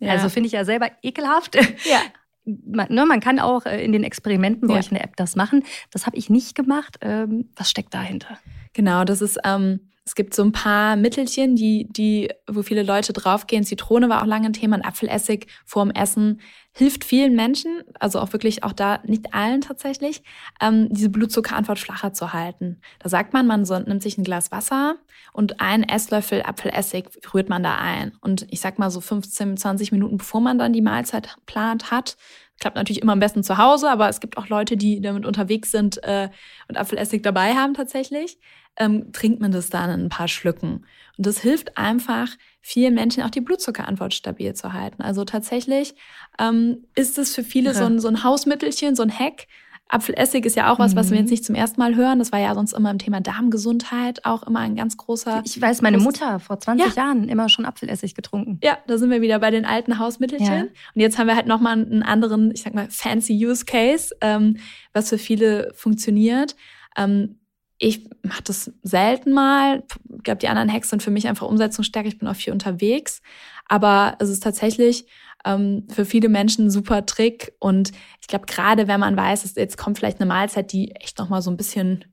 ja. 0.00 0.12
Also 0.12 0.28
finde 0.28 0.46
ich 0.46 0.52
ja 0.52 0.64
selber 0.64 0.90
ekelhaft. 1.02 1.56
Ja 1.56 2.00
man, 2.44 2.92
ne, 2.92 3.06
man 3.06 3.20
kann 3.20 3.38
auch 3.38 3.66
äh, 3.66 3.84
in 3.84 3.92
den 3.92 4.04
Experimenten 4.04 4.68
bei 4.68 4.74
ja. 4.74 4.80
euch 4.80 4.88
in 4.88 4.94
der 4.94 5.04
App 5.04 5.16
das 5.16 5.36
machen. 5.36 5.64
Das 5.90 6.06
habe 6.06 6.16
ich 6.16 6.30
nicht 6.30 6.54
gemacht. 6.54 6.98
Ähm, 7.00 7.50
was 7.56 7.70
steckt 7.70 7.94
dahinter? 7.94 8.38
Genau, 8.72 9.04
das 9.04 9.22
ist, 9.22 9.38
ähm, 9.44 9.80
es 10.04 10.14
gibt 10.14 10.34
so 10.34 10.42
ein 10.42 10.52
paar 10.52 10.96
Mittelchen, 10.96 11.54
die, 11.54 11.86
die, 11.88 12.30
wo 12.48 12.62
viele 12.62 12.82
Leute 12.82 13.12
draufgehen. 13.12 13.64
Zitrone 13.64 14.08
war 14.08 14.22
auch 14.22 14.26
lange 14.26 14.46
ein 14.46 14.52
Thema, 14.52 14.76
ein 14.76 14.84
Apfelessig 14.84 15.46
vorm 15.64 15.90
Essen 15.90 16.40
hilft 16.74 17.04
vielen 17.04 17.36
Menschen, 17.36 17.82
also 18.00 18.18
auch 18.18 18.32
wirklich 18.32 18.64
auch 18.64 18.72
da, 18.72 19.00
nicht 19.04 19.34
allen 19.34 19.60
tatsächlich, 19.60 20.22
ähm, 20.60 20.88
diese 20.90 21.10
Blutzuckerantwort 21.10 21.78
flacher 21.78 22.12
zu 22.14 22.32
halten. 22.32 22.80
Da 22.98 23.10
sagt 23.10 23.34
man, 23.34 23.46
man 23.46 23.64
so, 23.64 23.78
nimmt 23.78 24.02
sich 24.02 24.16
ein 24.16 24.24
Glas 24.24 24.50
Wasser 24.50 24.96
und 25.32 25.60
einen 25.60 25.84
Esslöffel 25.84 26.42
Apfelessig 26.42 27.06
rührt 27.34 27.50
man 27.50 27.62
da 27.62 27.76
ein. 27.76 28.12
Und 28.20 28.46
ich 28.50 28.60
sag 28.60 28.78
mal 28.78 28.90
so 28.90 29.00
15, 29.00 29.58
20 29.58 29.92
Minuten, 29.92 30.16
bevor 30.16 30.40
man 30.40 30.58
dann 30.58 30.72
die 30.72 30.80
Mahlzeit 30.80 31.36
plant 31.44 31.90
hat, 31.90 32.16
klappt 32.58 32.76
natürlich 32.76 33.02
immer 33.02 33.12
am 33.12 33.20
besten 33.20 33.42
zu 33.42 33.58
Hause, 33.58 33.90
aber 33.90 34.08
es 34.08 34.20
gibt 34.20 34.38
auch 34.38 34.48
Leute, 34.48 34.76
die 34.76 35.00
damit 35.00 35.26
unterwegs 35.26 35.70
sind 35.72 36.02
äh, 36.04 36.30
und 36.68 36.78
Apfelessig 36.78 37.22
dabei 37.22 37.54
haben 37.54 37.74
tatsächlich, 37.74 38.38
ähm, 38.76 39.12
trinkt 39.12 39.40
man 39.40 39.52
das 39.52 39.68
dann 39.68 39.90
in 39.90 40.06
ein 40.06 40.08
paar 40.08 40.28
Schlücken. 40.28 40.86
Und 41.18 41.26
das 41.26 41.40
hilft 41.40 41.76
einfach 41.76 42.28
vielen 42.62 42.94
Menschen 42.94 43.24
auch 43.24 43.30
die 43.30 43.40
Blutzuckerantwort 43.40 44.14
stabil 44.14 44.54
zu 44.54 44.72
halten. 44.72 45.02
Also 45.02 45.24
tatsächlich 45.24 45.94
ähm, 46.38 46.84
ist 46.94 47.18
es 47.18 47.34
für 47.34 47.42
viele 47.42 47.70
ja. 47.70 47.74
so, 47.74 47.84
ein, 47.84 48.00
so 48.00 48.08
ein 48.08 48.24
Hausmittelchen, 48.24 48.94
so 48.94 49.02
ein 49.02 49.10
Hack. 49.10 49.48
Apfelessig 49.88 50.46
ist 50.46 50.56
ja 50.56 50.72
auch 50.72 50.78
was, 50.78 50.96
was 50.96 51.10
wir 51.10 51.18
jetzt 51.18 51.26
mhm. 51.26 51.32
nicht 51.32 51.44
zum 51.44 51.54
ersten 51.54 51.78
Mal 51.78 51.96
hören. 51.96 52.18
Das 52.18 52.32
war 52.32 52.38
ja 52.38 52.54
sonst 52.54 52.72
immer 52.72 52.90
im 52.90 52.98
Thema 52.98 53.20
Darmgesundheit 53.20 54.24
auch 54.24 54.42
immer 54.44 54.60
ein 54.60 54.74
ganz 54.74 54.96
großer. 54.96 55.42
Ich 55.44 55.60
weiß, 55.60 55.82
meine 55.82 55.98
Mutter 55.98 56.40
vor 56.40 56.58
20 56.58 56.96
ja. 56.96 57.02
Jahren 57.02 57.28
immer 57.28 57.50
schon 57.50 57.66
Apfelessig 57.66 58.14
getrunken. 58.14 58.58
Ja, 58.62 58.78
da 58.86 58.96
sind 58.96 59.10
wir 59.10 59.20
wieder 59.20 59.38
bei 59.38 59.50
den 59.50 59.66
alten 59.66 59.98
Hausmittelchen. 59.98 60.46
Ja. 60.46 60.62
Und 60.62 61.00
jetzt 61.00 61.18
haben 61.18 61.26
wir 61.26 61.36
halt 61.36 61.46
nochmal 61.46 61.74
einen 61.74 62.02
anderen, 62.02 62.52
ich 62.52 62.62
sag 62.62 62.72
mal, 62.74 62.86
fancy 62.88 63.34
Use 63.46 63.66
Case, 63.66 64.14
ähm, 64.22 64.56
was 64.94 65.10
für 65.10 65.18
viele 65.18 65.70
funktioniert. 65.74 66.56
Ähm, 66.96 67.36
ich 67.82 68.08
mache 68.22 68.44
das 68.44 68.70
selten 68.84 69.32
mal. 69.32 69.82
Ich 70.16 70.22
glaube, 70.22 70.38
die 70.38 70.46
anderen 70.46 70.72
Hacks 70.72 70.90
sind 70.90 71.02
für 71.02 71.10
mich 71.10 71.26
einfach 71.26 71.48
umsetzungsstärker. 71.48 72.06
Ich 72.06 72.18
bin 72.18 72.28
auch 72.28 72.36
viel 72.36 72.52
unterwegs. 72.52 73.22
Aber 73.66 74.14
es 74.20 74.28
ist 74.28 74.44
tatsächlich 74.44 75.06
ähm, 75.44 75.88
für 75.90 76.04
viele 76.04 76.28
Menschen 76.28 76.66
ein 76.66 76.70
super 76.70 77.04
Trick. 77.06 77.54
Und 77.58 77.90
ich 78.20 78.28
glaube, 78.28 78.46
gerade 78.46 78.86
wenn 78.86 79.00
man 79.00 79.16
weiß, 79.16 79.42
dass 79.42 79.56
jetzt 79.56 79.78
kommt 79.78 79.98
vielleicht 79.98 80.20
eine 80.20 80.28
Mahlzeit, 80.28 80.70
die 80.70 80.92
echt 80.92 81.18
nochmal 81.18 81.42
so 81.42 81.50
ein 81.50 81.56
bisschen 81.56 82.04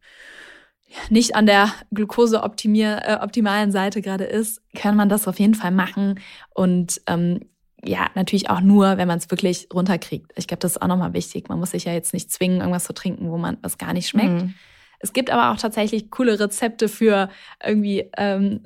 nicht 1.12 1.36
an 1.36 1.45
der 1.45 1.71
Glucose-optimalen 1.93 3.69
äh, 3.69 3.71
Seite 3.71 4.01
gerade 4.01 4.23
ist, 4.23 4.63
kann 4.73 4.95
man 4.95 5.08
das 5.08 5.27
auf 5.27 5.38
jeden 5.39 5.53
Fall 5.53 5.69
machen. 5.69 6.19
Und 6.49 6.99
ähm, 7.05 7.41
ja, 7.84 8.10
natürlich 8.15 8.49
auch 8.49 8.62
nur, 8.62 8.97
wenn 8.97 9.08
man 9.08 9.19
es 9.19 9.29
wirklich 9.29 9.67
runterkriegt. 9.71 10.32
Ich 10.36 10.47
glaube, 10.47 10.62
das 10.62 10.71
ist 10.71 10.82
auch 10.82 10.88
nochmal 10.88 11.13
wichtig. 11.13 11.47
Man 11.47 11.60
muss 11.60 11.71
sich 11.71 11.84
ja 11.84 11.93
jetzt 11.93 12.12
nicht 12.15 12.32
zwingen, 12.32 12.62
irgendwas 12.62 12.86
zu 12.86 12.93
trinken, 12.93 13.29
wo 13.29 13.38
man 13.38 13.60
was 13.62 13.77
gar 13.77 13.93
nicht 13.93 14.08
schmeckt. 14.08 14.41
Mhm. 14.41 14.55
Es 15.00 15.14
gibt 15.14 15.30
aber 15.30 15.52
auch 15.52 15.58
tatsächlich 15.58 16.12
coole 16.12 16.40
Rezepte 16.40 16.90
für 16.90 17.30
irgendwie 17.64 18.10
ähm, 18.18 18.64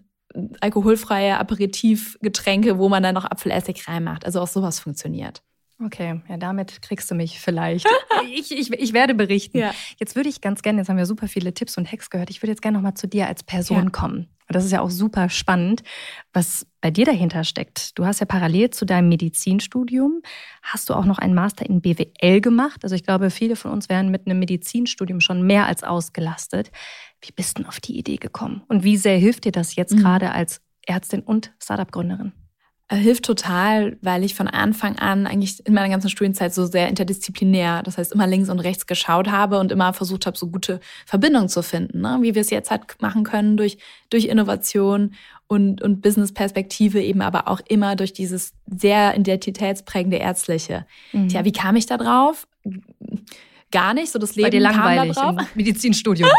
alkoholfreie 0.59 1.37
Aperitivgetränke, 1.37 2.77
wo 2.79 2.89
man 2.89 3.03
dann 3.03 3.15
noch 3.15 3.25
Apfelessig 3.25 3.87
reinmacht. 3.87 4.25
Also 4.25 4.41
auch 4.41 4.47
sowas 4.47 4.79
funktioniert. 4.79 5.43
Okay, 5.83 6.21
ja, 6.29 6.37
damit 6.37 6.81
kriegst 6.81 7.09
du 7.11 7.15
mich 7.15 7.39
vielleicht. 7.39 7.87
ich, 8.33 8.51
ich, 8.51 8.71
ich 8.71 8.93
werde 8.93 9.13
berichten. 9.13 9.57
Ja. 9.57 9.73
Jetzt 9.99 10.15
würde 10.15 10.29
ich 10.29 10.41
ganz 10.41 10.61
gerne, 10.61 10.79
jetzt 10.79 10.89
haben 10.89 10.97
wir 10.97 11.05
super 11.05 11.27
viele 11.27 11.53
Tipps 11.53 11.77
und 11.77 11.91
Hacks 11.91 12.09
gehört, 12.09 12.29
ich 12.29 12.41
würde 12.41 12.51
jetzt 12.51 12.61
gerne 12.61 12.77
nochmal 12.77 12.93
zu 12.93 13.07
dir 13.07 13.27
als 13.27 13.43
Person 13.43 13.85
ja. 13.85 13.89
kommen. 13.89 14.29
Und 14.47 14.55
das 14.55 14.65
ist 14.65 14.71
ja 14.71 14.81
auch 14.81 14.89
super 14.89 15.29
spannend, 15.29 15.83
was 16.33 16.65
bei 16.81 16.91
dir 16.91 17.05
dahinter 17.05 17.43
steckt. 17.43 17.97
Du 17.97 18.05
hast 18.05 18.19
ja 18.19 18.25
parallel 18.25 18.69
zu 18.71 18.85
deinem 18.85 19.09
Medizinstudium, 19.09 20.21
hast 20.61 20.89
du 20.89 20.93
auch 20.93 21.05
noch 21.05 21.17
einen 21.17 21.33
Master 21.33 21.65
in 21.65 21.81
BWL 21.81 22.41
gemacht. 22.41 22.83
Also 22.83 22.95
ich 22.95 23.03
glaube, 23.03 23.29
viele 23.29 23.55
von 23.55 23.71
uns 23.71 23.89
wären 23.89 24.11
mit 24.11 24.27
einem 24.27 24.39
Medizinstudium 24.39 25.21
schon 25.21 25.45
mehr 25.47 25.65
als 25.65 25.83
ausgelastet. 25.83 26.71
Wie 27.21 27.31
bist 27.31 27.59
du 27.59 27.63
auf 27.67 27.79
die 27.79 27.97
Idee 27.97 28.17
gekommen? 28.17 28.63
Und 28.67 28.83
wie 28.83 28.97
sehr 28.97 29.17
hilft 29.17 29.45
dir 29.45 29.51
das 29.51 29.75
jetzt 29.75 29.93
mhm. 29.93 29.99
gerade 29.99 30.31
als 30.31 30.61
Ärztin 30.85 31.21
und 31.21 31.53
Startup-Gründerin? 31.59 32.33
Äh, 32.93 32.97
hilft 32.97 33.25
total, 33.25 33.97
weil 34.01 34.23
ich 34.23 34.35
von 34.35 34.47
Anfang 34.47 34.97
an 34.97 35.25
eigentlich 35.25 35.65
in 35.65 35.73
meiner 35.73 35.89
ganzen 35.89 36.09
Studienzeit 36.09 36.53
so 36.53 36.65
sehr 36.65 36.87
interdisziplinär, 36.89 37.81
das 37.83 37.97
heißt 37.97 38.13
immer 38.13 38.27
links 38.27 38.49
und 38.49 38.59
rechts 38.59 38.87
geschaut 38.87 39.29
habe 39.31 39.59
und 39.59 39.71
immer 39.71 39.93
versucht 39.93 40.25
habe, 40.25 40.37
so 40.37 40.47
gute 40.47 40.79
Verbindungen 41.05 41.49
zu 41.49 41.63
finden, 41.63 42.01
ne? 42.01 42.19
wie 42.21 42.35
wir 42.35 42.41
es 42.41 42.49
jetzt 42.49 42.71
halt 42.71 43.01
machen 43.01 43.23
können 43.23 43.57
durch, 43.57 43.77
durch 44.09 44.25
Innovation 44.25 45.13
und, 45.47 45.81
und 45.81 46.01
Business-Perspektive 46.01 47.01
eben 47.01 47.21
aber 47.21 47.47
auch 47.47 47.61
immer 47.67 47.95
durch 47.95 48.13
dieses 48.13 48.53
sehr 48.67 49.17
identitätsprägende 49.17 50.17
Ärztliche. 50.17 50.85
Mhm. 51.11 51.29
Tja, 51.29 51.45
wie 51.45 51.51
kam 51.51 51.75
ich 51.75 51.85
da 51.85 51.97
drauf? 51.97 52.47
Gar 53.73 53.93
nicht. 53.93 54.11
So 54.11 54.19
das 54.19 54.35
Leben 54.35 54.45
Bei 54.45 54.49
dir 54.51 54.61
langweilig 54.61 55.15
kam 55.15 55.35
da 55.35 55.41
drauf. 55.41 55.49
Medizinstudium. 55.55 56.29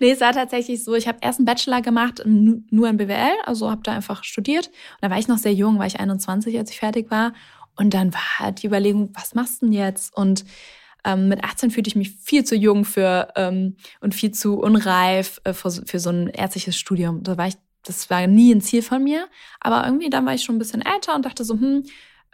nee, 0.00 0.10
es 0.10 0.20
war 0.20 0.32
tatsächlich 0.32 0.82
so, 0.82 0.94
ich 0.94 1.06
habe 1.06 1.18
erst 1.20 1.40
einen 1.40 1.46
Bachelor 1.46 1.82
gemacht, 1.82 2.22
nur 2.24 2.88
in 2.88 2.96
BWL, 2.96 3.36
also 3.44 3.70
habe 3.70 3.82
da 3.84 3.92
einfach 3.92 4.24
studiert. 4.24 4.68
Und 4.68 5.02
da 5.02 5.10
war 5.10 5.18
ich 5.18 5.28
noch 5.28 5.38
sehr 5.38 5.52
jung, 5.52 5.78
war 5.78 5.86
ich 5.86 6.00
21, 6.00 6.56
als 6.56 6.70
ich 6.70 6.78
fertig 6.78 7.10
war. 7.10 7.34
Und 7.76 7.92
dann 7.92 8.14
war 8.14 8.38
halt 8.38 8.62
die 8.62 8.68
Überlegung, 8.68 9.10
was 9.14 9.34
machst 9.34 9.60
du 9.60 9.66
denn 9.66 9.72
jetzt? 9.72 10.16
Und 10.16 10.44
ähm, 11.04 11.28
mit 11.28 11.44
18 11.44 11.70
fühlte 11.70 11.88
ich 11.88 11.96
mich 11.96 12.10
viel 12.10 12.44
zu 12.44 12.54
jung 12.54 12.84
für 12.84 13.28
ähm, 13.36 13.76
und 14.00 14.14
viel 14.14 14.30
zu 14.30 14.58
unreif 14.58 15.40
äh, 15.44 15.52
für, 15.52 15.70
für 15.70 15.98
so 15.98 16.10
ein 16.10 16.28
ärztliches 16.28 16.78
Studium. 16.78 17.22
Da 17.22 17.36
war 17.36 17.48
ich, 17.48 17.54
das 17.82 18.10
war 18.10 18.26
nie 18.26 18.54
ein 18.54 18.60
Ziel 18.60 18.82
von 18.82 19.02
mir. 19.02 19.26
Aber 19.60 19.84
irgendwie 19.84 20.10
dann 20.10 20.26
war 20.26 20.34
ich 20.34 20.42
schon 20.42 20.56
ein 20.56 20.58
bisschen 20.58 20.82
älter 20.82 21.14
und 21.14 21.24
dachte 21.24 21.44
so, 21.44 21.54
hm, 21.54 21.84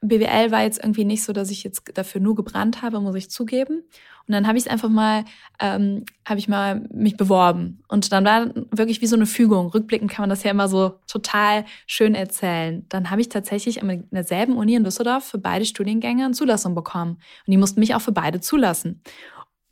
BWL 0.03 0.51
war 0.51 0.63
jetzt 0.63 0.83
irgendwie 0.83 1.05
nicht 1.05 1.25
so, 1.25 1.33
dass 1.33 1.51
ich 1.51 1.65
jetzt 1.65 1.83
dafür 1.95 2.21
nur 2.21 2.35
gebrannt 2.35 2.83
habe, 2.83 3.01
muss 3.01 3.15
ich 3.15 3.31
zugeben. 3.31 3.83
Und 4.29 4.33
dann 4.33 4.47
habe 4.47 4.59
ich 4.59 4.65
es 4.65 4.71
einfach 4.71 4.89
mal, 4.89 5.25
ähm, 5.61 6.05
habe 6.25 6.39
ich 6.39 6.49
mal 6.49 6.87
mich 6.93 7.17
beworben. 7.17 7.83
Und 7.89 8.11
dann 8.13 8.25
war 8.25 8.51
wirklich 8.73 9.01
wie 9.01 9.07
so 9.07 9.15
eine 9.15 9.27
Fügung. 9.27 9.69
Rückblickend 9.69 10.11
kann 10.11 10.25
man 10.25 10.31
das 10.31 10.43
ja 10.43 10.51
immer 10.51 10.69
so 10.69 10.99
total 11.07 11.65
schön 11.87 12.15
erzählen. 12.15 12.85
Dann 12.89 13.11
habe 13.11 13.21
ich 13.21 13.29
tatsächlich 13.29 13.79
in 13.79 14.09
derselben 14.11 14.57
Uni 14.57 14.75
in 14.75 14.85
Düsseldorf 14.85 15.25
für 15.25 15.39
beide 15.39 15.65
Studiengänge 15.65 16.25
eine 16.25 16.35
Zulassung 16.35 16.75
bekommen. 16.75 17.13
Und 17.13 17.51
die 17.51 17.57
mussten 17.57 17.81
mich 17.81 17.95
auch 17.95 18.01
für 18.01 18.13
beide 18.13 18.41
zulassen. 18.41 19.01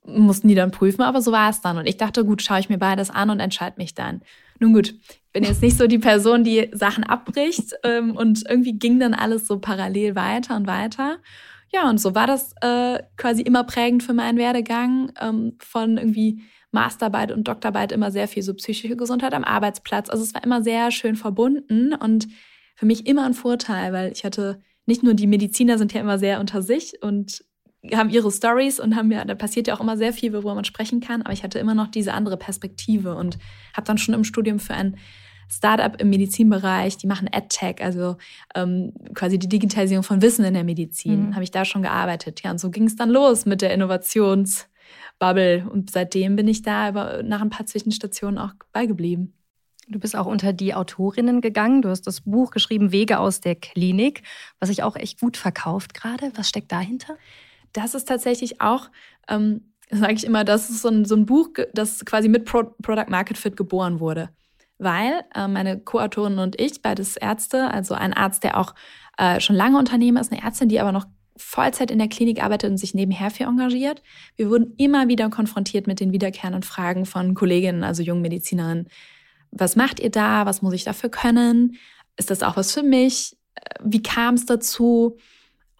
Mussten 0.06 0.48
die 0.48 0.54
dann 0.54 0.70
prüfen, 0.70 1.02
aber 1.02 1.22
so 1.22 1.32
war 1.32 1.50
es 1.50 1.60
dann. 1.60 1.78
Und 1.78 1.86
ich 1.86 1.96
dachte, 1.96 2.24
gut, 2.24 2.42
schaue 2.42 2.60
ich 2.60 2.68
mir 2.68 2.78
beides 2.78 3.10
an 3.10 3.30
und 3.30 3.40
entscheide 3.40 3.76
mich 3.78 3.94
dann. 3.94 4.20
Nun 4.60 4.72
gut, 4.72 4.94
bin 5.32 5.44
jetzt 5.44 5.62
nicht 5.62 5.76
so 5.76 5.86
die 5.86 5.98
Person, 5.98 6.44
die 6.44 6.70
Sachen 6.72 7.04
abbricht. 7.04 7.74
Ähm, 7.84 8.16
und 8.16 8.44
irgendwie 8.48 8.78
ging 8.78 8.98
dann 8.98 9.12
alles 9.12 9.46
so 9.46 9.58
parallel 9.58 10.14
weiter 10.16 10.56
und 10.56 10.66
weiter. 10.66 11.18
Ja, 11.70 11.90
und 11.90 11.98
so 11.98 12.14
war 12.14 12.26
das 12.26 12.54
äh, 12.62 13.02
quasi 13.16 13.42
immer 13.42 13.64
prägend 13.64 14.02
für 14.02 14.14
meinen 14.14 14.38
Werdegang 14.38 15.12
ähm, 15.20 15.56
von 15.58 15.98
irgendwie 15.98 16.42
Masterarbeit 16.70 17.30
und 17.32 17.46
Doktorarbeit 17.46 17.92
immer 17.92 18.10
sehr 18.10 18.28
viel 18.28 18.42
so 18.42 18.54
psychische 18.54 18.96
Gesundheit 18.96 19.34
am 19.34 19.44
Arbeitsplatz. 19.44 20.08
Also 20.08 20.22
es 20.22 20.34
war 20.34 20.44
immer 20.44 20.62
sehr 20.62 20.90
schön 20.90 21.16
verbunden 21.16 21.94
und 21.94 22.28
für 22.74 22.86
mich 22.86 23.06
immer 23.06 23.24
ein 23.24 23.34
Vorteil, 23.34 23.92
weil 23.92 24.12
ich 24.12 24.24
hatte 24.24 24.60
nicht 24.86 25.02
nur 25.02 25.14
die 25.14 25.26
Mediziner 25.26 25.78
sind 25.78 25.92
ja 25.92 26.00
immer 26.00 26.18
sehr 26.18 26.40
unter 26.40 26.62
sich 26.62 27.02
und 27.02 27.44
haben 27.92 28.10
ihre 28.10 28.30
Stories 28.30 28.80
und 28.80 28.96
haben 28.96 29.10
ja, 29.10 29.24
da 29.24 29.34
passiert 29.34 29.66
ja 29.66 29.74
auch 29.74 29.80
immer 29.80 29.96
sehr 29.96 30.12
viel, 30.12 30.32
worüber 30.32 30.54
man 30.54 30.64
sprechen 30.64 31.00
kann, 31.00 31.22
aber 31.22 31.32
ich 31.32 31.42
hatte 31.42 31.58
immer 31.58 31.74
noch 31.74 31.88
diese 31.88 32.14
andere 32.14 32.36
Perspektive 32.36 33.14
und 33.14 33.38
habe 33.74 33.86
dann 33.86 33.98
schon 33.98 34.14
im 34.14 34.24
Studium 34.24 34.58
für 34.58 34.74
ein 34.74 34.96
Startup 35.48 36.00
im 36.00 36.10
Medizinbereich, 36.10 36.96
die 36.96 37.06
machen 37.06 37.28
AdTech, 37.30 37.82
also 37.82 38.16
ähm, 38.54 38.92
quasi 39.14 39.38
die 39.38 39.48
Digitalisierung 39.48 40.02
von 40.02 40.22
Wissen 40.22 40.44
in 40.44 40.54
der 40.54 40.64
Medizin. 40.64 41.28
Mhm. 41.28 41.34
Habe 41.34 41.44
ich 41.44 41.50
da 41.50 41.64
schon 41.64 41.82
gearbeitet. 41.82 42.42
Ja, 42.42 42.50
und 42.50 42.58
so 42.58 42.70
ging 42.70 42.86
es 42.86 42.96
dann 42.96 43.10
los 43.10 43.46
mit 43.46 43.62
der 43.62 43.72
Innovationsbubble. 43.74 45.68
Und 45.70 45.90
seitdem 45.90 46.36
bin 46.36 46.48
ich 46.48 46.62
da 46.62 46.88
aber 46.88 47.22
nach 47.22 47.42
ein 47.42 47.50
paar 47.50 47.66
Zwischenstationen 47.66 48.38
auch 48.38 48.54
beigeblieben. 48.72 49.34
Du 49.86 49.98
bist 49.98 50.16
auch 50.16 50.26
unter 50.26 50.54
die 50.54 50.74
Autorinnen 50.74 51.42
gegangen. 51.42 51.82
Du 51.82 51.90
hast 51.90 52.06
das 52.06 52.22
Buch 52.22 52.50
geschrieben, 52.50 52.90
Wege 52.90 53.18
aus 53.18 53.40
der 53.40 53.54
Klinik, 53.54 54.22
was 54.58 54.70
sich 54.70 54.82
auch 54.82 54.96
echt 54.96 55.20
gut 55.20 55.36
verkauft 55.36 55.92
gerade. 55.92 56.32
Was 56.36 56.48
steckt 56.48 56.72
dahinter? 56.72 57.18
Das 57.74 57.94
ist 57.94 58.08
tatsächlich 58.08 58.62
auch, 58.62 58.90
ähm, 59.28 59.74
sage 59.90 60.14
ich 60.14 60.24
immer, 60.24 60.44
das 60.44 60.70
ist 60.70 60.80
so 60.80 60.88
ein, 60.88 61.04
so 61.04 61.14
ein 61.14 61.26
Buch, 61.26 61.50
das 61.74 62.04
quasi 62.06 62.28
mit 62.28 62.46
Pro 62.46 62.64
Product 62.80 63.10
Market 63.10 63.36
Fit 63.36 63.56
geboren 63.56 64.00
wurde 64.00 64.30
weil 64.78 65.22
äh, 65.34 65.48
meine 65.48 65.78
Co-Autorin 65.80 66.38
und 66.38 66.60
ich, 66.60 66.82
beides 66.82 67.16
Ärzte, 67.16 67.70
also 67.70 67.94
ein 67.94 68.12
Arzt, 68.12 68.44
der 68.44 68.58
auch 68.58 68.74
äh, 69.18 69.40
schon 69.40 69.56
lange 69.56 69.78
Unternehmer 69.78 70.20
ist, 70.20 70.32
eine 70.32 70.42
Ärztin, 70.42 70.68
die 70.68 70.80
aber 70.80 70.92
noch 70.92 71.06
Vollzeit 71.36 71.90
in 71.90 71.98
der 71.98 72.08
Klinik 72.08 72.42
arbeitet 72.42 72.70
und 72.70 72.78
sich 72.78 72.94
nebenher 72.94 73.30
für 73.30 73.44
engagiert. 73.44 74.02
Wir 74.36 74.50
wurden 74.50 74.74
immer 74.76 75.08
wieder 75.08 75.28
konfrontiert 75.30 75.86
mit 75.86 75.98
den 75.98 76.12
wiederkehrenden 76.12 76.62
Fragen 76.62 77.06
von 77.06 77.34
Kolleginnen, 77.34 77.82
also 77.82 78.02
jungen 78.02 78.22
Medizinerinnen. 78.22 78.88
Was 79.50 79.74
macht 79.74 79.98
ihr 80.00 80.10
da? 80.10 80.46
Was 80.46 80.62
muss 80.62 80.74
ich 80.74 80.84
dafür 80.84 81.10
können? 81.10 81.76
Ist 82.16 82.30
das 82.30 82.42
auch 82.42 82.56
was 82.56 82.72
für 82.72 82.82
mich? 82.84 83.36
Äh, 83.54 83.80
wie 83.84 84.02
kam 84.02 84.34
es 84.34 84.46
dazu? 84.46 85.16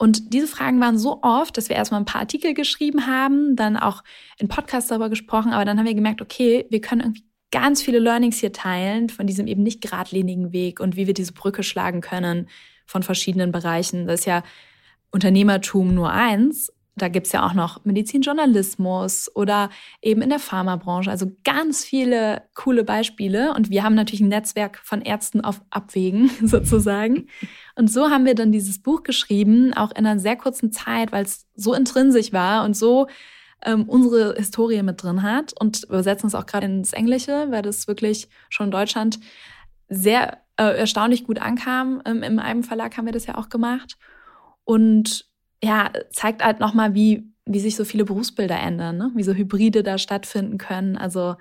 Und 0.05 0.35
diese 0.35 0.47
Fragen 0.47 0.83
waren 0.83 0.99
so 0.99 1.23
oft, 1.23 1.57
dass 1.57 1.71
wir 1.71 1.77
erstmal 1.77 1.99
ein 1.99 2.05
paar 2.05 2.21
Artikel 2.21 2.53
geschrieben 2.53 3.07
haben, 3.07 3.57
dann 3.57 3.79
auch 3.79 4.05
in 4.37 4.49
Podcasts 4.49 4.90
darüber 4.90 5.09
gesprochen, 5.09 5.55
aber 5.55 5.64
dann 5.64 5.79
haben 5.79 5.87
wir 5.87 5.95
gemerkt, 5.95 6.21
okay, 6.21 6.67
wir 6.69 6.83
können 6.83 7.01
irgendwie 7.01 7.25
ganz 7.51 7.81
viele 7.81 8.00
Learnings 8.00 8.37
hier 8.37 8.52
teilen 8.52 9.09
von 9.09 9.27
diesem 9.27 9.46
eben 9.46 9.63
nicht 9.63 9.81
geradlinigen 9.81 10.52
Weg 10.52 10.79
und 10.79 10.96
wie 10.96 11.07
wir 11.07 11.15
diese 11.15 11.33
Brücke 11.33 11.63
schlagen 11.63 12.02
können 12.02 12.50
von 12.85 13.02
verschiedenen 13.02 13.50
Bereichen. 13.50 14.07
Das 14.07 14.21
ist 14.21 14.27
ja 14.27 14.42
Unternehmertum 15.11 15.94
nur 15.94 16.11
eins, 16.11 16.71
da 16.97 17.09
gibt's 17.09 17.33
ja 17.33 17.45
auch 17.45 17.55
noch 17.55 17.85
Medizinjournalismus 17.85 19.31
oder 19.35 19.71
eben 20.01 20.23
in 20.23 20.31
der 20.31 20.38
Pharmabranche. 20.38 21.11
Also 21.11 21.33
ganz 21.42 21.85
viele 21.85 22.42
coole 22.55 22.85
Beispiele. 22.85 23.53
Und 23.53 23.71
wir 23.71 23.83
haben 23.83 23.97
natürlich 23.97 24.21
ein 24.21 24.29
Netzwerk 24.29 24.79
von 24.79 25.01
Ärzten 25.01 25.40
auf 25.40 25.61
Abwägen 25.71 26.31
sozusagen. 26.42 27.27
Und 27.75 27.90
so 27.90 28.11
haben 28.11 28.25
wir 28.25 28.37
dann 28.37 28.53
dieses 28.53 28.81
Buch 28.81 29.03
geschrieben, 29.03 29.75
auch 29.75 29.90
in 29.90 30.07
einer 30.07 30.21
sehr 30.21 30.37
kurzen 30.37 30.71
Zeit, 30.71 31.11
weil 31.11 31.25
es 31.25 31.47
so 31.57 31.75
intrinsisch 31.75 32.33
war 32.33 32.65
und 32.65 32.77
so 32.77 33.09
ähm, 33.65 33.88
unsere 33.88 34.37
Historie 34.37 34.83
mit 34.83 35.03
drin 35.03 35.23
hat. 35.23 35.53
Und 35.59 35.83
wir 35.83 35.88
übersetzen 35.88 36.29
es 36.29 36.35
auch 36.37 36.47
gerade 36.47 36.67
ins 36.67 36.92
Englische, 36.92 37.47
weil 37.51 37.63
das 37.63 37.88
wirklich 37.88 38.29
schon 38.51 38.67
in 38.67 38.71
Deutschland 38.71 39.19
sehr 39.88 40.38
äh, 40.57 40.79
erstaunlich 40.79 41.25
gut 41.25 41.40
ankam. 41.40 42.03
Ähm, 42.05 42.23
Im 42.23 42.38
einem 42.38 42.63
Verlag 42.63 42.97
haben 42.97 43.07
wir 43.07 43.13
das 43.13 43.27
ja 43.27 43.37
auch 43.37 43.49
gemacht. 43.49 43.97
Und 44.63 45.27
ja, 45.65 45.90
zeigt 46.10 46.44
halt 46.44 46.60
nochmal, 46.60 46.94
wie, 46.94 47.25
wie 47.46 47.60
sich 47.60 47.75
so 47.75 47.85
viele 47.85 48.04
Berufsbilder 48.04 48.58
ändern, 48.58 48.98
ne? 48.98 49.10
wie 49.15 49.23
so 49.23 49.33
Hybride 49.33 49.83
da 49.83 49.96
stattfinden 49.96 50.58
können. 50.58 50.96
Also 50.96 51.37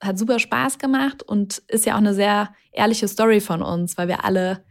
hat 0.00 0.18
super 0.18 0.40
Spaß 0.40 0.78
gemacht 0.78 1.22
und 1.22 1.58
ist 1.68 1.86
ja 1.86 1.94
auch 1.94 1.98
eine 1.98 2.12
sehr 2.12 2.52
ehrliche 2.72 3.06
Story 3.06 3.40
von 3.40 3.62
uns, 3.62 3.96
weil 3.96 4.08
wir 4.08 4.24
alle 4.24 4.64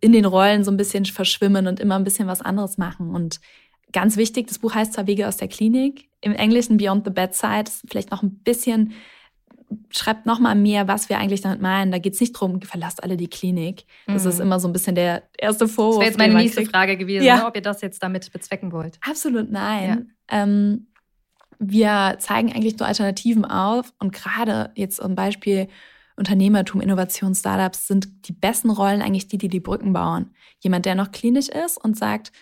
in 0.00 0.12
den 0.12 0.26
Rollen 0.26 0.62
so 0.62 0.70
ein 0.70 0.76
bisschen 0.76 1.06
verschwimmen 1.06 1.66
und 1.66 1.80
immer 1.80 1.96
ein 1.96 2.04
bisschen 2.04 2.28
was 2.28 2.40
anderes 2.40 2.78
machen. 2.78 3.10
Und 3.10 3.40
ganz 3.92 4.16
wichtig, 4.16 4.46
das 4.46 4.60
Buch 4.60 4.74
heißt 4.74 4.92
zwar 4.92 5.08
Wege 5.08 5.26
aus 5.26 5.38
der 5.38 5.48
Klinik, 5.48 6.08
im 6.20 6.34
Englischen 6.34 6.76
Beyond 6.76 7.04
the 7.04 7.10
Bedside, 7.10 7.70
vielleicht 7.88 8.12
noch 8.12 8.22
ein 8.22 8.38
bisschen 8.44 8.92
schreibt 9.90 10.26
noch 10.26 10.38
mal 10.38 10.54
mehr, 10.54 10.88
was 10.88 11.08
wir 11.08 11.18
eigentlich 11.18 11.40
damit 11.40 11.60
meinen. 11.60 11.92
Da 11.92 11.98
geht 11.98 12.14
es 12.14 12.20
nicht 12.20 12.32
drum, 12.32 12.60
verlasst 12.62 13.02
alle 13.02 13.16
die 13.16 13.28
Klinik. 13.28 13.84
Das 14.06 14.24
mhm. 14.24 14.30
ist 14.30 14.40
immer 14.40 14.60
so 14.60 14.68
ein 14.68 14.72
bisschen 14.72 14.94
der 14.94 15.22
erste 15.38 15.68
Vorwurf. 15.68 15.96
Das 15.96 16.00
wäre 16.00 16.10
jetzt 16.10 16.18
meine 16.18 16.34
nächste 16.34 16.62
kriegt. 16.62 16.72
Frage 16.72 16.96
gewesen, 16.96 17.24
ja. 17.24 17.36
ne, 17.36 17.46
ob 17.46 17.56
ihr 17.56 17.62
das 17.62 17.80
jetzt 17.80 18.02
damit 18.02 18.32
bezwecken 18.32 18.72
wollt. 18.72 18.98
Absolut 19.00 19.50
nein. 19.50 20.10
Ja. 20.30 20.42
Ähm, 20.42 20.86
wir 21.58 22.16
zeigen 22.18 22.52
eigentlich 22.52 22.78
nur 22.78 22.88
Alternativen 22.88 23.44
auf 23.44 23.92
und 23.98 24.12
gerade 24.12 24.70
jetzt 24.74 24.96
zum 24.96 25.14
Beispiel 25.14 25.68
Unternehmertum, 26.16 26.80
Innovation, 26.80 27.34
Startups 27.34 27.86
sind 27.86 28.28
die 28.28 28.32
besten 28.32 28.70
Rollen 28.70 29.02
eigentlich 29.02 29.28
die, 29.28 29.38
die 29.38 29.48
die 29.48 29.60
Brücken 29.60 29.92
bauen. 29.92 30.30
Jemand, 30.60 30.86
der 30.86 30.94
noch 30.94 31.10
klinisch 31.12 31.48
ist 31.48 31.82
und 31.82 31.96
sagt, 31.96 32.32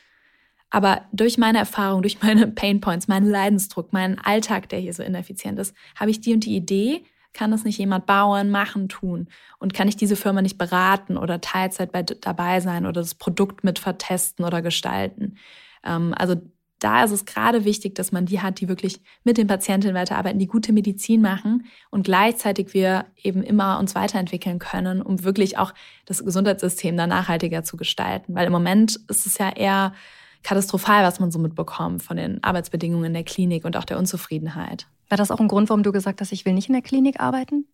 aber 0.72 1.02
durch 1.12 1.36
meine 1.36 1.58
Erfahrung, 1.58 2.02
durch 2.02 2.22
meine 2.22 2.46
Painpoints, 2.48 3.08
meinen 3.08 3.28
Leidensdruck, 3.28 3.92
meinen 3.92 4.18
Alltag, 4.18 4.68
der 4.70 4.78
hier 4.78 4.94
so 4.94 5.02
ineffizient 5.02 5.58
ist, 5.58 5.74
habe 5.94 6.10
ich 6.10 6.20
die 6.20 6.32
und 6.32 6.44
die 6.44 6.56
Idee, 6.56 7.04
kann 7.34 7.50
das 7.50 7.64
nicht 7.64 7.78
jemand 7.78 8.06
bauen, 8.06 8.50
machen, 8.50 8.88
tun? 8.88 9.28
Und 9.58 9.74
kann 9.74 9.88
ich 9.88 9.96
diese 9.96 10.16
Firma 10.16 10.42
nicht 10.42 10.58
beraten 10.58 11.16
oder 11.16 11.40
Teilzeit 11.40 11.92
bei, 11.92 12.02
dabei 12.02 12.60
sein 12.60 12.86
oder 12.86 13.00
das 13.00 13.14
Produkt 13.14 13.64
mit 13.64 13.78
vertesten 13.78 14.44
oder 14.44 14.62
gestalten? 14.62 15.36
Ähm, 15.84 16.14
also 16.16 16.36
da 16.82 17.04
ist 17.04 17.12
es 17.12 17.24
gerade 17.24 17.64
wichtig, 17.64 17.94
dass 17.94 18.10
man 18.10 18.26
die 18.26 18.40
hat, 18.40 18.60
die 18.60 18.68
wirklich 18.68 19.00
mit 19.22 19.38
den 19.38 19.46
Patientinnen 19.46 19.94
weiterarbeiten, 19.94 20.40
die 20.40 20.48
gute 20.48 20.72
Medizin 20.72 21.22
machen 21.22 21.66
und 21.90 22.02
gleichzeitig 22.04 22.74
wir 22.74 23.06
eben 23.22 23.42
immer 23.42 23.78
uns 23.78 23.94
weiterentwickeln 23.94 24.58
können, 24.58 25.00
um 25.00 25.22
wirklich 25.22 25.58
auch 25.58 25.72
das 26.06 26.24
Gesundheitssystem 26.24 26.96
da 26.96 27.06
nachhaltiger 27.06 27.62
zu 27.62 27.76
gestalten. 27.76 28.34
Weil 28.34 28.46
im 28.46 28.52
Moment 28.52 28.98
ist 29.08 29.26
es 29.26 29.38
ja 29.38 29.50
eher 29.50 29.92
katastrophal, 30.42 31.04
was 31.04 31.20
man 31.20 31.30
so 31.30 31.38
mitbekommt 31.38 32.02
von 32.02 32.16
den 32.16 32.42
Arbeitsbedingungen 32.42 33.06
in 33.06 33.14
der 33.14 33.24
Klinik 33.24 33.64
und 33.64 33.76
auch 33.76 33.84
der 33.84 33.98
Unzufriedenheit. 33.98 34.88
War 35.12 35.18
das 35.18 35.30
auch 35.30 35.40
ein 35.40 35.48
Grund, 35.48 35.68
warum 35.68 35.82
du 35.82 35.92
gesagt 35.92 36.22
hast, 36.22 36.32
ich 36.32 36.46
will 36.46 36.54
nicht 36.54 36.70
in 36.70 36.72
der 36.72 36.80
Klinik 36.80 37.20
arbeiten? 37.20 37.66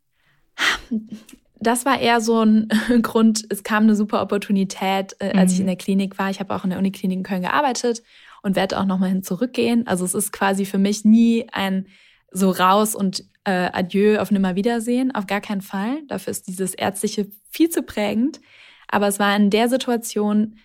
Das 1.61 1.85
war 1.87 2.01
eher 2.01 2.21
so 2.21 2.43
ein 2.43 2.69
Grund, 3.03 3.45
es 3.49 3.63
kam 3.63 3.85
eine 3.85 3.95
super 3.95 4.23
Opportunität, 4.23 5.15
äh, 5.21 5.37
als 5.37 5.53
mhm. 5.53 5.55
ich 5.55 5.61
in 5.61 5.67
der 5.67 5.77
Klinik 5.77 6.19
war. 6.19 6.31
Ich 6.31 6.41
habe 6.41 6.53
auch 6.53 6.65
in 6.65 6.71
der 6.71 6.81
Uniklinik 6.81 7.19
in 7.19 7.23
Köln 7.23 7.43
gearbeitet 7.43 8.03
und 8.43 8.57
werde 8.57 8.77
auch 8.77 8.87
nochmal 8.87 9.11
hin 9.11 9.23
zurückgehen. 9.23 9.87
Also 9.87 10.05
es 10.05 10.15
ist 10.15 10.33
quasi 10.33 10.65
für 10.65 10.79
mich 10.79 11.05
nie 11.05 11.47
ein 11.53 11.87
so 12.33 12.51
raus 12.51 12.97
und 12.97 13.23
äh, 13.45 13.71
Adieu 13.73 14.19
auf 14.19 14.33
Nimmerwiedersehen, 14.33 15.15
auf 15.15 15.29
gar 15.29 15.41
keinen 15.41 15.61
Fall. 15.61 16.03
Dafür 16.09 16.33
ist 16.33 16.49
dieses 16.49 16.75
Ärztliche 16.75 17.29
viel 17.51 17.69
zu 17.69 17.85
prägend. 17.85 18.41
Aber 18.89 19.07
es 19.07 19.21
war 19.21 19.37
in 19.37 19.51
der 19.51 19.69
Situation 19.69 20.57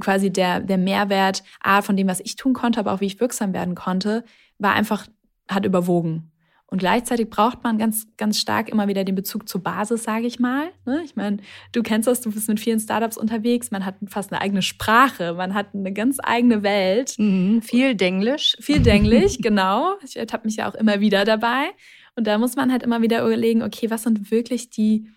quasi 0.00 0.32
der, 0.32 0.58
der 0.58 0.78
Mehrwert, 0.78 1.44
A, 1.60 1.80
von 1.80 1.96
dem, 1.96 2.08
was 2.08 2.18
ich 2.18 2.34
tun 2.34 2.54
konnte, 2.54 2.80
aber 2.80 2.92
auch 2.92 3.00
wie 3.00 3.06
ich 3.06 3.20
wirksam 3.20 3.52
werden 3.52 3.76
konnte, 3.76 4.24
war 4.58 4.72
einfach, 4.74 5.06
hat 5.50 5.66
überwogen. 5.66 6.30
Und 6.70 6.78
gleichzeitig 6.78 7.28
braucht 7.28 7.64
man 7.64 7.78
ganz, 7.78 8.06
ganz 8.16 8.38
stark 8.38 8.68
immer 8.68 8.86
wieder 8.86 9.02
den 9.02 9.16
Bezug 9.16 9.48
zur 9.48 9.60
Basis, 9.60 10.04
sage 10.04 10.28
ich 10.28 10.38
mal. 10.38 10.70
Ne? 10.86 11.02
Ich 11.04 11.16
meine, 11.16 11.38
du 11.72 11.82
kennst 11.82 12.06
das, 12.06 12.20
du 12.20 12.30
bist 12.30 12.48
mit 12.48 12.60
vielen 12.60 12.78
Startups 12.78 13.16
unterwegs, 13.18 13.72
man 13.72 13.84
hat 13.84 13.96
fast 14.06 14.32
eine 14.32 14.40
eigene 14.40 14.62
Sprache, 14.62 15.34
man 15.34 15.54
hat 15.54 15.74
eine 15.74 15.92
ganz 15.92 16.18
eigene 16.22 16.62
Welt. 16.62 17.16
Mhm, 17.18 17.60
viel 17.62 17.96
Denglisch. 17.96 18.56
Viel 18.60 18.78
Denglisch, 18.80 19.38
genau. 19.38 19.94
Ich 20.04 20.16
habe 20.16 20.44
mich 20.44 20.56
ja 20.56 20.70
auch 20.70 20.76
immer 20.76 21.00
wieder 21.00 21.24
dabei. 21.24 21.70
Und 22.14 22.28
da 22.28 22.38
muss 22.38 22.54
man 22.54 22.70
halt 22.70 22.84
immer 22.84 23.02
wieder 23.02 23.24
überlegen, 23.24 23.62
okay, 23.62 23.90
was 23.90 24.04
sind 24.04 24.30
wirklich 24.30 24.70
die 24.70 25.08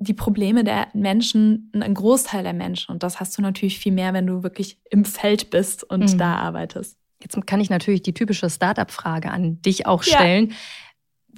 die 0.00 0.14
Probleme 0.14 0.62
der 0.62 0.88
Menschen, 0.94 1.72
ein 1.74 1.94
Großteil 1.94 2.44
der 2.44 2.52
Menschen. 2.52 2.92
Und 2.92 3.02
das 3.02 3.18
hast 3.18 3.36
du 3.36 3.42
natürlich 3.42 3.80
viel 3.80 3.92
mehr, 3.92 4.12
wenn 4.14 4.28
du 4.28 4.44
wirklich 4.44 4.80
im 4.90 5.04
Feld 5.04 5.50
bist 5.50 5.82
und 5.82 6.12
mhm. 6.12 6.18
da 6.18 6.36
arbeitest. 6.36 6.96
Jetzt 7.22 7.46
kann 7.46 7.60
ich 7.60 7.70
natürlich 7.70 8.02
die 8.02 8.14
typische 8.14 8.48
Startup-Frage 8.48 9.30
an 9.30 9.60
dich 9.62 9.86
auch 9.86 10.02
stellen. 10.02 10.50
Ja. 10.50 10.56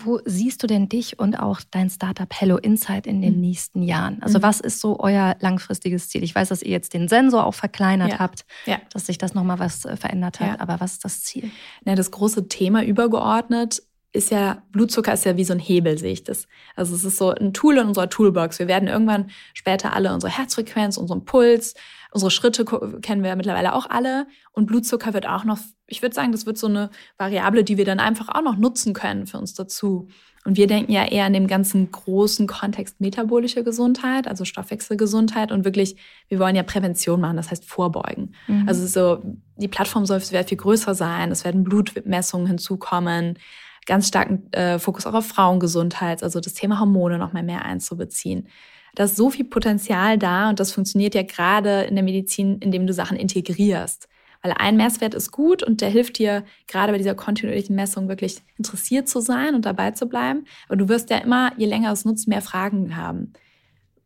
Wo 0.02 0.20
siehst 0.24 0.62
du 0.62 0.66
denn 0.66 0.88
dich 0.88 1.18
und 1.18 1.34
auch 1.34 1.60
dein 1.70 1.90
Startup 1.90 2.28
Hello 2.32 2.56
Insight 2.56 3.06
in 3.06 3.20
den 3.20 3.34
mhm. 3.34 3.40
nächsten 3.40 3.82
Jahren? 3.82 4.22
Also 4.22 4.38
mhm. 4.38 4.42
was 4.42 4.60
ist 4.60 4.80
so 4.80 4.98
euer 5.00 5.36
langfristiges 5.40 6.08
Ziel? 6.08 6.22
Ich 6.22 6.34
weiß, 6.34 6.48
dass 6.48 6.62
ihr 6.62 6.70
jetzt 6.70 6.94
den 6.94 7.08
Sensor 7.08 7.44
auch 7.44 7.54
verkleinert 7.54 8.12
ja. 8.12 8.18
habt, 8.18 8.44
ja. 8.66 8.80
dass 8.92 9.06
sich 9.06 9.18
das 9.18 9.34
nochmal 9.34 9.58
was 9.58 9.84
äh, 9.84 9.96
verändert 9.96 10.40
hat. 10.40 10.58
Ja. 10.58 10.60
Aber 10.60 10.80
was 10.80 10.92
ist 10.92 11.04
das 11.04 11.22
Ziel? 11.22 11.50
Ja, 11.84 11.94
das 11.96 12.10
große 12.10 12.48
Thema 12.48 12.84
übergeordnet 12.84 13.82
ist 14.12 14.30
ja, 14.30 14.62
Blutzucker 14.70 15.12
ist 15.12 15.24
ja 15.24 15.36
wie 15.36 15.44
so 15.44 15.52
ein 15.52 15.60
Hebel, 15.60 15.96
sehe 15.96 16.12
ich 16.12 16.24
das. 16.24 16.46
Also 16.74 16.94
es 16.94 17.04
ist 17.04 17.16
so 17.16 17.30
ein 17.30 17.52
Tool 17.52 17.78
in 17.78 17.88
unserer 17.88 18.08
Toolbox. 18.08 18.58
Wir 18.58 18.66
werden 18.66 18.88
irgendwann 18.88 19.30
später 19.54 19.92
alle 19.92 20.12
unsere 20.12 20.36
Herzfrequenz, 20.36 20.96
unseren 20.96 21.24
Puls, 21.24 21.74
unsere 22.12 22.30
Schritte 22.30 22.64
kennen 23.02 23.22
wir 23.22 23.36
mittlerweile 23.36 23.74
auch 23.74 23.88
alle. 23.88 24.26
Und 24.52 24.66
Blutzucker 24.66 25.14
wird 25.14 25.26
auch 25.26 25.44
noch, 25.44 25.58
ich 25.86 26.02
würde 26.02 26.14
sagen, 26.14 26.32
das 26.32 26.46
wird 26.46 26.58
so 26.58 26.66
eine 26.66 26.90
Variable, 27.18 27.64
die 27.64 27.76
wir 27.76 27.84
dann 27.84 28.00
einfach 28.00 28.28
auch 28.28 28.42
noch 28.42 28.56
nutzen 28.56 28.94
können 28.94 29.26
für 29.26 29.38
uns 29.38 29.54
dazu. 29.54 30.08
Und 30.44 30.56
wir 30.56 30.66
denken 30.66 30.90
ja 30.90 31.04
eher 31.04 31.26
in 31.26 31.34
dem 31.34 31.46
ganzen 31.46 31.90
großen 31.90 32.46
Kontext 32.46 33.00
metabolische 33.00 33.62
Gesundheit, 33.62 34.26
also 34.26 34.44
Stoffwechselgesundheit 34.44 35.52
und 35.52 35.64
wirklich, 35.64 35.96
wir 36.28 36.38
wollen 36.38 36.56
ja 36.56 36.62
Prävention 36.62 37.20
machen, 37.20 37.36
das 37.36 37.50
heißt 37.50 37.66
vorbeugen. 37.66 38.34
Mhm. 38.46 38.66
Also 38.66 38.86
so, 38.86 39.22
die 39.56 39.68
Plattform 39.68 40.06
soll 40.06 40.20
viel 40.20 40.56
größer 40.56 40.94
sein, 40.94 41.30
es 41.30 41.44
werden 41.44 41.62
Blutmessungen 41.62 42.46
hinzukommen 42.46 43.38
ganz 43.86 44.08
starken 44.08 44.52
äh, 44.52 44.78
Fokus 44.78 45.06
auch 45.06 45.14
auf 45.14 45.26
Frauengesundheit, 45.26 46.22
also 46.22 46.40
das 46.40 46.54
Thema 46.54 46.78
Hormone 46.78 47.18
noch 47.18 47.32
mal 47.32 47.42
mehr 47.42 47.64
einzubeziehen. 47.64 48.48
Da 48.94 49.04
ist 49.04 49.16
so 49.16 49.30
viel 49.30 49.44
Potenzial 49.44 50.18
da 50.18 50.50
und 50.50 50.60
das 50.60 50.72
funktioniert 50.72 51.14
ja 51.14 51.22
gerade 51.22 51.82
in 51.82 51.94
der 51.94 52.04
Medizin, 52.04 52.58
indem 52.58 52.86
du 52.86 52.92
Sachen 52.92 53.16
integrierst. 53.16 54.08
Weil 54.42 54.52
ein 54.52 54.76
Messwert 54.76 55.14
ist 55.14 55.32
gut 55.32 55.62
und 55.62 55.80
der 55.80 55.90
hilft 55.90 56.18
dir 56.18 56.44
gerade 56.66 56.92
bei 56.92 56.98
dieser 56.98 57.14
kontinuierlichen 57.14 57.76
Messung 57.76 58.08
wirklich 58.08 58.38
interessiert 58.56 59.08
zu 59.08 59.20
sein 59.20 59.54
und 59.54 59.66
dabei 59.66 59.90
zu 59.90 60.06
bleiben. 60.06 60.44
Aber 60.66 60.76
du 60.76 60.88
wirst 60.88 61.10
ja 61.10 61.18
immer, 61.18 61.52
je 61.58 61.66
länger 61.66 61.92
es 61.92 62.04
nutzt, 62.04 62.26
mehr 62.26 62.40
Fragen 62.40 62.96
haben. 62.96 63.34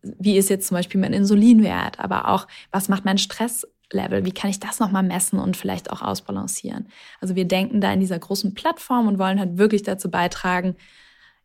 Wie 0.03 0.37
ist 0.37 0.51
jetzt 0.51 0.66
zum 0.68 0.76
Beispiel 0.76 1.01
mein 1.01 1.12
Insulinwert? 1.12 2.01
Aber 2.01 2.28
auch, 2.28 2.49
was 2.72 2.89
macht 2.89 3.05
mein 3.05 3.18
Stress 3.18 3.66
Level? 3.93 4.24
Wie 4.24 4.32
kann 4.32 4.51
ich 4.51 4.61
das 4.61 4.80
nochmal 4.80 5.05
messen 5.05 5.39
und 5.39 5.57
vielleicht 5.57 5.91
auch 5.91 6.03
ausbalancieren? 6.03 6.89
Also 7.20 7.37
wir 7.37 7.47
denken 7.47 7.80
da 7.80 7.93
in 7.93 8.01
dieser 8.01 8.18
großen 8.18 8.55
Plattform 8.55 9.07
und 9.07 9.18
wollen 9.18 9.39
halt 9.39 9.57
wirklich 9.57 9.82
dazu 9.82 10.11
beitragen, 10.11 10.76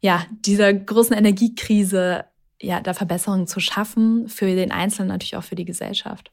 ja, 0.02 0.26
dieser 0.32 0.74
großen 0.74 1.16
Energiekrise, 1.16 2.26
ja, 2.62 2.82
da 2.82 2.93
Verbesserungen 2.93 3.47
zu 3.47 3.60
schaffen, 3.60 4.28
für 4.28 4.45
den 4.47 4.72
Einzelnen 4.72 5.10
natürlich 5.10 5.36
auch 5.36 5.43
für 5.43 5.55
die 5.55 5.66
Gesellschaft. 5.66 6.32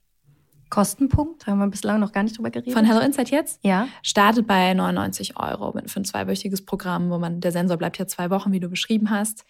Kostenpunkt, 0.69 1.47
haben 1.47 1.59
wir 1.59 1.69
bislang 1.69 2.01
noch 2.01 2.13
gar 2.13 2.25
nicht 2.25 2.37
drüber 2.37 2.51
geredet. 2.51 2.75
Von 2.75 2.85
Hello 2.85 3.01
Insight 3.01 3.31
jetzt? 3.31 3.61
Ja. 3.63 3.87
Startet 4.03 4.49
bei 4.49 4.75
99 4.75 5.39
Euro 5.39 5.73
für 5.87 6.01
ein 6.01 6.05
zweiwöchiges 6.05 6.65
Programm, 6.65 7.11
wo 7.11 7.19
man, 7.19 7.41
der 7.41 7.53
Sensor 7.53 7.77
bleibt 7.77 7.99
ja 7.99 8.07
zwei 8.07 8.31
Wochen, 8.31 8.51
wie 8.51 8.59
du 8.59 8.69
beschrieben 8.69 9.11
hast, 9.11 9.45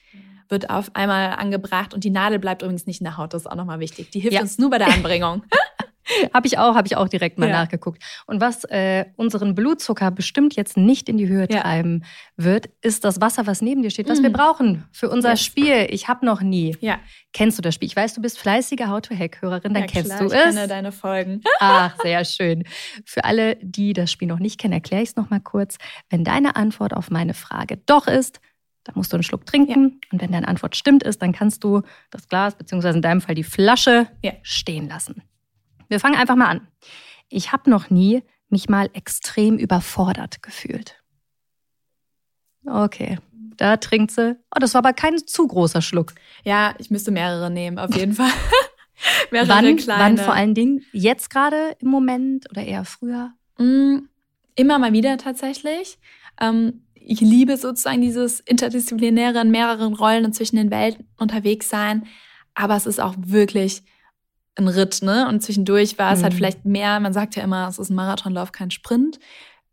wird 0.49 0.71
auf 0.71 0.91
einmal 0.95 1.31
angebracht 1.31 1.95
und 1.95 2.05
die 2.05 2.11
Nadel 2.11 2.39
bleibt 2.39 2.63
übrigens 2.63 2.87
nicht 2.87 3.01
in 3.01 3.05
der 3.05 3.17
Haut, 3.17 3.33
das 3.33 3.43
ist 3.43 3.47
auch 3.47 3.57
nochmal 3.57 3.81
wichtig. 3.81 4.11
Die 4.11 4.21
hilft 4.21 4.35
ja. 4.35 4.43
uns 4.43 4.59
nur 4.59 4.71
bei 4.71 4.79
der 4.79 4.89
Anbringung. 4.89 5.43
habe 6.35 6.47
ich 6.47 6.59
auch, 6.59 6.75
habe 6.75 6.87
ich 6.87 6.97
auch 6.97 7.09
direkt 7.09 7.39
mal 7.39 7.49
ja. 7.49 7.63
nachgeguckt. 7.63 8.03
Und 8.27 8.41
was 8.41 8.65
äh, 8.65 9.07
unseren 9.17 9.55
Blutzucker 9.55 10.11
bestimmt 10.11 10.57
jetzt 10.57 10.77
nicht 10.77 11.09
in 11.09 11.17
die 11.17 11.29
Höhe 11.29 11.47
ja. 11.51 11.61
treiben 11.61 12.05
wird, 12.37 12.69
ist 12.83 13.05
das 13.05 13.21
Wasser, 13.21 13.47
was 13.47 13.63
neben 13.63 13.83
dir 13.83 13.91
steht, 13.91 14.09
was 14.09 14.21
mm. 14.21 14.25
wir 14.25 14.33
brauchen 14.33 14.85
für 14.93 15.09
unser 15.09 15.31
yes. 15.31 15.43
Spiel. 15.43 15.87
Ich 15.91 16.09
habe 16.09 16.25
noch 16.25 16.41
nie. 16.41 16.77
Ja. 16.81 16.99
Kennst 17.33 17.59
du 17.59 17.63
das 17.63 17.75
Spiel? 17.75 17.87
Ich 17.87 17.97
weiß, 17.97 18.15
du 18.15 18.23
bist 18.23 18.39
fleißige 18.39 18.87
How 18.87 19.01
to 19.01 19.15
Hack 19.17 19.43
Hörerin, 19.43 19.75
dann 19.75 19.83
ja, 19.83 19.89
kennst 19.89 20.11
klar, 20.11 20.21
du 20.21 20.27
ich 20.27 20.33
es. 20.33 20.39
Ich 20.39 20.55
kenne 20.55 20.69
deine 20.69 20.93
Folgen. 20.93 21.43
Ach, 21.61 21.97
sehr 22.03 22.25
schön. 22.25 22.65
Für 23.05 23.25
alle, 23.25 23.57
die 23.61 23.93
das 23.93 24.11
Spiel 24.11 24.29
noch 24.29 24.39
nicht 24.39 24.59
kennen, 24.59 24.75
erkläre 24.75 25.03
ich 25.03 25.11
es 25.11 25.17
noch 25.17 25.31
mal 25.31 25.41
kurz. 25.41 25.77
Wenn 26.11 26.25
deine 26.25 26.57
Antwort 26.57 26.95
auf 26.95 27.11
meine 27.11 27.35
Frage 27.35 27.79
doch 27.87 28.07
ist, 28.07 28.41
dann 28.85 28.95
musst 28.95 29.13
du 29.13 29.17
einen 29.17 29.25
Schluck 29.25 29.47
trinken. 29.47 30.01
Und 30.13 30.23
wenn 30.23 30.33
deine 30.33 30.47
Antwort 30.49 30.77
stimmt 30.77 31.03
ist, 31.03 31.21
dann 31.21 31.33
kannst 31.33 31.65
du 31.65 31.83
das 32.11 32.29
Glas, 32.29 32.55
beziehungsweise 32.55 32.97
in 32.97 33.03
deinem 33.03 33.21
Fall 33.21 33.35
die 33.35 33.45
Flasche, 33.45 34.07
stehen 34.43 34.89
lassen. 34.89 35.23
Wir 35.89 36.01
fangen 36.01 36.17
einfach 36.17 36.37
mal 36.37 36.49
an. 36.49 36.67
Ich 37.29 37.53
habe 37.53 37.71
noch 37.71 37.91
nie 37.91 38.23
mich 38.49 38.69
mal 38.69 38.89
extrem 38.93 39.59
überfordert 39.59 40.43
gefühlt. 40.43 41.03
Okay, 42.65 43.19
da 43.57 43.77
trinkt 43.77 44.11
sie. 44.13 44.37
Oh, 44.55 44.59
das 44.61 44.75
war 44.75 44.81
aber 44.81 44.93
kein 44.93 45.19
zu 45.27 45.47
großer 45.47 45.83
Schluck. 45.83 46.15
Ja, 46.45 46.75
ich 46.79 46.91
müsste 46.91 47.11
mehrere 47.11 47.51
nehmen, 47.51 47.79
auf 47.79 47.95
jeden 47.95 48.13
Fall. 48.15 48.31
mehrere 49.31 49.49
wann, 49.49 49.77
kleine. 49.77 50.03
Wann 50.03 50.19
vor 50.19 50.35
allen 50.35 50.55
Dingen? 50.55 50.85
Jetzt 50.93 51.31
gerade 51.31 51.77
im 51.81 51.89
Moment 51.89 52.51
oder 52.51 52.63
eher 52.65 52.85
früher? 52.85 53.33
Mm, 53.59 54.09
immer 54.55 54.79
mal 54.79 54.93
wieder 54.93 55.17
tatsächlich. 55.19 55.99
Ähm, 56.41 56.83
ich 56.95 57.21
liebe 57.21 57.57
sozusagen 57.57 58.01
dieses 58.01 58.41
interdisziplinäre 58.41 59.41
in 59.41 59.51
mehreren 59.51 59.95
Rollen 59.95 60.25
und 60.25 60.35
zwischen 60.35 60.57
den 60.57 60.71
Welten 60.71 61.07
unterwegs 61.17 61.69
sein. 61.69 62.07
Aber 62.55 62.75
es 62.75 62.87
ist 62.87 63.01
auch 63.01 63.15
wirklich 63.19 63.85
ein 64.57 64.69
Ritt, 64.69 65.03
ne? 65.03 65.29
Und 65.29 65.43
zwischendurch 65.43 65.99
war 65.99 66.13
es 66.13 66.17
halt 66.17 66.21
mhm. 66.21 66.25
halt 66.25 66.35
vielleicht 66.35 66.65
mehr, 66.65 66.99
man 67.01 67.13
sagt 67.13 67.37
ja 67.37 67.43
immer, 67.43 67.69
es 67.69 67.79
ist 67.79 67.91
ein 67.91 67.95
Marathonlauf, 67.95 68.53
kein 68.53 68.71
Sprint. 68.71 69.19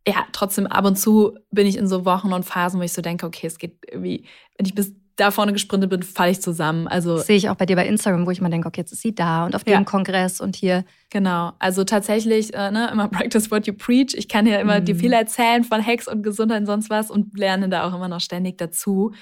Ja, 0.08 0.26
trotzdem 0.34 0.68
ab 0.68 0.86
und 0.86 0.98
zu 0.98 1.38
bin 1.52 1.66
ich 1.66 1.78
in 1.78 1.88
so 1.88 2.06
Wochen 2.06 2.34
und 2.34 2.44
Phasen, 2.44 2.80
wo 2.80 2.84
ich 2.84 2.92
so 2.92 3.02
denke, 3.02 3.26
okay, 3.26 3.48
es 3.48 3.58
geht 3.58 3.78
irgendwie, 3.90 4.26
wenn 4.58 4.66
ich 4.66 4.76
bis 4.76 4.94
da 5.16 5.32
vorne 5.32 5.54
gesprintet 5.54 5.90
bin, 5.90 6.02
falle 6.02 6.32
ich 6.32 6.42
zusammen. 6.42 6.88
Also 6.88 7.18
sehe 7.18 7.38
ich 7.38 7.50
auch 7.50 7.56
bei 7.56 7.66
dir 7.66 7.76
bei 7.76 7.88
Instagram, 7.88 8.26
wo 8.26 8.32
ich 8.32 8.42
mal 8.42 8.50
denke, 8.50 8.68
okay, 8.68 8.82
jetzt 8.82 8.92
ist 8.92 9.02
sie 9.02 9.14
da 9.14 9.46
und 9.46 9.56
auf 9.56 9.64
dem 9.64 9.74
ja. 9.74 9.84
Kongress 9.84 10.42
und 10.42 10.56
hier. 10.56 10.86
Genau. 11.12 11.52
Also 11.60 11.84
tatsächlich, 11.84 12.54
äh, 12.54 12.72
ne, 12.72 12.90
immer 12.92 13.08
practice 13.10 13.52
what 13.52 13.68
you 13.68 13.74
preach. 13.74 14.16
Ich 14.16 14.28
kann 14.28 14.48
ja 14.48 14.60
immer 14.60 14.80
mhm. 14.80 14.86
dir 14.86 14.96
viel 14.96 15.14
erzählen 15.14 15.64
von 15.64 15.86
Hacks 15.86 16.08
und 16.08 16.24
Gesundheit 16.24 16.62
und 16.62 16.66
sonst 16.66 16.90
was 16.90 17.12
und 17.12 17.38
lerne 17.38 17.70
da 17.70 17.88
auch 17.88 17.94
immer 17.94 18.08
noch 18.08 18.22
ständig 18.22 18.58
dazu. 18.58 19.14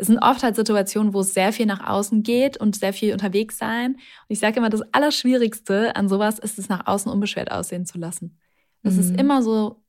Es 0.00 0.06
sind 0.06 0.18
oft 0.18 0.42
halt 0.42 0.56
Situationen, 0.56 1.12
wo 1.12 1.20
es 1.20 1.34
sehr 1.34 1.52
viel 1.52 1.66
nach 1.66 1.86
außen 1.86 2.22
geht 2.22 2.56
und 2.56 2.74
sehr 2.74 2.94
viel 2.94 3.12
unterwegs 3.12 3.58
sein. 3.58 3.92
Und 3.92 4.00
ich 4.28 4.38
sage 4.38 4.56
immer, 4.56 4.70
das 4.70 4.82
Allerschwierigste 4.92 5.94
an 5.94 6.08
sowas 6.08 6.38
ist 6.38 6.58
es 6.58 6.70
nach 6.70 6.86
außen 6.86 7.12
unbeschwert 7.12 7.52
aussehen 7.52 7.84
zu 7.84 7.98
lassen. 7.98 8.38
Dass 8.82 8.94
mhm. 8.94 9.00
es 9.00 9.10
immer 9.10 9.42
so 9.42 9.84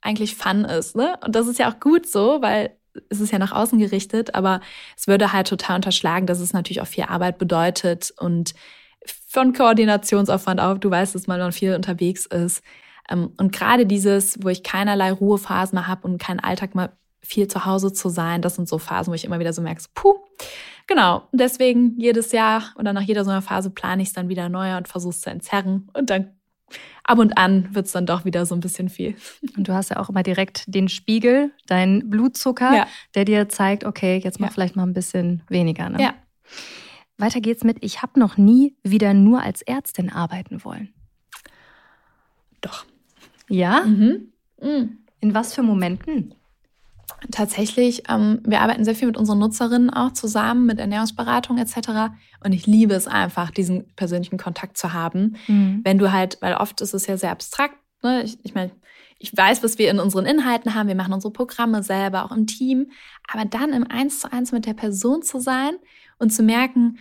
eigentlich 0.00 0.36
Fun 0.36 0.64
ist, 0.64 0.96
ne? 0.96 1.18
Und 1.24 1.36
das 1.36 1.46
ist 1.48 1.58
ja 1.58 1.70
auch 1.70 1.80
gut 1.80 2.06
so, 2.06 2.40
weil 2.40 2.76
es 3.10 3.20
ist 3.20 3.30
ja 3.30 3.38
nach 3.38 3.52
außen 3.52 3.78
gerichtet, 3.78 4.34
aber 4.34 4.60
es 4.96 5.06
würde 5.06 5.32
halt 5.32 5.48
total 5.48 5.76
unterschlagen, 5.76 6.26
dass 6.26 6.40
es 6.40 6.52
natürlich 6.52 6.80
auch 6.80 6.86
viel 6.86 7.04
Arbeit 7.04 7.38
bedeutet 7.38 8.12
und 8.18 8.54
von 9.28 9.52
Koordinationsaufwand 9.52 10.60
auf, 10.60 10.78
du 10.78 10.90
weißt 10.90 11.14
dass 11.14 11.26
man 11.26 11.52
viel 11.52 11.74
unterwegs 11.74 12.26
ist. 12.26 12.62
Ähm, 13.10 13.32
und 13.36 13.52
gerade 13.52 13.86
dieses, 13.86 14.42
wo 14.42 14.48
ich 14.48 14.62
keinerlei 14.62 15.12
Ruhephasen 15.12 15.76
mehr 15.76 15.88
habe 15.88 16.06
und 16.06 16.18
keinen 16.18 16.40
Alltag 16.40 16.74
mal 16.74 16.90
viel 17.22 17.48
zu 17.48 17.64
Hause 17.64 17.92
zu 17.92 18.08
sein, 18.08 18.42
das 18.42 18.56
sind 18.56 18.68
so 18.68 18.78
Phasen, 18.78 19.10
wo 19.10 19.14
ich 19.14 19.24
immer 19.24 19.38
wieder 19.38 19.52
so 19.52 19.62
merke, 19.62 19.82
puh, 19.94 20.16
genau. 20.86 21.28
Deswegen 21.32 21.98
jedes 21.98 22.32
Jahr 22.32 22.74
oder 22.78 22.92
nach 22.92 23.02
jeder 23.02 23.24
so 23.24 23.30
einer 23.30 23.42
Phase 23.42 23.70
plane 23.70 24.02
ich 24.02 24.08
es 24.08 24.14
dann 24.14 24.28
wieder 24.28 24.48
neu 24.48 24.76
und 24.76 24.88
versuche 24.88 25.10
es 25.10 25.20
zu 25.20 25.30
entzerren 25.30 25.88
und 25.94 26.10
dann 26.10 26.32
ab 27.04 27.18
und 27.18 27.36
an 27.38 27.74
wird 27.74 27.86
es 27.86 27.92
dann 27.92 28.06
doch 28.06 28.24
wieder 28.24 28.46
so 28.46 28.54
ein 28.54 28.60
bisschen 28.60 28.88
viel. 28.88 29.14
Und 29.56 29.68
du 29.68 29.72
hast 29.72 29.90
ja 29.90 29.98
auch 29.98 30.08
immer 30.08 30.22
direkt 30.22 30.64
den 30.66 30.88
Spiegel, 30.88 31.52
deinen 31.66 32.10
Blutzucker, 32.10 32.74
ja. 32.74 32.86
der 33.14 33.24
dir 33.24 33.48
zeigt, 33.48 33.84
okay, 33.84 34.20
jetzt 34.22 34.40
mach 34.40 34.48
ja. 34.48 34.52
vielleicht 34.54 34.76
mal 34.76 34.84
ein 34.84 34.94
bisschen 34.94 35.42
weniger. 35.48 35.88
Ne? 35.88 36.02
Ja. 36.02 36.14
Weiter 37.18 37.40
geht's 37.40 37.64
mit, 37.64 37.78
ich 37.84 38.02
habe 38.02 38.18
noch 38.18 38.36
nie 38.36 38.74
wieder 38.82 39.14
nur 39.14 39.42
als 39.42 39.62
Ärztin 39.62 40.10
arbeiten 40.10 40.64
wollen. 40.64 40.92
Doch. 42.60 42.84
Ja? 43.48 43.82
Mhm. 43.84 44.32
Mhm. 44.60 44.98
In 45.20 45.34
was 45.34 45.54
für 45.54 45.62
Momenten? 45.62 46.34
Tatsächlich, 47.30 48.04
ähm, 48.08 48.40
wir 48.44 48.60
arbeiten 48.60 48.84
sehr 48.84 48.94
viel 48.94 49.06
mit 49.06 49.16
unseren 49.16 49.38
Nutzerinnen 49.38 49.90
auch 49.90 50.12
zusammen, 50.12 50.66
mit 50.66 50.78
Ernährungsberatung 50.78 51.58
etc. 51.58 52.12
Und 52.44 52.52
ich 52.52 52.66
liebe 52.66 52.94
es 52.94 53.06
einfach, 53.06 53.50
diesen 53.50 53.94
persönlichen 53.94 54.38
Kontakt 54.38 54.76
zu 54.76 54.92
haben. 54.92 55.36
Mhm. 55.46 55.80
Wenn 55.84 55.98
du 55.98 56.12
halt, 56.12 56.38
weil 56.40 56.54
oft 56.54 56.80
ist 56.80 56.94
es 56.94 57.06
ja 57.06 57.16
sehr 57.16 57.30
abstrakt, 57.30 57.76
ne? 58.02 58.22
ich, 58.22 58.38
ich 58.42 58.54
meine, 58.54 58.72
ich 59.18 59.36
weiß, 59.36 59.62
was 59.62 59.78
wir 59.78 59.90
in 59.90 60.00
unseren 60.00 60.26
Inhalten 60.26 60.74
haben, 60.74 60.88
wir 60.88 60.96
machen 60.96 61.14
unsere 61.14 61.32
Programme 61.32 61.84
selber, 61.84 62.24
auch 62.24 62.32
im 62.32 62.48
Team, 62.48 62.90
aber 63.32 63.44
dann 63.44 63.72
im 63.72 63.88
Eins 63.88 64.18
zu 64.18 64.32
eins 64.32 64.50
mit 64.50 64.66
der 64.66 64.74
Person 64.74 65.22
zu 65.22 65.38
sein 65.38 65.74
und 66.18 66.30
zu 66.30 66.42
merken, 66.42 66.98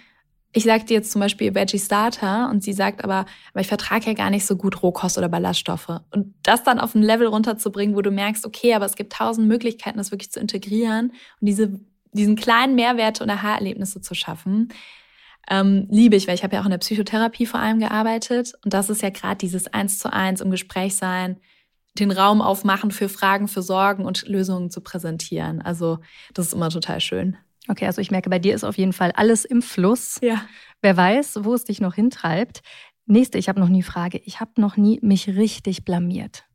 ich 0.54 0.64
sagte 0.64 0.94
jetzt 0.94 1.12
zum 1.12 1.22
Beispiel 1.22 1.56
Veggie 1.56 1.80
Starter 1.80 2.50
und 2.50 2.64
sie 2.64 2.74
sagt 2.74 3.04
aber, 3.04 3.26
aber 3.54 3.62
ich 3.62 3.68
vertrage 3.68 4.08
ja 4.08 4.14
gar 4.14 4.30
nicht 4.30 4.46
so 4.46 4.58
gut 4.58 4.84
Rohkost 4.84 5.18
oder 5.18 5.30
Ballaststoffe. 5.30 6.02
Und 6.12 6.34
das 6.44 6.64
dann 6.64 6.80
auf 6.80 6.94
ein 6.94 7.02
Level 7.02 7.28
runterzubringen, 7.28 7.96
wo 7.96 8.02
du 8.02 8.12
merkst, 8.12 8.46
okay, 8.46 8.74
aber 8.74 8.86
es 8.86 8.96
gibt 8.96 9.14
tausend 9.14 9.48
Möglichkeiten, 9.48 9.98
das 9.98 10.12
wirklich 10.12 10.32
zu 10.32 10.40
integrieren 10.40 11.12
und 11.40 11.48
diese, 11.48 11.80
diesen 12.12 12.36
kleinen 12.36 12.76
Mehrwerte 12.76 13.24
und 13.24 13.30
Aha-Erlebnisse 13.30 14.02
zu 14.02 14.14
schaffen, 14.14 14.70
ähm, 15.50 15.88
liebe 15.90 16.16
ich, 16.16 16.28
weil 16.28 16.36
ich 16.36 16.44
habe 16.44 16.56
ja 16.56 16.62
auch 16.62 16.66
in 16.66 16.72
der 16.72 16.78
Psychotherapie 16.78 17.46
vor 17.46 17.60
allem 17.60 17.80
gearbeitet. 17.80 18.54
Und 18.64 18.74
das 18.74 18.90
ist 18.90 19.02
ja 19.02 19.10
gerade 19.10 19.38
dieses 19.38 19.68
Eins 19.74 20.00
zu 20.00 20.12
eins 20.12 20.42
im 20.42 20.52
Gespräch 20.52 20.96
sein, 20.96 21.38
den 21.98 22.12
Raum 22.12 22.42
aufmachen 22.42 22.92
für 22.92 23.10
Fragen, 23.10 23.48
für 23.48 23.62
Sorgen 23.62 24.06
und 24.06 24.28
Lösungen 24.28 24.70
zu 24.70 24.82
präsentieren. 24.82 25.62
Also 25.62 26.00
das 26.34 26.48
ist 26.48 26.54
immer 26.54 26.70
total 26.70 27.02
schön. 27.02 27.38
Okay, 27.68 27.86
also 27.86 28.02
ich 28.02 28.12
merke, 28.12 28.30
bei 28.30 28.40
dir 28.40 28.56
ist 28.56 28.64
auf 28.64 28.78
jeden 28.78 28.94
Fall 28.94 29.12
alles 29.12 29.46
im 29.46 29.62
Fluss. 29.62 30.18
Ja. 30.22 30.42
Wer 30.82 30.98
weiß, 30.98 31.40
wo 31.44 31.54
es 31.54 31.64
dich 31.64 31.80
noch 31.80 31.94
hintreibt. 31.94 32.62
Nächste, 33.06 33.38
ich 33.38 33.50
habe 33.50 33.60
noch 33.60 33.70
nie 33.70 33.84
Frage. 33.84 34.20
Ich 34.26 34.40
habe 34.40 34.52
noch 34.58 34.78
nie 34.78 35.00
mich 35.02 35.28
richtig 35.28 35.86
blamiert. 35.86 36.46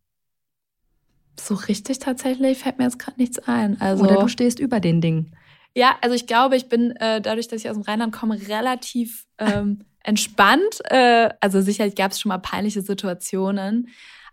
So 1.39 1.55
richtig 1.55 1.99
tatsächlich 1.99 2.59
fällt 2.59 2.79
mir 2.79 2.85
jetzt 2.85 2.99
gerade 2.99 3.21
nichts 3.21 3.39
ein. 3.41 3.81
Also, 3.81 4.05
Oder 4.05 4.21
du 4.21 4.29
stehst 4.29 4.59
über 4.59 4.81
den 4.81 5.01
Dingen. 5.01 5.37
Ja, 5.75 5.97
also 6.01 6.15
ich 6.17 6.27
glaube, 6.27 6.57
ich 6.57 6.69
bin 6.69 6.93
äh, 6.93 7.21
dadurch, 7.21 7.49
dass 7.49 7.61
ich 7.61 7.69
aus 7.69 7.77
dem 7.77 7.83
Rheinland 7.83 8.13
komme, 8.13 8.41
relativ 8.49 9.27
ähm, 9.39 9.85
entspannt. 10.03 10.81
Äh, 10.85 11.29
also 11.41 11.61
sicherlich 11.61 11.95
gab 11.95 12.13
es 12.13 12.21
schon 12.21 12.31
mal 12.31 12.39
peinliche 12.39 12.81
Situationen, 12.81 13.89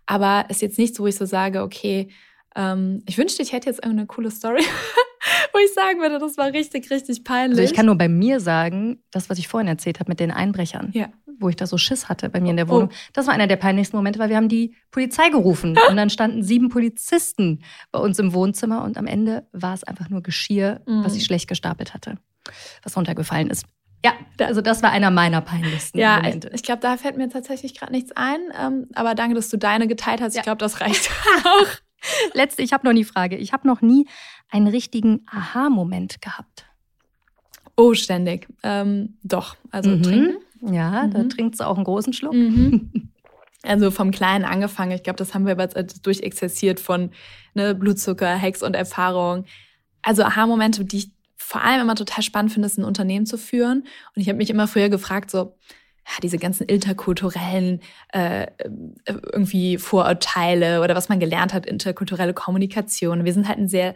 aber 0.06 0.46
es 0.48 0.56
ist 0.56 0.62
jetzt 0.62 0.78
nichts, 0.78 0.98
wo 0.98 1.06
ich 1.06 1.16
so 1.16 1.26
sage, 1.26 1.62
okay, 1.62 2.08
ähm, 2.54 3.02
ich 3.06 3.18
wünschte, 3.18 3.42
ich 3.42 3.52
hätte 3.52 3.68
jetzt 3.68 3.78
irgendeine 3.78 4.06
coole 4.06 4.30
Story, 4.30 4.62
wo 5.52 5.58
ich 5.58 5.72
sagen 5.74 6.00
würde, 6.00 6.18
das 6.18 6.36
war 6.36 6.52
richtig, 6.52 6.90
richtig 6.90 7.24
peinlich. 7.24 7.58
Also 7.58 7.70
ich 7.70 7.76
kann 7.76 7.86
nur 7.86 7.96
bei 7.96 8.08
mir 8.08 8.40
sagen, 8.40 9.02
das, 9.10 9.30
was 9.30 9.38
ich 9.38 9.48
vorhin 9.48 9.68
erzählt 9.68 10.00
habe 10.00 10.10
mit 10.10 10.20
den 10.20 10.30
Einbrechern, 10.30 10.90
ja. 10.92 11.08
wo 11.38 11.48
ich 11.48 11.56
da 11.56 11.66
so 11.66 11.78
Schiss 11.78 12.08
hatte 12.08 12.28
bei 12.28 12.40
mir 12.40 12.50
in 12.50 12.56
der 12.56 12.68
Wohnung, 12.68 12.90
oh. 12.92 12.96
das 13.12 13.26
war 13.26 13.34
einer 13.34 13.46
der 13.46 13.56
peinlichsten 13.56 13.96
Momente, 13.96 14.18
weil 14.18 14.28
wir 14.28 14.36
haben 14.36 14.48
die 14.48 14.74
Polizei 14.90 15.30
gerufen 15.30 15.76
und 15.88 15.96
dann 15.96 16.10
standen 16.10 16.42
sieben 16.42 16.68
Polizisten 16.68 17.62
bei 17.90 17.98
uns 17.98 18.18
im 18.18 18.32
Wohnzimmer 18.32 18.84
und 18.84 18.96
am 18.98 19.06
Ende 19.06 19.46
war 19.52 19.74
es 19.74 19.84
einfach 19.84 20.08
nur 20.08 20.22
Geschirr, 20.22 20.80
mhm. 20.86 21.04
was 21.04 21.16
ich 21.16 21.24
schlecht 21.24 21.48
gestapelt 21.48 21.94
hatte, 21.94 22.18
was 22.82 22.96
runtergefallen 22.96 23.50
ist. 23.50 23.64
Ja, 24.04 24.12
also 24.38 24.60
das 24.60 24.82
war 24.82 24.90
einer 24.90 25.10
meiner 25.10 25.40
peinlichsten 25.40 25.98
ja, 25.98 26.16
Momente. 26.16 26.48
Ich, 26.48 26.56
ich 26.56 26.62
glaube, 26.62 26.80
da 26.80 26.98
fällt 26.98 27.16
mir 27.16 27.30
tatsächlich 27.30 27.74
gerade 27.74 27.90
nichts 27.90 28.12
ein. 28.12 28.38
Ähm, 28.60 28.86
aber 28.94 29.14
danke, 29.14 29.34
dass 29.34 29.48
du 29.48 29.56
deine 29.56 29.88
geteilt 29.88 30.20
hast. 30.20 30.34
Ja. 30.34 30.40
Ich 30.40 30.44
glaube, 30.44 30.58
das 30.58 30.82
reicht 30.82 31.10
auch. 31.44 31.66
Letzte, 32.34 32.62
ich 32.62 32.72
habe 32.72 32.86
noch 32.86 32.92
nie 32.92 33.04
Frage. 33.04 33.36
Ich 33.36 33.52
habe 33.52 33.66
noch 33.66 33.80
nie 33.80 34.06
einen 34.50 34.66
richtigen 34.66 35.26
Aha-Moment 35.30 36.20
gehabt. 36.20 36.66
Oh, 37.76 37.94
ständig. 37.94 38.48
Ähm, 38.62 39.18
doch, 39.22 39.56
also 39.70 39.90
mhm. 39.90 40.02
trinken. 40.02 40.36
Ja, 40.72 41.06
mhm. 41.06 41.10
da 41.10 41.24
trinkt 41.24 41.56
sie 41.56 41.66
auch 41.66 41.76
einen 41.76 41.84
großen 41.84 42.12
Schluck. 42.12 42.34
Mhm. 42.34 43.10
Also 43.66 43.90
vom 43.90 44.10
Kleinen 44.10 44.44
angefangen. 44.44 44.92
Ich 44.92 45.04
glaube, 45.04 45.16
das 45.16 45.32
haben 45.32 45.46
wir 45.46 45.56
jetzt 45.56 46.06
durchexerziert 46.06 46.80
von 46.80 47.12
ne, 47.54 47.74
Blutzucker, 47.74 48.34
Hex 48.34 48.62
und 48.62 48.76
Erfahrung. 48.76 49.46
Also 50.02 50.22
Aha-Momente, 50.22 50.84
die 50.84 50.98
ich 50.98 51.12
vor 51.38 51.62
allem 51.62 51.80
immer 51.80 51.94
total 51.94 52.22
spannend 52.22 52.52
finde, 52.52 52.66
ist 52.66 52.78
ein 52.78 52.84
Unternehmen 52.84 53.24
zu 53.24 53.38
führen. 53.38 53.86
Und 54.14 54.20
ich 54.20 54.28
habe 54.28 54.36
mich 54.36 54.50
immer 54.50 54.68
früher 54.68 54.90
gefragt, 54.90 55.30
so, 55.30 55.56
ja, 56.06 56.12
diese 56.22 56.38
ganzen 56.38 56.64
interkulturellen 56.66 57.80
äh, 58.12 58.46
irgendwie 59.06 59.78
Vorurteile 59.78 60.82
oder 60.82 60.94
was 60.94 61.08
man 61.08 61.20
gelernt 61.20 61.54
hat, 61.54 61.66
interkulturelle 61.66 62.34
Kommunikation. 62.34 63.24
Wir 63.24 63.32
sind 63.32 63.48
halt 63.48 63.58
ein 63.58 63.68
sehr 63.68 63.94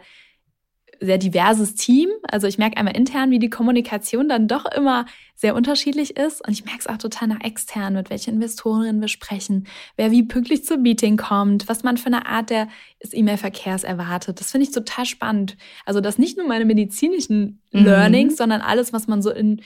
sehr 1.01 1.17
diverses 1.17 1.75
Team. 1.75 2.09
Also 2.23 2.47
ich 2.47 2.57
merke 2.57 2.77
einmal 2.77 2.95
intern, 2.95 3.31
wie 3.31 3.39
die 3.39 3.49
Kommunikation 3.49 4.27
dann 4.27 4.47
doch 4.47 4.65
immer 4.65 5.05
sehr 5.35 5.55
unterschiedlich 5.55 6.17
ist. 6.17 6.45
Und 6.45 6.51
ich 6.51 6.65
merke 6.65 6.79
es 6.79 6.87
auch 6.87 6.97
total 6.97 7.29
nach 7.29 7.41
extern, 7.41 7.93
mit 7.93 8.09
welchen 8.09 8.35
Investorinnen 8.35 8.99
wir 8.99 9.07
sprechen, 9.07 9.67
wer 9.95 10.11
wie 10.11 10.23
pünktlich 10.23 10.65
zum 10.65 10.81
Meeting 10.81 11.15
kommt, 11.17 11.69
was 11.69 11.83
man 11.83 11.97
für 11.97 12.07
eine 12.07 12.25
Art 12.25 12.49
der 12.49 12.67
E-Mail-Verkehrs 13.11 13.83
erwartet. 13.83 14.39
Das 14.39 14.51
finde 14.51 14.67
ich 14.67 14.73
total 14.73 15.05
spannend. 15.05 15.55
Also 15.85 16.01
das 16.01 16.17
nicht 16.17 16.37
nur 16.37 16.47
meine 16.47 16.65
medizinischen 16.65 17.61
mhm. 17.71 17.85
Learnings, 17.85 18.35
sondern 18.35 18.61
alles, 18.61 18.91
was 18.91 19.07
man 19.07 19.21
so 19.21 19.31
in 19.31 19.61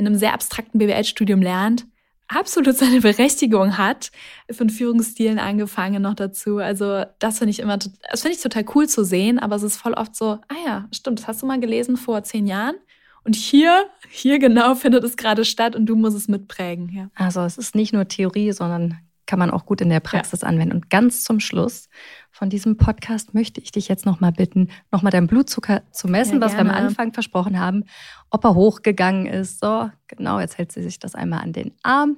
in 0.00 0.06
einem 0.06 0.16
sehr 0.16 0.34
abstrakten 0.34 0.78
BWL-Studium 0.78 1.42
lernt, 1.42 1.86
absolut 2.26 2.76
seine 2.76 3.00
Berechtigung 3.00 3.76
hat, 3.76 4.10
von 4.50 4.70
Führungsstilen 4.70 5.38
angefangen 5.38 6.02
noch 6.02 6.14
dazu. 6.14 6.58
Also 6.58 7.04
das 7.18 7.38
finde 7.38 7.50
ich 7.50 7.60
immer, 7.60 7.76
das 7.76 8.22
finde 8.22 8.36
ich 8.36 8.42
total 8.42 8.64
cool 8.74 8.88
zu 8.88 9.04
sehen, 9.04 9.38
aber 9.38 9.56
es 9.56 9.62
ist 9.62 9.76
voll 9.76 9.94
oft 9.94 10.16
so, 10.16 10.38
ah 10.48 10.56
ja, 10.64 10.88
stimmt, 10.92 11.20
das 11.20 11.28
hast 11.28 11.42
du 11.42 11.46
mal 11.46 11.60
gelesen 11.60 11.96
vor 11.96 12.22
zehn 12.22 12.46
Jahren. 12.46 12.76
Und 13.22 13.36
hier, 13.36 13.86
hier 14.08 14.38
genau 14.38 14.74
findet 14.74 15.04
es 15.04 15.16
gerade 15.16 15.44
statt 15.44 15.76
und 15.76 15.86
du 15.86 15.94
musst 15.94 16.16
es 16.16 16.28
mitprägen. 16.28 16.88
Ja. 16.88 17.10
Also 17.14 17.42
es 17.42 17.58
ist 17.58 17.74
nicht 17.74 17.92
nur 17.92 18.08
Theorie, 18.08 18.52
sondern 18.52 18.98
kann 19.30 19.38
man 19.38 19.52
auch 19.52 19.64
gut 19.64 19.80
in 19.80 19.90
der 19.90 20.00
Praxis 20.00 20.40
ja. 20.40 20.48
anwenden. 20.48 20.74
Und 20.74 20.90
ganz 20.90 21.22
zum 21.22 21.38
Schluss 21.38 21.88
von 22.32 22.50
diesem 22.50 22.76
Podcast 22.76 23.32
möchte 23.32 23.60
ich 23.60 23.70
dich 23.70 23.86
jetzt 23.86 24.04
nochmal 24.04 24.32
bitten, 24.32 24.70
nochmal 24.90 25.12
deinen 25.12 25.28
Blutzucker 25.28 25.82
zu 25.92 26.08
messen, 26.08 26.40
ja, 26.40 26.40
was 26.40 26.54
wir 26.54 26.62
am 26.62 26.70
Anfang 26.70 27.12
versprochen 27.12 27.60
haben, 27.60 27.84
ob 28.30 28.44
er 28.44 28.56
hochgegangen 28.56 29.26
ist. 29.26 29.60
So, 29.60 29.88
genau, 30.08 30.40
jetzt 30.40 30.58
hält 30.58 30.72
sie 30.72 30.82
sich 30.82 30.98
das 30.98 31.14
einmal 31.14 31.42
an 31.42 31.52
den 31.52 31.70
Arm. 31.84 32.16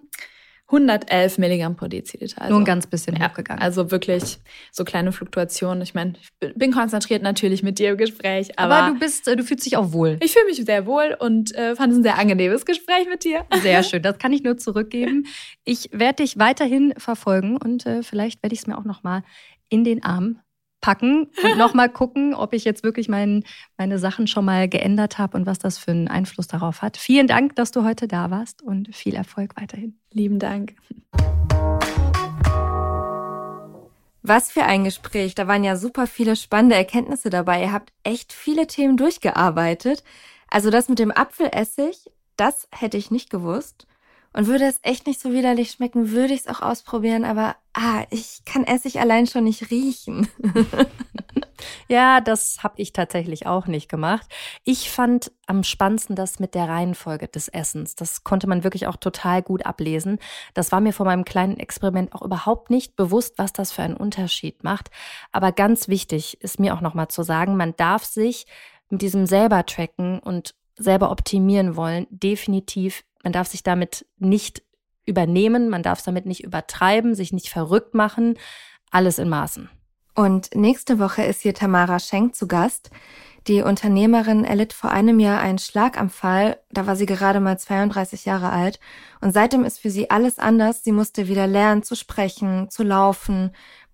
111 0.72 1.38
Milligramm 1.38 1.76
pro 1.76 1.86
Deziliter. 1.86 2.40
Also, 2.40 2.52
Nur 2.52 2.62
ein 2.62 2.64
ganz 2.64 2.86
bisschen 2.86 3.14
ja, 3.16 3.28
hochgegangen. 3.28 3.62
Also 3.62 3.90
wirklich 3.90 4.38
so 4.70 4.84
kleine 4.84 5.12
Fluktuationen. 5.12 5.82
Ich 5.82 5.94
meine, 5.94 6.14
ich 6.20 6.54
bin 6.54 6.72
konzentriert 6.72 7.22
natürlich 7.22 7.62
mit 7.62 7.78
dir 7.78 7.90
im 7.90 7.98
Gespräch. 7.98 8.58
Aber, 8.58 8.76
aber 8.76 8.92
du 8.94 8.98
bist, 8.98 9.28
äh, 9.28 9.36
du 9.36 9.44
fühlst 9.44 9.66
dich 9.66 9.76
auch 9.76 9.92
wohl. 9.92 10.16
Ich 10.20 10.32
fühle 10.32 10.46
mich 10.46 10.64
sehr 10.64 10.86
wohl 10.86 11.14
und 11.18 11.54
äh, 11.54 11.76
fand 11.76 11.92
es 11.92 11.98
ein 11.98 12.02
sehr 12.02 12.18
angenehmes 12.18 12.64
Gespräch 12.64 13.06
mit 13.08 13.24
dir. 13.24 13.44
Sehr 13.62 13.82
schön, 13.82 14.02
das 14.02 14.18
kann 14.18 14.32
ich 14.32 14.42
nur 14.42 14.56
zurückgeben. 14.56 15.26
Ich 15.64 15.90
werde 15.92 16.22
dich 16.22 16.38
weiterhin 16.38 16.94
verfolgen 16.96 17.58
und 17.58 17.84
äh, 17.84 18.02
vielleicht 18.02 18.42
werde 18.42 18.54
ich 18.54 18.60
es 18.60 18.66
mir 18.66 18.78
auch 18.78 18.84
noch 18.84 19.02
mal 19.02 19.22
in 19.68 19.84
den 19.84 20.02
Arm 20.02 20.38
packen 20.83 21.30
und 21.43 21.57
nochmal 21.57 21.89
gucken, 21.89 22.35
ob 22.35 22.53
ich 22.53 22.64
jetzt 22.64 22.83
wirklich 22.83 23.09
mein, 23.09 23.45
meine 23.78 23.99
Sachen 23.99 24.26
schon 24.26 24.45
mal 24.45 24.68
geändert 24.68 25.16
habe 25.16 25.39
und 25.39 25.47
was 25.47 25.59
das 25.59 25.78
für 25.78 25.93
einen 25.93 26.09
Einfluss 26.09 26.49
darauf 26.49 26.83
hat. 26.83 26.99
Vielen 26.99 27.26
Dank, 27.26 27.57
dass 27.57 27.70
du 27.70 27.85
heute 27.85 28.07
da 28.07 28.30
warst 28.30 28.61
und 28.61 28.95
viel 28.95 29.14
Erfolg 29.14 29.55
weiterhin. 29.59 29.99
Lieben 30.12 30.39
Dank. 30.39 30.74
Was 34.22 34.53
für 34.53 34.64
ein 34.64 34.85
Gespräch. 34.85 35.35
Da 35.35 35.49
waren 35.49 35.64
ja 35.64 35.76
super 35.76 36.07
viele 36.07 36.37
spannende 36.37 36.76
Erkenntnisse 36.76 37.30
dabei. 37.30 37.62
Ihr 37.62 37.72
habt 37.72 37.93
echt 38.05 38.33
viele 38.33 38.66
Themen 38.66 38.97
durchgearbeitet. 38.97 40.05
Also 40.49 40.70
das 40.70 40.89
mit 40.89 40.99
dem 40.99 41.11
Apfelessig, 41.11 42.11
das 42.37 42.68
hätte 42.70 42.99
ich 42.99 43.11
nicht 43.11 43.30
gewusst. 43.30 43.87
Und 44.33 44.47
würde 44.47 44.64
es 44.64 44.78
echt 44.83 45.07
nicht 45.07 45.20
so 45.20 45.33
widerlich 45.33 45.72
schmecken, 45.72 46.11
würde 46.11 46.35
ich 46.35 46.41
es 46.41 46.47
auch 46.47 46.62
ausprobieren, 46.62 47.24
aber 47.24 47.57
ah, 47.74 48.04
ich 48.10 48.44
kann 48.44 48.64
Essig 48.64 49.00
allein 49.00 49.26
schon 49.26 49.44
nicht 49.44 49.70
riechen. 49.70 50.28
ja, 51.88 52.20
das 52.20 52.62
habe 52.62 52.74
ich 52.76 52.92
tatsächlich 52.92 53.46
auch 53.46 53.66
nicht 53.66 53.88
gemacht. 53.88 54.26
Ich 54.64 54.90
fand 54.90 55.32
am 55.46 55.64
spannendsten 55.64 56.16
das 56.16 56.38
mit 56.38 56.54
der 56.54 56.68
Reihenfolge 56.68 57.28
des 57.28 57.48
Essens. 57.48 57.94
Das 57.94 58.24
konnte 58.24 58.46
man 58.46 58.64
wirklich 58.64 58.86
auch 58.86 58.96
total 58.96 59.42
gut 59.42 59.66
ablesen. 59.66 60.18
Das 60.54 60.72
war 60.72 60.80
mir 60.80 60.92
vor 60.92 61.06
meinem 61.06 61.24
kleinen 61.24 61.58
Experiment 61.58 62.14
auch 62.14 62.22
überhaupt 62.22 62.70
nicht 62.70 62.96
bewusst, 62.96 63.38
was 63.38 63.52
das 63.52 63.72
für 63.72 63.82
einen 63.82 63.96
Unterschied 63.96 64.64
macht. 64.64 64.90
Aber 65.30 65.52
ganz 65.52 65.88
wichtig 65.88 66.40
ist 66.40 66.60
mir 66.60 66.74
auch 66.74 66.80
nochmal 66.80 67.08
zu 67.08 67.22
sagen, 67.22 67.56
man 67.56 67.74
darf 67.76 68.04
sich 68.04 68.46
mit 68.90 69.02
diesem 69.02 69.26
selber 69.26 69.64
tracken 69.64 70.18
und 70.18 70.54
selber 70.76 71.10
optimieren 71.10 71.76
wollen, 71.76 72.06
definitiv 72.10 73.04
man 73.22 73.32
darf 73.32 73.48
sich 73.48 73.62
damit 73.62 74.06
nicht 74.18 74.62
übernehmen, 75.07 75.68
man 75.68 75.82
darf 75.82 76.00
es 76.00 76.05
damit 76.05 76.26
nicht 76.26 76.44
übertreiben, 76.44 77.14
sich 77.14 77.32
nicht 77.32 77.50
verrückt 77.50 77.94
machen. 77.94 78.38
Alles 78.90 79.18
in 79.18 79.28
Maßen. 79.28 79.68
Und 80.14 80.55
nächste 80.55 80.98
Woche 80.98 81.22
ist 81.22 81.40
hier 81.40 81.55
Tamara 81.55 81.98
Schenk 81.98 82.34
zu 82.34 82.46
Gast. 82.46 82.90
Die 83.48 83.62
Unternehmerin 83.62 84.44
erlitt 84.44 84.72
vor 84.72 84.92
einem 84.92 85.18
Jahr 85.18 85.40
einen 85.40 85.59
Schlaganfall. 85.59 86.59
Da 86.70 86.86
war 86.86 86.94
sie 86.94 87.07
gerade 87.07 87.40
mal 87.40 87.59
32 87.59 88.24
Jahre 88.24 88.50
alt. 88.50 88.78
Und 89.20 89.32
seitdem 89.32 89.64
ist 89.64 89.80
für 89.80 89.90
sie 89.90 90.11
alles 90.11 90.38
anders. 90.38 90.84
Sie 90.84 90.92
musste 90.92 91.26
wieder 91.26 91.48
lernen 91.48 91.82
zu 91.82 91.96
sprechen, 91.96 92.70
zu 92.70 92.84
laufen, 92.84 93.50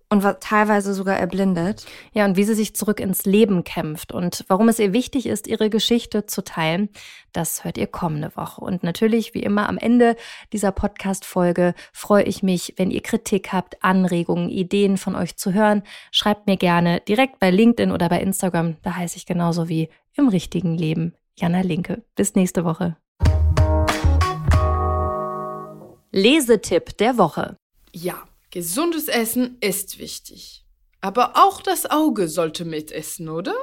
und 0.09 0.23
war 0.23 0.39
teilweise 0.39 0.93
sogar 0.93 1.17
erblindet. 1.17 1.85
Ja, 2.13 2.25
und 2.25 2.35
wie 2.35 2.43
sie 2.43 2.55
sich 2.55 2.75
zurück 2.75 2.99
ins 2.99 3.25
Leben 3.25 3.63
kämpft 3.63 4.11
und 4.11 4.43
warum 4.47 4.67
es 4.67 4.79
ihr 4.79 4.91
wichtig 4.91 5.27
ist, 5.27 5.47
ihre 5.47 5.69
Geschichte 5.69 6.25
zu 6.25 6.43
teilen, 6.43 6.89
das 7.31 7.63
hört 7.63 7.77
ihr 7.77 7.87
kommende 7.87 8.35
Woche. 8.35 8.61
Und 8.61 8.83
natürlich, 8.83 9.33
wie 9.33 9.43
immer, 9.43 9.69
am 9.69 9.77
Ende 9.77 10.15
dieser 10.51 10.71
Podcast-Folge 10.71 11.75
freue 11.93 12.23
ich 12.23 12.41
mich, 12.41 12.73
wenn 12.77 12.89
ihr 12.89 13.01
Kritik 13.01 13.53
habt, 13.53 13.83
Anregungen, 13.83 14.49
Ideen 14.49 14.97
von 14.97 15.15
euch 15.15 15.37
zu 15.37 15.53
hören. 15.53 15.83
Schreibt 16.11 16.47
mir 16.47 16.57
gerne 16.57 17.01
direkt 17.01 17.39
bei 17.39 17.51
LinkedIn 17.51 17.91
oder 17.91 18.09
bei 18.09 18.19
Instagram. 18.19 18.77
Da 18.81 18.95
heiße 18.95 19.17
ich 19.17 19.27
genauso 19.27 19.69
wie 19.69 19.89
im 20.15 20.27
richtigen 20.27 20.75
Leben. 20.75 21.13
Jana 21.37 21.61
Linke. 21.61 22.03
Bis 22.15 22.35
nächste 22.35 22.65
Woche. 22.65 22.97
Lesetipp 26.11 26.97
der 26.97 27.17
Woche. 27.19 27.57
Ja, 27.93 28.23
Gesundes 28.51 29.07
Essen 29.07 29.57
ist 29.61 29.99
wichtig. 29.99 30.65
Aber 31.01 31.37
auch 31.37 31.61
das 31.61 31.85
Auge 31.85 32.27
sollte 32.27 32.65
mitessen, 32.65 33.29
oder? 33.29 33.55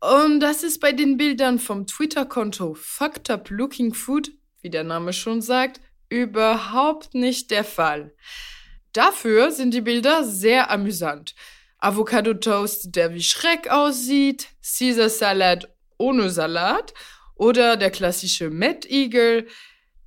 Und 0.00 0.40
das 0.40 0.62
ist 0.62 0.80
bei 0.80 0.92
den 0.92 1.16
Bildern 1.16 1.58
vom 1.58 1.86
Twitter-Konto 1.86 2.74
Fucked 2.74 3.30
Up 3.30 3.48
Looking 3.50 3.94
Food, 3.94 4.30
wie 4.60 4.70
der 4.70 4.84
Name 4.84 5.12
schon 5.12 5.40
sagt, 5.40 5.80
überhaupt 6.08 7.14
nicht 7.14 7.50
der 7.50 7.64
Fall. 7.64 8.14
Dafür 8.92 9.50
sind 9.50 9.72
die 9.72 9.80
Bilder 9.80 10.24
sehr 10.24 10.70
amüsant. 10.70 11.34
Avocado 11.78 12.34
Toast, 12.34 12.94
der 12.94 13.14
wie 13.14 13.22
Schreck 13.22 13.68
aussieht, 13.68 14.48
Caesar 14.62 15.08
Salat 15.08 15.68
ohne 15.98 16.30
Salat 16.30 16.94
oder 17.34 17.76
der 17.76 17.90
klassische 17.90 18.50
Mettigel, 18.50 19.48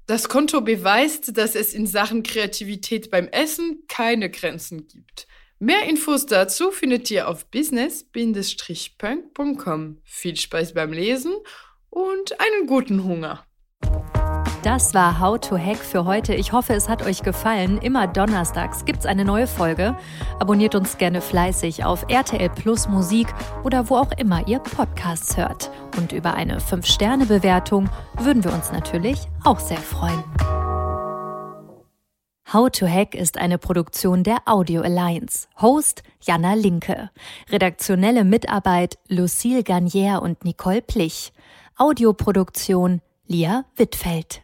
das 0.09 0.27
Konto 0.27 0.59
beweist, 0.61 1.37
dass 1.37 1.53
es 1.53 1.75
in 1.75 1.85
Sachen 1.85 2.23
Kreativität 2.23 3.11
beim 3.11 3.27
Essen 3.27 3.83
keine 3.87 4.31
Grenzen 4.31 4.87
gibt. 4.87 5.27
Mehr 5.59 5.87
Infos 5.87 6.25
dazu 6.25 6.71
findet 6.71 7.11
ihr 7.11 7.27
auf 7.27 7.45
business-punk.com. 7.51 9.97
Viel 10.03 10.35
Spaß 10.35 10.73
beim 10.73 10.93
Lesen 10.93 11.35
und 11.91 12.39
einen 12.39 12.65
guten 12.65 13.03
Hunger. 13.03 13.45
Das 14.61 14.93
war 14.93 15.21
How 15.21 15.39
to 15.39 15.57
Hack 15.57 15.77
für 15.77 16.03
heute. 16.03 16.35
Ich 16.35 16.51
hoffe, 16.51 16.73
es 16.73 16.89
hat 16.89 17.05
euch 17.05 17.23
gefallen. 17.23 17.77
Immer 17.77 18.07
donnerstags 18.07 18.83
gibt 18.83 18.99
es 18.99 19.05
eine 19.05 19.23
neue 19.23 19.47
Folge. 19.47 19.95
Abonniert 20.37 20.75
uns 20.75 20.97
gerne 20.97 21.21
fleißig 21.21 21.85
auf 21.85 22.05
RTL 22.09 22.49
Plus 22.49 22.89
Musik 22.89 23.33
oder 23.63 23.89
wo 23.89 23.95
auch 23.95 24.11
immer 24.17 24.45
ihr 24.49 24.59
Podcasts 24.59 25.37
hört. 25.37 25.71
Und 25.95 26.11
über 26.11 26.33
eine 26.33 26.59
5-Sterne-Bewertung 26.59 27.89
würden 28.17 28.43
wir 28.43 28.51
uns 28.51 28.73
natürlich 28.73 29.29
auch 29.45 29.61
sehr 29.61 29.77
freuen. 29.77 30.21
How 32.51 32.69
to 32.69 32.85
Hack 32.85 33.15
ist 33.15 33.37
eine 33.37 33.59
Produktion 33.59 34.23
der 34.23 34.39
Audio 34.45 34.81
Alliance. 34.81 35.47
Host 35.61 36.03
Jana 36.19 36.55
Linke. 36.55 37.11
Redaktionelle 37.49 38.25
Mitarbeit 38.25 38.97
Lucille 39.07 39.63
Garnier 39.63 40.21
und 40.21 40.43
Nicole 40.43 40.81
Plich. 40.81 41.31
Audioproduktion 41.77 42.99
Lia 43.25 43.63
Wittfeld. 43.77 44.41